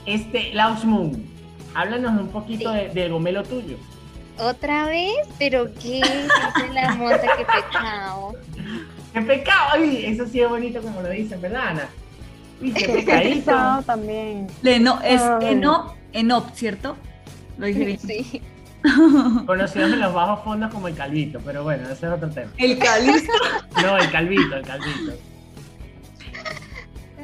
Este, 0.06 0.54
Laos 0.54 0.86
Moon, 0.86 1.26
háblanos 1.76 2.20
un 2.22 2.30
poquito 2.30 2.72
Sí. 2.72 2.78
de- 2.80 2.90
del 2.90 3.12
gomelo 3.12 3.44
tuyo. 3.44 3.78
¿Otra 4.40 4.86
vez? 4.86 5.14
¿Pero 5.40 5.66
qué? 5.82 6.02
Dice 6.02 6.74
la 6.74 6.96
monta, 6.96 7.22
qué 7.38 7.44
pecado. 7.46 8.34
¡Qué 9.14 9.22
pecado! 9.22 9.70
Ay, 9.74 10.06
eso 10.06 10.26
sí 10.28 10.40
es 10.42 10.48
bonito 10.50 10.82
como 10.82 11.02
lo 11.02 11.10
dicen, 11.10 11.42
¿verdad, 11.42 11.70
Ana? 11.70 11.90
Uy, 12.62 12.72
qué 12.72 12.86
Qué 12.86 12.94
pecadito. 12.94 13.52
también. 13.86 14.48
Leno, 14.62 15.00
es 15.04 15.22
Ah. 15.22 15.40
Enop, 15.42 15.94
Enop, 16.14 16.54
¿cierto? 16.54 16.96
Lo 17.58 17.66
dije 17.66 17.86
bien. 17.86 18.00
Sí. 18.00 18.42
Conocidos 19.46 19.92
en 19.92 20.00
los 20.00 20.14
bajos 20.14 20.44
fondos 20.44 20.72
como 20.72 20.88
el 20.88 20.96
calvito, 20.96 21.40
pero 21.44 21.64
bueno, 21.64 21.84
ese 21.90 22.06
es 22.06 22.12
otro 22.12 22.30
tema. 22.30 22.52
El 22.58 22.78
cáliz. 22.78 23.28
No, 23.82 23.98
el 23.98 24.12
calvito, 24.12 24.56
el 24.56 24.66
calvito. 24.66 25.14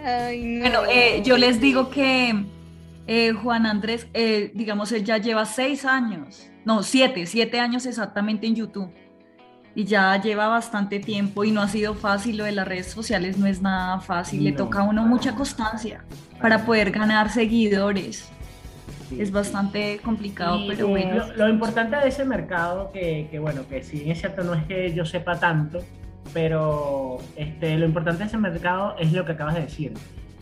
Ay, 0.03 0.43
no. 0.43 0.61
Bueno, 0.61 0.81
eh, 0.89 1.21
yo 1.23 1.37
les 1.37 1.61
digo 1.61 1.89
que 1.89 2.45
eh, 3.07 3.31
Juan 3.33 3.65
Andrés, 3.65 4.07
eh, 4.13 4.51
digamos, 4.53 4.91
él 4.91 5.03
ya 5.03 5.17
lleva 5.17 5.45
seis 5.45 5.85
años, 5.85 6.49
no, 6.65 6.83
siete, 6.83 7.25
siete 7.25 7.59
años 7.59 7.85
exactamente 7.85 8.47
en 8.47 8.55
YouTube. 8.55 8.91
Y 9.75 9.85
ya 9.85 10.21
lleva 10.21 10.47
bastante 10.47 10.99
tiempo 10.99 11.43
y 11.43 11.51
no 11.51 11.61
ha 11.61 11.67
sido 11.67 11.95
fácil, 11.95 12.37
lo 12.37 12.43
de 12.43 12.51
las 12.51 12.67
redes 12.67 12.91
sociales 12.91 13.39
no 13.39 13.47
es 13.47 13.59
nada 13.59 13.99
fácil, 13.99 14.43
le 14.43 14.51
toca 14.51 14.81
a 14.81 14.83
uno 14.83 15.03
mucha 15.03 15.33
constancia 15.33 16.05
para 16.39 16.63
poder 16.63 16.91
ganar 16.91 17.31
seguidores. 17.31 18.29
Sí, 19.09 19.21
es 19.21 19.31
bastante 19.31 19.99
complicado, 20.03 20.59
Y 20.59 20.67
pero 20.69 20.87
bueno. 20.87 21.15
lo, 21.27 21.33
lo 21.45 21.49
importante 21.49 21.95
de 21.97 22.07
ese 22.07 22.25
mercado, 22.25 22.91
que, 22.91 23.27
que 23.29 23.39
bueno, 23.39 23.67
que 23.67 23.83
si 23.83 24.09
es 24.09 24.19
cierto, 24.19 24.43
no 24.43 24.53
es 24.53 24.63
que 24.65 24.93
yo 24.93 25.05
sepa 25.05 25.39
tanto, 25.39 25.79
pero 26.33 27.17
este, 27.35 27.77
lo 27.77 27.85
importante 27.85 28.19
de 28.23 28.27
ese 28.27 28.37
mercado 28.37 28.95
es 28.99 29.11
lo 29.13 29.25
que 29.25 29.33
acabas 29.33 29.55
de 29.55 29.61
decir, 29.61 29.93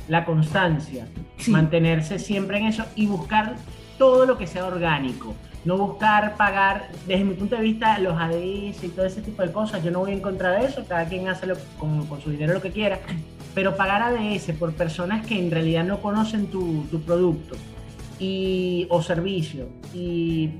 la 0.07 0.25
constancia, 0.25 1.07
Sí. 1.37 1.51
mantenerse 1.51 2.19
siempre 2.19 2.57
en 2.59 2.67
eso 2.67 2.85
y 2.95 3.07
buscar 3.07 3.55
todo 3.97 4.25
lo 4.25 4.37
que 4.37 4.47
sea 4.47 4.65
orgánico. 4.65 5.33
No 5.65 5.77
buscar 5.77 6.35
pagar, 6.37 6.87
desde 7.07 7.23
mi 7.23 7.33
punto 7.35 7.55
de 7.55 7.61
vista, 7.61 7.99
los 7.99 8.13
ADS 8.19 8.83
y 8.83 8.91
todo 8.95 9.05
ese 9.05 9.21
tipo 9.21 9.43
de 9.43 9.51
cosas. 9.51 9.83
Yo 9.83 9.91
no 9.91 9.99
voy 9.99 10.11
en 10.11 10.19
contra 10.21 10.51
de 10.51 10.65
eso, 10.65 10.83
cada 10.87 11.05
quien 11.05 11.27
hace 11.27 11.45
lo- 11.45 11.55
con, 11.77 12.05
con 12.07 12.19
su 12.21 12.31
dinero 12.31 12.53
lo 12.53 12.61
que 12.61 12.71
quiera. 12.71 12.99
Pero 13.53 13.75
pagar 13.75 14.01
ADS 14.01 14.53
por 14.57 14.73
personas 14.73 15.25
que 15.27 15.37
en 15.37 15.51
realidad 15.51 15.83
no 15.83 16.01
conocen 16.01 16.47
tu, 16.47 16.83
tu 16.89 17.01
producto 17.01 17.55
y, 18.21 18.85
o 18.89 19.01
servicio 19.01 19.67
y, 19.95 20.51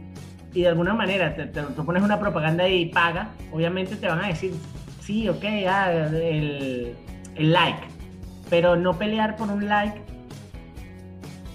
y 0.53 0.61
de 0.61 0.67
alguna 0.67 0.93
manera 0.95 1.35
te, 1.35 1.45
te- 1.45 1.61
tú 1.61 1.85
pones 1.85 2.01
una 2.01 2.19
propaganda 2.19 2.67
y 2.67 2.87
paga, 2.87 3.29
obviamente 3.51 3.95
te 3.95 4.07
van 4.07 4.19
a 4.25 4.27
decir, 4.27 4.51
sí, 4.99 5.29
ok, 5.29 5.43
ah, 5.69 5.91
el, 5.93 6.95
el 7.35 7.51
like. 7.53 7.87
Pero 8.49 8.75
no 8.75 8.97
pelear 8.97 9.35
por 9.37 9.49
un 9.49 9.67
like 9.69 10.01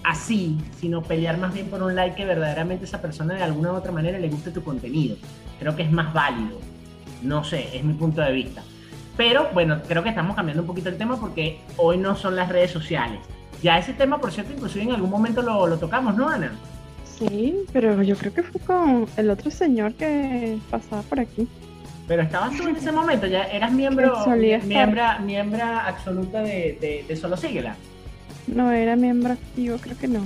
así, 0.04 0.57
sino 0.80 1.02
pelear 1.02 1.36
más 1.38 1.52
bien 1.52 1.66
por 1.66 1.82
un 1.82 1.94
like 1.96 2.14
que 2.16 2.24
verdaderamente 2.24 2.84
esa 2.84 3.02
persona 3.02 3.34
de 3.34 3.42
alguna 3.42 3.72
u 3.72 3.74
otra 3.74 3.90
manera 3.92 4.18
le 4.18 4.28
guste 4.28 4.50
tu 4.50 4.62
contenido. 4.62 5.16
Creo 5.59 5.74
que 5.74 5.82
es 5.82 5.90
más 5.90 6.14
válido. 6.14 6.61
No 7.22 7.42
sé, 7.44 7.76
es 7.76 7.82
mi 7.82 7.94
punto 7.94 8.20
de 8.20 8.32
vista. 8.32 8.62
Pero 9.16 9.48
bueno, 9.52 9.80
creo 9.88 10.02
que 10.02 10.11
estamos 10.11 10.36
cambiando 10.36 10.62
un 10.62 10.66
poquito 10.68 10.88
el 10.88 10.96
tema 10.98 11.18
porque 11.18 11.61
hoy 11.76 11.98
no 11.98 12.14
son 12.14 12.36
las 12.36 12.48
redes 12.48 12.70
sociales. 12.70 13.18
Ya 13.62 13.78
ese 13.78 13.92
tema, 13.94 14.18
por 14.20 14.30
cierto, 14.32 14.52
inclusive 14.52 14.84
en 14.84 14.92
algún 14.92 15.11
momento 15.11 15.42
lo, 15.42 15.66
lo 15.66 15.78
tocamos, 15.78 16.16
¿no, 16.16 16.28
Ana? 16.28 16.52
Sí, 17.18 17.57
pero 17.72 18.02
yo 18.02 18.16
creo 18.16 18.32
que 18.34 18.42
fue 18.42 18.61
con 18.61 19.07
el 19.16 19.30
otro 19.30 19.50
señor 19.50 19.94
que 19.94 20.59
pasaba 20.70 21.02
por 21.02 21.20
aquí. 21.20 21.48
Pero 22.07 22.22
estabas 22.22 22.57
tú 22.57 22.68
en 22.68 22.76
ese 22.76 22.92
momento, 22.92 23.26
ya 23.26 23.44
eras 23.44 23.72
miembro, 23.72 24.22
miembra, 24.64 25.18
miembra 25.18 25.86
absoluta 25.86 26.40
de, 26.42 26.78
de, 26.80 27.04
de 27.09 27.16
Solo 27.16 27.36
Síguela. 27.36 27.74
No 28.46 28.70
era 28.70 28.94
miembro 28.96 29.32
activo, 29.32 29.78
creo 29.78 29.96
que 29.98 30.07
no. 30.09 30.20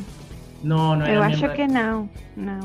No, 0.63 0.97
no 0.97 1.07
era 1.07 1.27
miembro. 1.29 1.53
que 1.55 1.69
no. 1.69 2.09
No. 2.37 2.61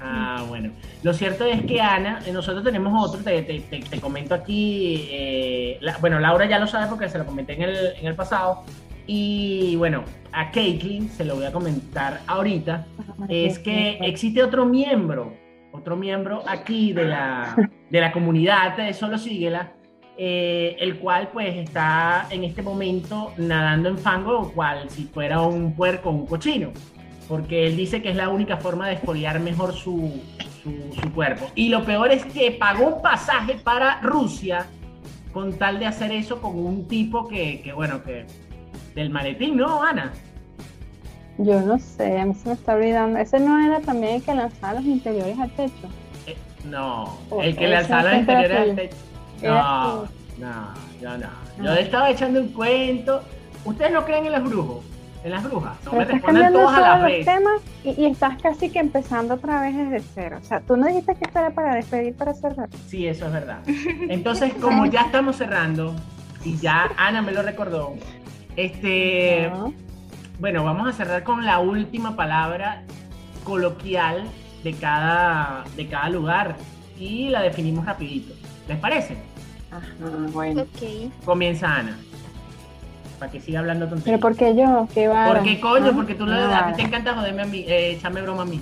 Ah, 0.00 0.44
bueno. 0.48 0.70
Lo 1.02 1.12
cierto 1.12 1.44
es 1.44 1.62
que 1.64 1.80
Ana, 1.80 2.20
nosotros 2.32 2.62
tenemos 2.62 2.92
otro, 3.08 3.20
te, 3.24 3.42
te- 3.42 3.60
te- 3.60 3.80
te 3.80 4.00
comento 4.00 4.32
aquí, 4.34 5.08
eh, 5.10 5.78
la- 5.80 5.96
bueno, 5.98 6.20
Laura 6.20 6.46
ya 6.46 6.60
lo 6.60 6.68
sabe 6.68 6.86
porque 6.88 7.08
se 7.08 7.18
lo 7.18 7.26
comenté 7.26 7.54
en 7.54 7.62
el, 7.62 7.76
en 7.98 8.06
el 8.06 8.14
pasado, 8.14 8.62
y 9.06 9.76
bueno, 9.76 10.04
a 10.32 10.50
Caitlin 10.50 11.08
se 11.08 11.24
lo 11.24 11.36
voy 11.36 11.44
a 11.44 11.52
comentar 11.52 12.20
ahorita, 12.26 12.86
es 13.28 13.58
que 13.58 13.98
existe 14.00 14.42
otro 14.42 14.64
miembro, 14.64 15.34
otro 15.72 15.96
miembro 15.96 16.42
aquí 16.46 16.92
de 16.92 17.04
la, 17.04 17.56
de 17.90 18.00
la 18.00 18.12
comunidad 18.12 18.76
de 18.76 18.92
Solo 18.92 19.18
Síguela, 19.18 19.72
eh, 20.16 20.76
el 20.78 20.98
cual 20.98 21.30
pues 21.32 21.56
está 21.56 22.26
en 22.30 22.44
este 22.44 22.62
momento 22.62 23.32
nadando 23.38 23.88
en 23.88 23.98
fango, 23.98 24.52
cual 24.52 24.88
si 24.90 25.04
fuera 25.04 25.40
un 25.40 25.74
puerco 25.74 26.10
o 26.10 26.12
un 26.12 26.26
cochino, 26.26 26.70
porque 27.28 27.66
él 27.66 27.76
dice 27.76 28.02
que 28.02 28.10
es 28.10 28.16
la 28.16 28.28
única 28.28 28.58
forma 28.58 28.86
de 28.86 28.94
exfoliar 28.94 29.40
mejor 29.40 29.72
su, 29.72 30.20
su, 30.62 30.92
su 31.00 31.12
cuerpo. 31.12 31.46
Y 31.54 31.70
lo 31.70 31.84
peor 31.84 32.10
es 32.12 32.24
que 32.26 32.52
pagó 32.52 32.96
un 32.96 33.02
pasaje 33.02 33.56
para 33.64 34.00
Rusia 34.00 34.66
con 35.32 35.54
tal 35.54 35.78
de 35.78 35.86
hacer 35.86 36.12
eso 36.12 36.40
con 36.40 36.58
un 36.58 36.86
tipo 36.86 37.26
que, 37.26 37.62
que 37.62 37.72
bueno, 37.72 38.02
que 38.02 38.26
del 38.94 39.10
maletín, 39.10 39.56
¿no, 39.56 39.82
Ana? 39.82 40.12
Yo 41.38 41.60
no 41.62 41.78
sé, 41.78 42.20
a 42.20 42.26
mí 42.26 42.34
se 42.34 42.48
me 42.48 42.54
está 42.54 42.74
olvidando. 42.74 43.18
Ese 43.18 43.40
no 43.40 43.58
era 43.64 43.80
también 43.80 44.16
el 44.16 44.22
que 44.22 44.34
lanzaba 44.34 44.74
los 44.74 44.84
interiores 44.84 45.38
al 45.38 45.50
techo. 45.50 45.88
Eh, 46.26 46.36
no, 46.68 47.18
Oh, 47.30 47.42
el 47.42 47.56
que 47.56 47.68
lanzaba 47.68 48.02
los 48.04 48.14
interiores 48.20 48.58
al 48.58 48.76
techo. 48.76 48.96
No, 49.42 50.02
no, 50.38 50.74
yo 51.00 51.18
no. 51.18 51.26
Yo 51.64 51.70
Ah. 51.70 51.78
estaba 51.80 52.10
echando 52.10 52.40
un 52.40 52.48
cuento. 52.48 53.22
¿Ustedes 53.64 53.92
no 53.92 54.04
creen 54.04 54.26
en 54.26 54.32
los 54.32 54.44
brujos? 54.44 54.84
¿En 55.24 55.30
las 55.30 55.42
brujas? 55.44 55.76
No 55.84 55.92
Pero 55.92 56.14
me 56.14 56.20
cambiando 56.20 56.58
todos 56.60 56.74
a 56.74 56.80
la 56.80 57.04
vez. 57.06 57.24
temas 57.24 57.60
y, 57.84 57.90
y 57.90 58.06
estás 58.06 58.40
casi 58.42 58.70
que 58.70 58.80
empezando 58.80 59.34
otra 59.34 59.60
vez 59.60 59.76
desde 59.76 60.00
cero. 60.14 60.38
O 60.42 60.44
sea, 60.44 60.60
tú 60.60 60.76
no 60.76 60.86
dijiste 60.88 61.14
que 61.14 61.30
era 61.30 61.50
para 61.50 61.76
despedir, 61.76 62.14
para 62.14 62.34
cerrar. 62.34 62.68
Sí, 62.88 63.06
eso 63.06 63.26
es 63.26 63.32
verdad. 63.32 63.60
Entonces, 64.08 64.52
como 64.54 64.84
ya 64.90 65.02
estamos 65.02 65.36
cerrando, 65.36 65.94
y 66.44 66.56
ya 66.58 66.90
Ana 66.96 67.22
me 67.22 67.30
lo 67.30 67.42
recordó, 67.42 67.94
este, 68.56 69.50
No. 69.50 69.72
bueno, 70.38 70.64
vamos 70.64 70.88
a 70.88 70.92
cerrar 70.92 71.22
con 71.24 71.44
la 71.44 71.58
última 71.58 72.16
palabra 72.16 72.82
coloquial 73.44 74.24
de 74.64 74.72
cada, 74.74 75.64
de 75.76 75.86
cada 75.88 76.08
lugar 76.10 76.56
y 76.98 77.28
la 77.30 77.42
definimos 77.42 77.84
rapidito. 77.84 78.34
¿Les 78.68 78.78
parece? 78.78 79.16
Ajá, 79.70 79.86
bueno. 80.32 80.62
Ok. 80.62 81.12
Comienza 81.24 81.74
Ana. 81.76 81.96
Para 83.18 83.30
que 83.32 83.40
siga 83.40 83.60
hablando 83.60 83.86
Pero 83.86 83.96
tonterías. 83.96 84.20
¿por 84.20 84.36
qué 84.36 84.54
yo? 84.56 84.88
¿Qué 84.92 85.08
va? 85.08 85.26
¿Por 85.28 85.42
qué 85.42 85.60
coño? 85.60 85.92
Porque 85.94 86.14
tú 86.14 86.26
lo, 86.26 86.34
a 86.34 86.68
ti 86.68 86.74
te 86.74 86.82
encanta 86.82 87.14
joderme 87.14 87.42
a 87.42 87.46
mí, 87.46 87.64
eh, 87.68 87.92
echarme 87.96 88.20
broma 88.22 88.42
a 88.42 88.46
mí, 88.46 88.60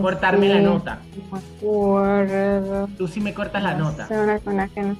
cortarme 0.00 0.48
la 0.48 0.60
nota. 0.60 0.98
No 1.30 1.38
me 1.38 1.42
acuerdo. 1.56 2.88
Tú 2.98 3.08
sí 3.08 3.20
me 3.20 3.32
cortas 3.32 3.62
la 3.62 3.74
No 3.74 3.90
nota. 3.90 4.08
una 4.10 4.38
la 4.54 4.68
que 4.68 4.82
no- 4.82 4.96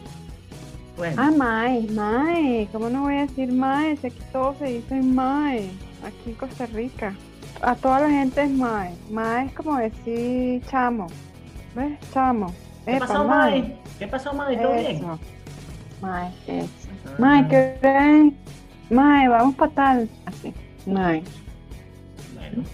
Bueno, 0.97 1.17
Ah, 1.23 1.31
Mae, 1.37 1.87
Mae. 1.91 2.69
¿Cómo 2.73 2.89
no 2.91 3.03
voy 3.03 3.15
a 3.17 3.21
decir 3.23 3.53
Mae? 3.53 3.97
Si 3.97 4.09
aquí 4.09 4.19
todos 4.33 4.57
se 4.59 4.67
dicen 4.67 5.15
Mae. 5.15 5.71
Aquí 6.05 6.31
en 6.31 6.35
Costa 6.35 6.67
Rica. 6.67 7.15
A 7.63 7.75
toda 7.75 8.01
la 8.01 8.11
gente 8.11 8.43
es 8.43 8.51
Mae. 8.51 8.95
Mae 9.11 9.47
es 9.47 9.53
como 9.55 9.77
decir 9.77 10.63
chamo. 10.67 11.07
¿Ves? 11.75 11.99
Chamo. 12.13 12.53
¿qué 12.85 12.97
Epa, 12.97 13.07
pasó, 13.07 13.25
mae. 13.25 13.61
Mae? 13.63 13.77
¿Qué 13.99 14.07
pasó, 14.09 14.33
Mae? 14.35 14.57
¿Todo 14.57 14.73
bien? 14.73 14.97
Eso. 14.97 15.19
Mae, 16.03 16.31
eso. 16.47 16.69
Ah. 17.07 17.11
Mae, 17.19 17.49
¿qué 17.49 17.79
es? 17.83 18.33
Mae, 18.91 19.29
vamos 19.29 19.55
para 19.55 19.73
tal. 19.73 20.09
Así. 20.27 20.53
Mae. 20.87 21.23
Bueno, 22.35 22.65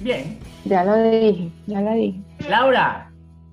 bien. 0.00 0.38
Ya 0.64 0.82
lo 0.84 0.96
dije, 1.02 1.50
ya 1.66 1.80
lo 1.80 1.92
dije. 1.92 2.20
Laura, 2.48 3.10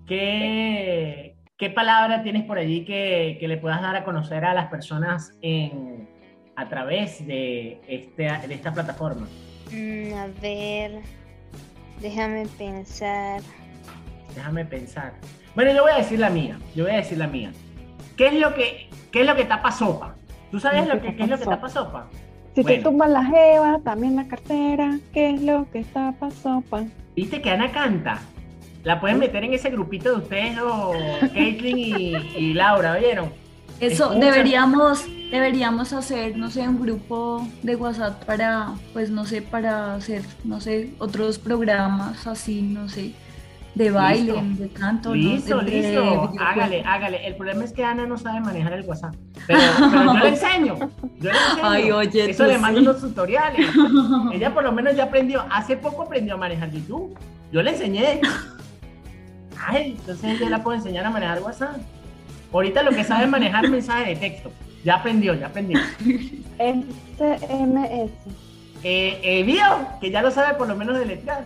¿qué, 0.07 1.22
qué 1.57 1.69
palabra 1.69 2.23
tienes 2.23 2.43
por 2.43 2.57
allí 2.57 2.85
que, 2.85 3.37
que 3.39 3.47
le 3.47 3.57
puedas 3.57 3.81
dar 3.81 3.95
a 3.95 4.03
conocer 4.03 4.43
a 4.45 4.53
las 4.53 4.67
personas 4.69 5.31
en, 5.41 6.09
a 6.55 6.67
través 6.69 7.25
de, 7.25 7.79
este, 7.87 8.23
de 8.23 8.53
esta 8.53 8.73
plataforma? 8.73 9.27
Mm, 9.71 10.13
a 10.13 10.27
ver, 10.41 11.01
déjame 12.01 12.45
pensar. 12.57 13.41
Déjame 14.35 14.65
pensar. 14.65 15.13
Bueno, 15.55 15.71
yo 15.73 15.83
voy 15.83 15.91
a 15.91 15.97
decir 15.97 16.19
la 16.19 16.29
mía. 16.29 16.57
Yo 16.75 16.85
voy 16.85 16.93
a 16.93 16.97
decir 16.97 17.17
la 17.17 17.27
mía. 17.27 17.51
¿Qué 18.17 18.27
es 18.27 18.33
lo 18.33 18.53
que, 18.55 18.89
qué 19.11 19.21
es 19.21 19.27
lo 19.27 19.35
que 19.35 19.45
tapa 19.45 19.71
sopa? 19.71 20.15
¿Tú 20.51 20.59
sabes 20.59 20.87
lo 20.87 20.99
que, 21.01 21.15
qué 21.15 21.23
es 21.23 21.29
lo 21.29 21.37
que 21.37 21.45
tapa 21.45 21.69
sopa? 21.69 22.07
Si 22.55 22.61
Bueno. 22.61 22.77
te 22.77 22.83
tumban 22.83 23.13
la 23.13 23.25
jeva, 23.25 23.79
también 23.83 24.15
la 24.15 24.27
cartera. 24.27 24.99
¿Qué 25.11 25.31
es 25.31 25.41
lo 25.41 25.69
que 25.71 25.79
está 25.79 26.11
pa' 26.19 26.29
sopa? 26.29 26.83
¿Viste 27.15 27.41
que 27.41 27.49
Ana 27.49 27.71
canta? 27.71 28.19
La 28.83 28.99
pueden 28.99 29.19
meter 29.19 29.43
en 29.43 29.53
ese 29.53 29.69
grupito 29.69 30.09
de 30.11 30.15
ustedes, 30.17 30.59
o 30.59 30.91
Caitlin 31.33 31.77
y, 31.77 32.15
y 32.37 32.53
Laura, 32.53 32.93
¿oyeron? 32.93 33.31
Eso 33.79 34.09
deberíamos, 34.11 35.05
deberíamos 35.31 35.93
hacer, 35.93 36.37
no 36.37 36.49
sé, 36.49 36.67
un 36.67 36.81
grupo 36.81 37.45
de 37.63 37.75
WhatsApp 37.75 38.23
para, 38.25 38.73
pues 38.93 39.09
no 39.09 39.25
sé, 39.25 39.41
para 39.41 39.95
hacer, 39.95 40.21
no 40.43 40.61
sé, 40.61 40.93
otros 40.99 41.39
programas 41.39 42.27
así, 42.27 42.61
no 42.61 42.87
sé, 42.89 43.13
de 43.75 43.89
baile, 43.89 44.33
Listo. 44.41 44.63
de 44.63 44.69
canto, 44.69 45.09
¿no? 45.09 45.15
Listo, 45.15 45.57
de- 45.59 45.71
de 45.71 45.81
listo. 45.81 46.31
Hágale, 46.39 46.83
hágale. 46.85 47.25
El 47.27 47.35
problema 47.35 47.63
es 47.63 47.73
que 47.73 47.83
Ana 47.83 48.05
no 48.05 48.17
sabe 48.17 48.39
manejar 48.41 48.73
el 48.73 48.85
WhatsApp. 48.85 49.15
Pero, 49.47 49.59
pero 49.91 50.13
yo 50.13 50.19
le 50.19 50.29
enseño. 50.29 50.75
Yo 51.19 51.31
le 51.31 51.37
enseño. 51.39 51.63
Ay, 51.63 51.91
oye, 51.91 52.29
Eso 52.29 52.45
le 52.45 52.57
mando 52.59 52.79
sí. 52.81 52.85
unos 52.87 53.01
tutoriales. 53.01 53.67
Ella 54.33 54.53
por 54.53 54.63
lo 54.63 54.71
menos 54.71 54.95
ya 54.95 55.05
aprendió. 55.05 55.43
Hace 55.49 55.75
poco 55.77 56.03
aprendió 56.03 56.35
a 56.35 56.37
manejar 56.37 56.69
YouTube. 56.71 57.17
Yo 57.51 57.63
le 57.63 57.71
enseñé. 57.71 58.21
Entonces 59.71 60.39
ella 60.39 60.49
la 60.49 60.63
puedo 60.63 60.77
enseñar 60.77 61.05
a 61.05 61.09
manejar 61.09 61.41
WhatsApp. 61.41 61.77
Ahorita 62.51 62.83
lo 62.83 62.91
que 62.91 63.03
sabe 63.03 63.23
es 63.23 63.29
manejar 63.29 63.67
mensajes 63.69 64.07
de 64.07 64.15
texto. 64.15 64.51
Ya 64.83 64.95
aprendió, 64.95 65.33
ya 65.33 65.47
aprendió. 65.47 65.79
SMS. 66.57 68.11
Eh, 68.83 69.19
eh, 69.23 69.43
vio 69.43 69.63
que 70.01 70.11
ya 70.11 70.21
lo 70.21 70.29
sabe 70.29 70.55
por 70.55 70.67
lo 70.67 70.75
menos 70.75 70.97
de 70.99 71.05
letras. 71.05 71.45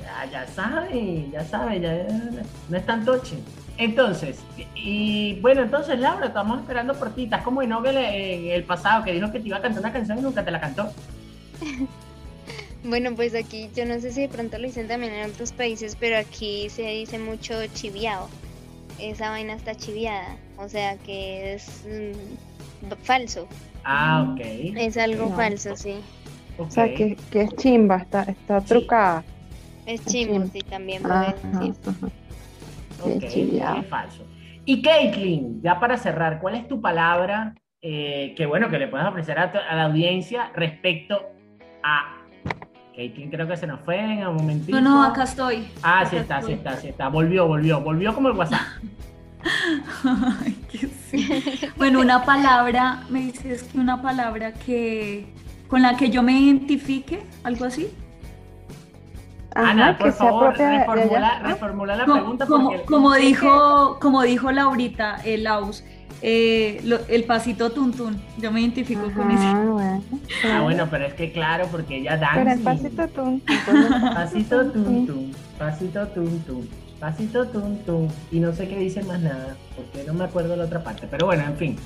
Ya, 0.00 0.24
ya 0.30 0.46
sabe, 0.46 1.28
ya 1.32 1.44
sabe, 1.44 1.80
ya, 1.80 2.06
no 2.68 2.76
es 2.76 2.86
tan 2.86 3.04
toche. 3.04 3.36
Entonces, 3.76 4.38
y 4.74 5.38
bueno, 5.40 5.62
entonces 5.62 5.98
Laura, 5.98 6.26
estamos 6.26 6.60
esperando 6.60 6.94
por 6.94 7.10
ti. 7.10 7.24
Estás 7.24 7.42
como 7.42 7.62
Inogel 7.62 7.96
en 7.96 8.50
el 8.52 8.64
pasado 8.64 9.04
que 9.04 9.12
dijo 9.12 9.30
que 9.32 9.40
te 9.40 9.48
iba 9.48 9.58
a 9.58 9.62
cantar 9.62 9.80
una 9.80 9.92
canción 9.92 10.18
y 10.18 10.22
nunca 10.22 10.44
te 10.44 10.50
la 10.50 10.60
cantó. 10.60 10.90
Bueno, 12.88 13.14
pues 13.16 13.34
aquí 13.34 13.68
yo 13.74 13.84
no 13.84 13.98
sé 14.00 14.12
si 14.12 14.22
de 14.22 14.28
pronto 14.28 14.58
lo 14.58 14.66
dicen 14.66 14.86
también 14.88 15.12
en 15.12 15.30
otros 15.30 15.52
países, 15.52 15.96
pero 15.98 16.16
aquí 16.18 16.68
se 16.70 16.82
dice 16.82 17.18
mucho 17.18 17.66
chiviado. 17.68 18.28
Esa 19.00 19.30
vaina 19.30 19.54
está 19.54 19.74
chiviada, 19.74 20.38
o 20.56 20.68
sea 20.68 20.96
que 20.98 21.54
es 21.54 21.84
mm, 21.84 22.86
falso, 23.02 23.48
Ah, 23.84 24.32
ok. 24.32 24.40
es 24.78 24.96
algo 24.96 25.28
No. 25.28 25.36
falso, 25.36 25.76
sí. 25.76 25.94
O 26.58 26.70
sea, 26.70 26.92
que, 26.94 27.18
que 27.30 27.42
es 27.42 27.50
chimba, 27.56 27.98
está, 27.98 28.22
está 28.22 28.60
Sí. 28.60 28.68
trucada. 28.68 29.24
Es 29.84 30.00
Es 30.00 30.06
chimbo, 30.06 30.46
sí, 30.46 30.60
también 30.60 31.02
Ajá, 31.02 31.60
puede 31.60 31.68
decir. 31.68 31.74
Ok, 32.98 33.20
chiviao. 33.28 33.80
es 33.82 33.88
falso. 33.88 34.24
Y 34.64 34.82
Caitlin, 34.82 35.60
ya 35.62 35.78
para 35.78 35.96
cerrar, 35.96 36.40
¿cuál 36.40 36.54
es 36.54 36.66
tu 36.66 36.80
palabra 36.80 37.54
eh, 37.82 38.34
que 38.36 38.46
bueno 38.46 38.70
que 38.70 38.78
le 38.78 38.88
puedes 38.88 39.06
ofrecer 39.06 39.38
a, 39.38 39.52
tu- 39.52 39.58
a 39.58 39.74
la 39.76 39.84
audiencia 39.84 40.50
respecto 40.54 41.26
a 41.82 42.15
Caitlin? 42.96 43.30
Creo 43.30 43.46
que 43.46 43.56
se 43.56 43.66
nos 43.66 43.80
fue 43.80 43.98
en 44.00 44.26
un 44.26 44.36
momentito. 44.36 44.80
No, 44.80 44.90
no, 44.96 45.02
acá 45.04 45.24
estoy. 45.24 45.68
Ah, 45.82 46.00
Acá 46.00 46.10
sí 46.10 46.16
está, 46.16 46.42
sí 46.42 46.52
está, 46.52 46.76
sí 46.76 46.88
está. 46.88 47.08
Volvió, 47.08 47.46
volvió, 47.46 47.80
volvió 47.80 48.14
como 48.14 48.28
el 48.28 48.34
WhatsApp. 48.36 48.60
Ay, 50.44 50.52
que 50.70 50.88
sí. 50.88 51.28
Bueno, 51.76 52.00
una 52.00 52.24
palabra, 52.24 53.02
me 53.10 53.20
dices 53.20 53.62
que 53.64 53.78
una 53.78 54.00
palabra 54.02 54.52
que 54.52 55.26
con 55.68 55.82
la 55.82 55.96
que 55.96 56.10
yo 56.10 56.22
me 56.22 56.32
identifique, 56.32 57.22
algo 57.44 57.66
así. 57.66 57.88
Ajá, 59.54 59.70
Ana, 59.70 59.96
por 59.98 60.12
favor, 60.12 60.54
reformula, 60.56 61.38
reformula 61.42 61.96
la 61.96 62.04
pregunta 62.04 62.46
como- 62.46 62.70
porque 62.70 62.84
como 62.84 63.14
dijo, 63.14 63.98
como 64.00 64.22
dijo 64.22 64.52
Laurita, 64.52 65.16
el 65.24 65.44
Laus, 65.44 65.82
eh, 66.22 66.80
lo- 66.84 67.06
el 67.08 67.24
pasito 67.24 67.70
tuntún. 67.70 68.20
Yo 68.38 68.50
me 68.52 68.60
identifico 68.60 69.10
con. 69.12 69.30
Ajá, 69.30 69.64
bueno. 69.64 70.02
Ah, 70.12 70.16
claro. 70.42 70.62
bueno, 70.64 70.88
pero 70.90 71.06
es 71.06 71.14
que 71.14 71.32
claro, 71.32 71.68
porque 71.70 71.98
ella 71.98 72.16
danza. 72.16 72.34
Pero 72.36 72.50
el 72.52 72.60
pasito 72.60 73.08
tum. 73.08 73.40
Pasito 74.14 74.66
tum, 74.70 75.32
pasito 75.58 76.06
tum, 76.08 76.66
pasito 76.98 77.46
tum. 77.46 78.08
Y 78.30 78.40
no 78.40 78.52
sé 78.52 78.68
qué 78.68 78.78
dice 78.78 79.02
más 79.04 79.20
nada, 79.20 79.56
porque 79.76 80.06
no 80.06 80.14
me 80.14 80.24
acuerdo 80.24 80.56
la 80.56 80.64
otra 80.64 80.82
parte. 80.82 81.06
Pero 81.10 81.26
bueno, 81.26 81.44
en 81.44 81.56
fin. 81.56 81.76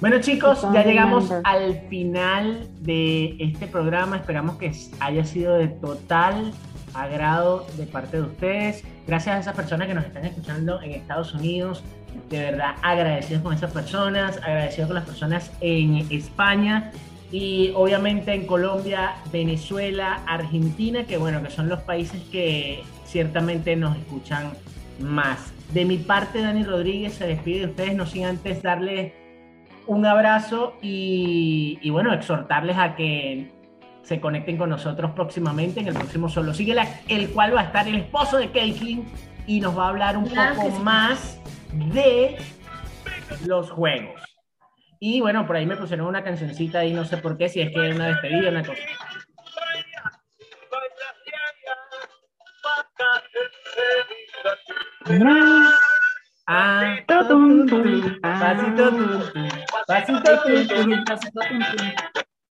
Bueno 0.00 0.20
chicos, 0.20 0.62
ya 0.72 0.84
llegamos 0.84 1.28
al 1.42 1.80
final 1.88 2.68
de 2.80 3.36
este 3.40 3.66
programa. 3.66 4.16
Esperamos 4.16 4.56
que 4.56 4.70
haya 5.00 5.24
sido 5.24 5.54
de 5.54 5.68
total 5.68 6.52
agrado 6.94 7.66
de 7.76 7.86
parte 7.86 8.18
de 8.18 8.22
ustedes. 8.24 8.84
Gracias 9.06 9.36
a 9.36 9.40
esas 9.40 9.56
personas 9.56 9.88
que 9.88 9.94
nos 9.94 10.04
están 10.04 10.24
escuchando 10.24 10.80
en 10.82 10.92
Estados 10.92 11.34
Unidos. 11.34 11.82
De 12.28 12.38
verdad, 12.38 12.74
agradecidos 12.82 13.42
con 13.42 13.54
esas 13.54 13.72
personas, 13.72 14.36
agradecidos 14.38 14.88
con 14.88 14.96
las 14.96 15.04
personas 15.04 15.52
en 15.60 16.06
España 16.10 16.92
y 17.30 17.72
obviamente 17.74 18.32
en 18.34 18.46
Colombia, 18.46 19.14
Venezuela, 19.32 20.20
Argentina, 20.26 21.04
que 21.04 21.16
bueno, 21.16 21.42
que 21.42 21.50
son 21.50 21.68
los 21.68 21.80
países 21.80 22.20
que 22.30 22.82
ciertamente 23.04 23.76
nos 23.76 23.96
escuchan 23.96 24.52
más. 25.00 25.52
De 25.72 25.84
mi 25.84 25.98
parte, 25.98 26.40
Dani 26.42 26.64
Rodríguez 26.64 27.14
se 27.14 27.26
despide 27.26 27.60
de 27.60 27.66
ustedes, 27.66 27.94
no 27.94 28.06
sin 28.06 28.24
antes 28.24 28.62
darles 28.62 29.12
un 29.86 30.04
abrazo 30.04 30.74
y, 30.82 31.78
y 31.80 31.90
bueno, 31.90 32.12
exhortarles 32.12 32.76
a 32.76 32.94
que 32.94 33.50
se 34.02 34.20
conecten 34.20 34.56
con 34.56 34.70
nosotros 34.70 35.10
próximamente 35.12 35.80
en 35.80 35.88
el 35.88 35.94
próximo 35.94 36.28
Solo 36.30 36.54
Síguela, 36.54 36.86
el 37.08 37.28
cual 37.30 37.54
va 37.54 37.60
a 37.60 37.64
estar 37.64 37.86
el 37.88 37.96
esposo 37.96 38.38
de 38.38 38.50
Caitlin 38.50 39.04
y 39.46 39.60
nos 39.60 39.76
va 39.76 39.86
a 39.86 39.88
hablar 39.90 40.16
un 40.16 40.26
Claro 40.26 40.56
poco 40.56 40.76
sí. 40.76 40.82
más 40.82 41.37
de 41.72 42.36
los 43.46 43.70
juegos. 43.70 44.20
Y 45.00 45.20
bueno, 45.20 45.46
por 45.46 45.56
ahí 45.56 45.66
me 45.66 45.76
pusieron 45.76 46.06
una 46.06 46.24
cancioncita 46.24 46.84
y 46.84 46.92
no 46.92 47.04
sé 47.04 47.18
por 47.18 47.36
qué, 47.36 47.48
si 47.48 47.60
es 47.60 47.70
que 47.72 47.88
es 47.88 47.94
una 47.94 48.08
despedida, 48.08 48.50
una 48.50 48.64
cosa. 48.64 48.82
Ah, 56.46 56.96
pasito 57.06 57.40
pasito 59.86 61.40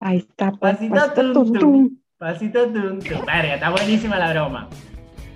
Ahí 0.00 0.18
está, 0.18 0.52
pues, 0.52 0.76
Pasito 0.76 0.94
pasito 0.94 1.14
tum, 1.14 1.32
tum, 1.32 1.52
tum. 1.52 1.60
tum. 1.60 1.98
pasito 2.18 2.66
tum, 2.66 3.00
tum. 3.00 3.26
Verga, 3.26 3.54
está 3.54 3.70
buenísima 3.70 4.18
la 4.18 4.32
broma. 4.32 4.68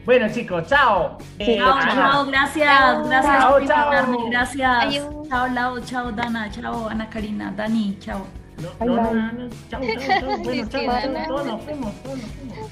Bueno, 0.04 0.26
chicos, 0.32 0.66
chao. 0.66 1.16
Sí, 1.38 1.52
Eh, 1.52 1.58
Chao, 1.58 1.74
Ana, 1.74 1.94
chao, 1.94 2.26
gracias, 2.26 2.66
Chao. 2.78 3.04
gracias 3.04 3.36
Chao, 3.38 3.50
por 3.52 3.66
chao. 3.66 3.82
invitarme, 3.84 4.30
gracias. 4.30 4.84
Adiós. 4.84 5.28
Chao, 5.28 5.46
Lau, 5.48 5.80
chao, 5.80 6.12
Dana, 6.12 6.50
chao, 6.50 6.88
Ana 6.88 7.08
Karina, 7.08 7.52
Dani, 7.56 7.96
chao. 8.00 8.26
No, 8.58 8.86
no, 8.86 8.96
no, 8.96 9.12
no, 9.12 9.32
no. 9.32 9.48
Chao, 9.70 9.80
chao, 9.80 10.20
chao. 10.20 10.38
Bueno, 10.38 10.68
chao, 10.68 11.26
todos 11.28 11.46
nos 11.46 11.62
fuimos, 11.64 11.92
todos 12.02 12.18
nos 12.18 12.30
fuimos. 12.30 12.70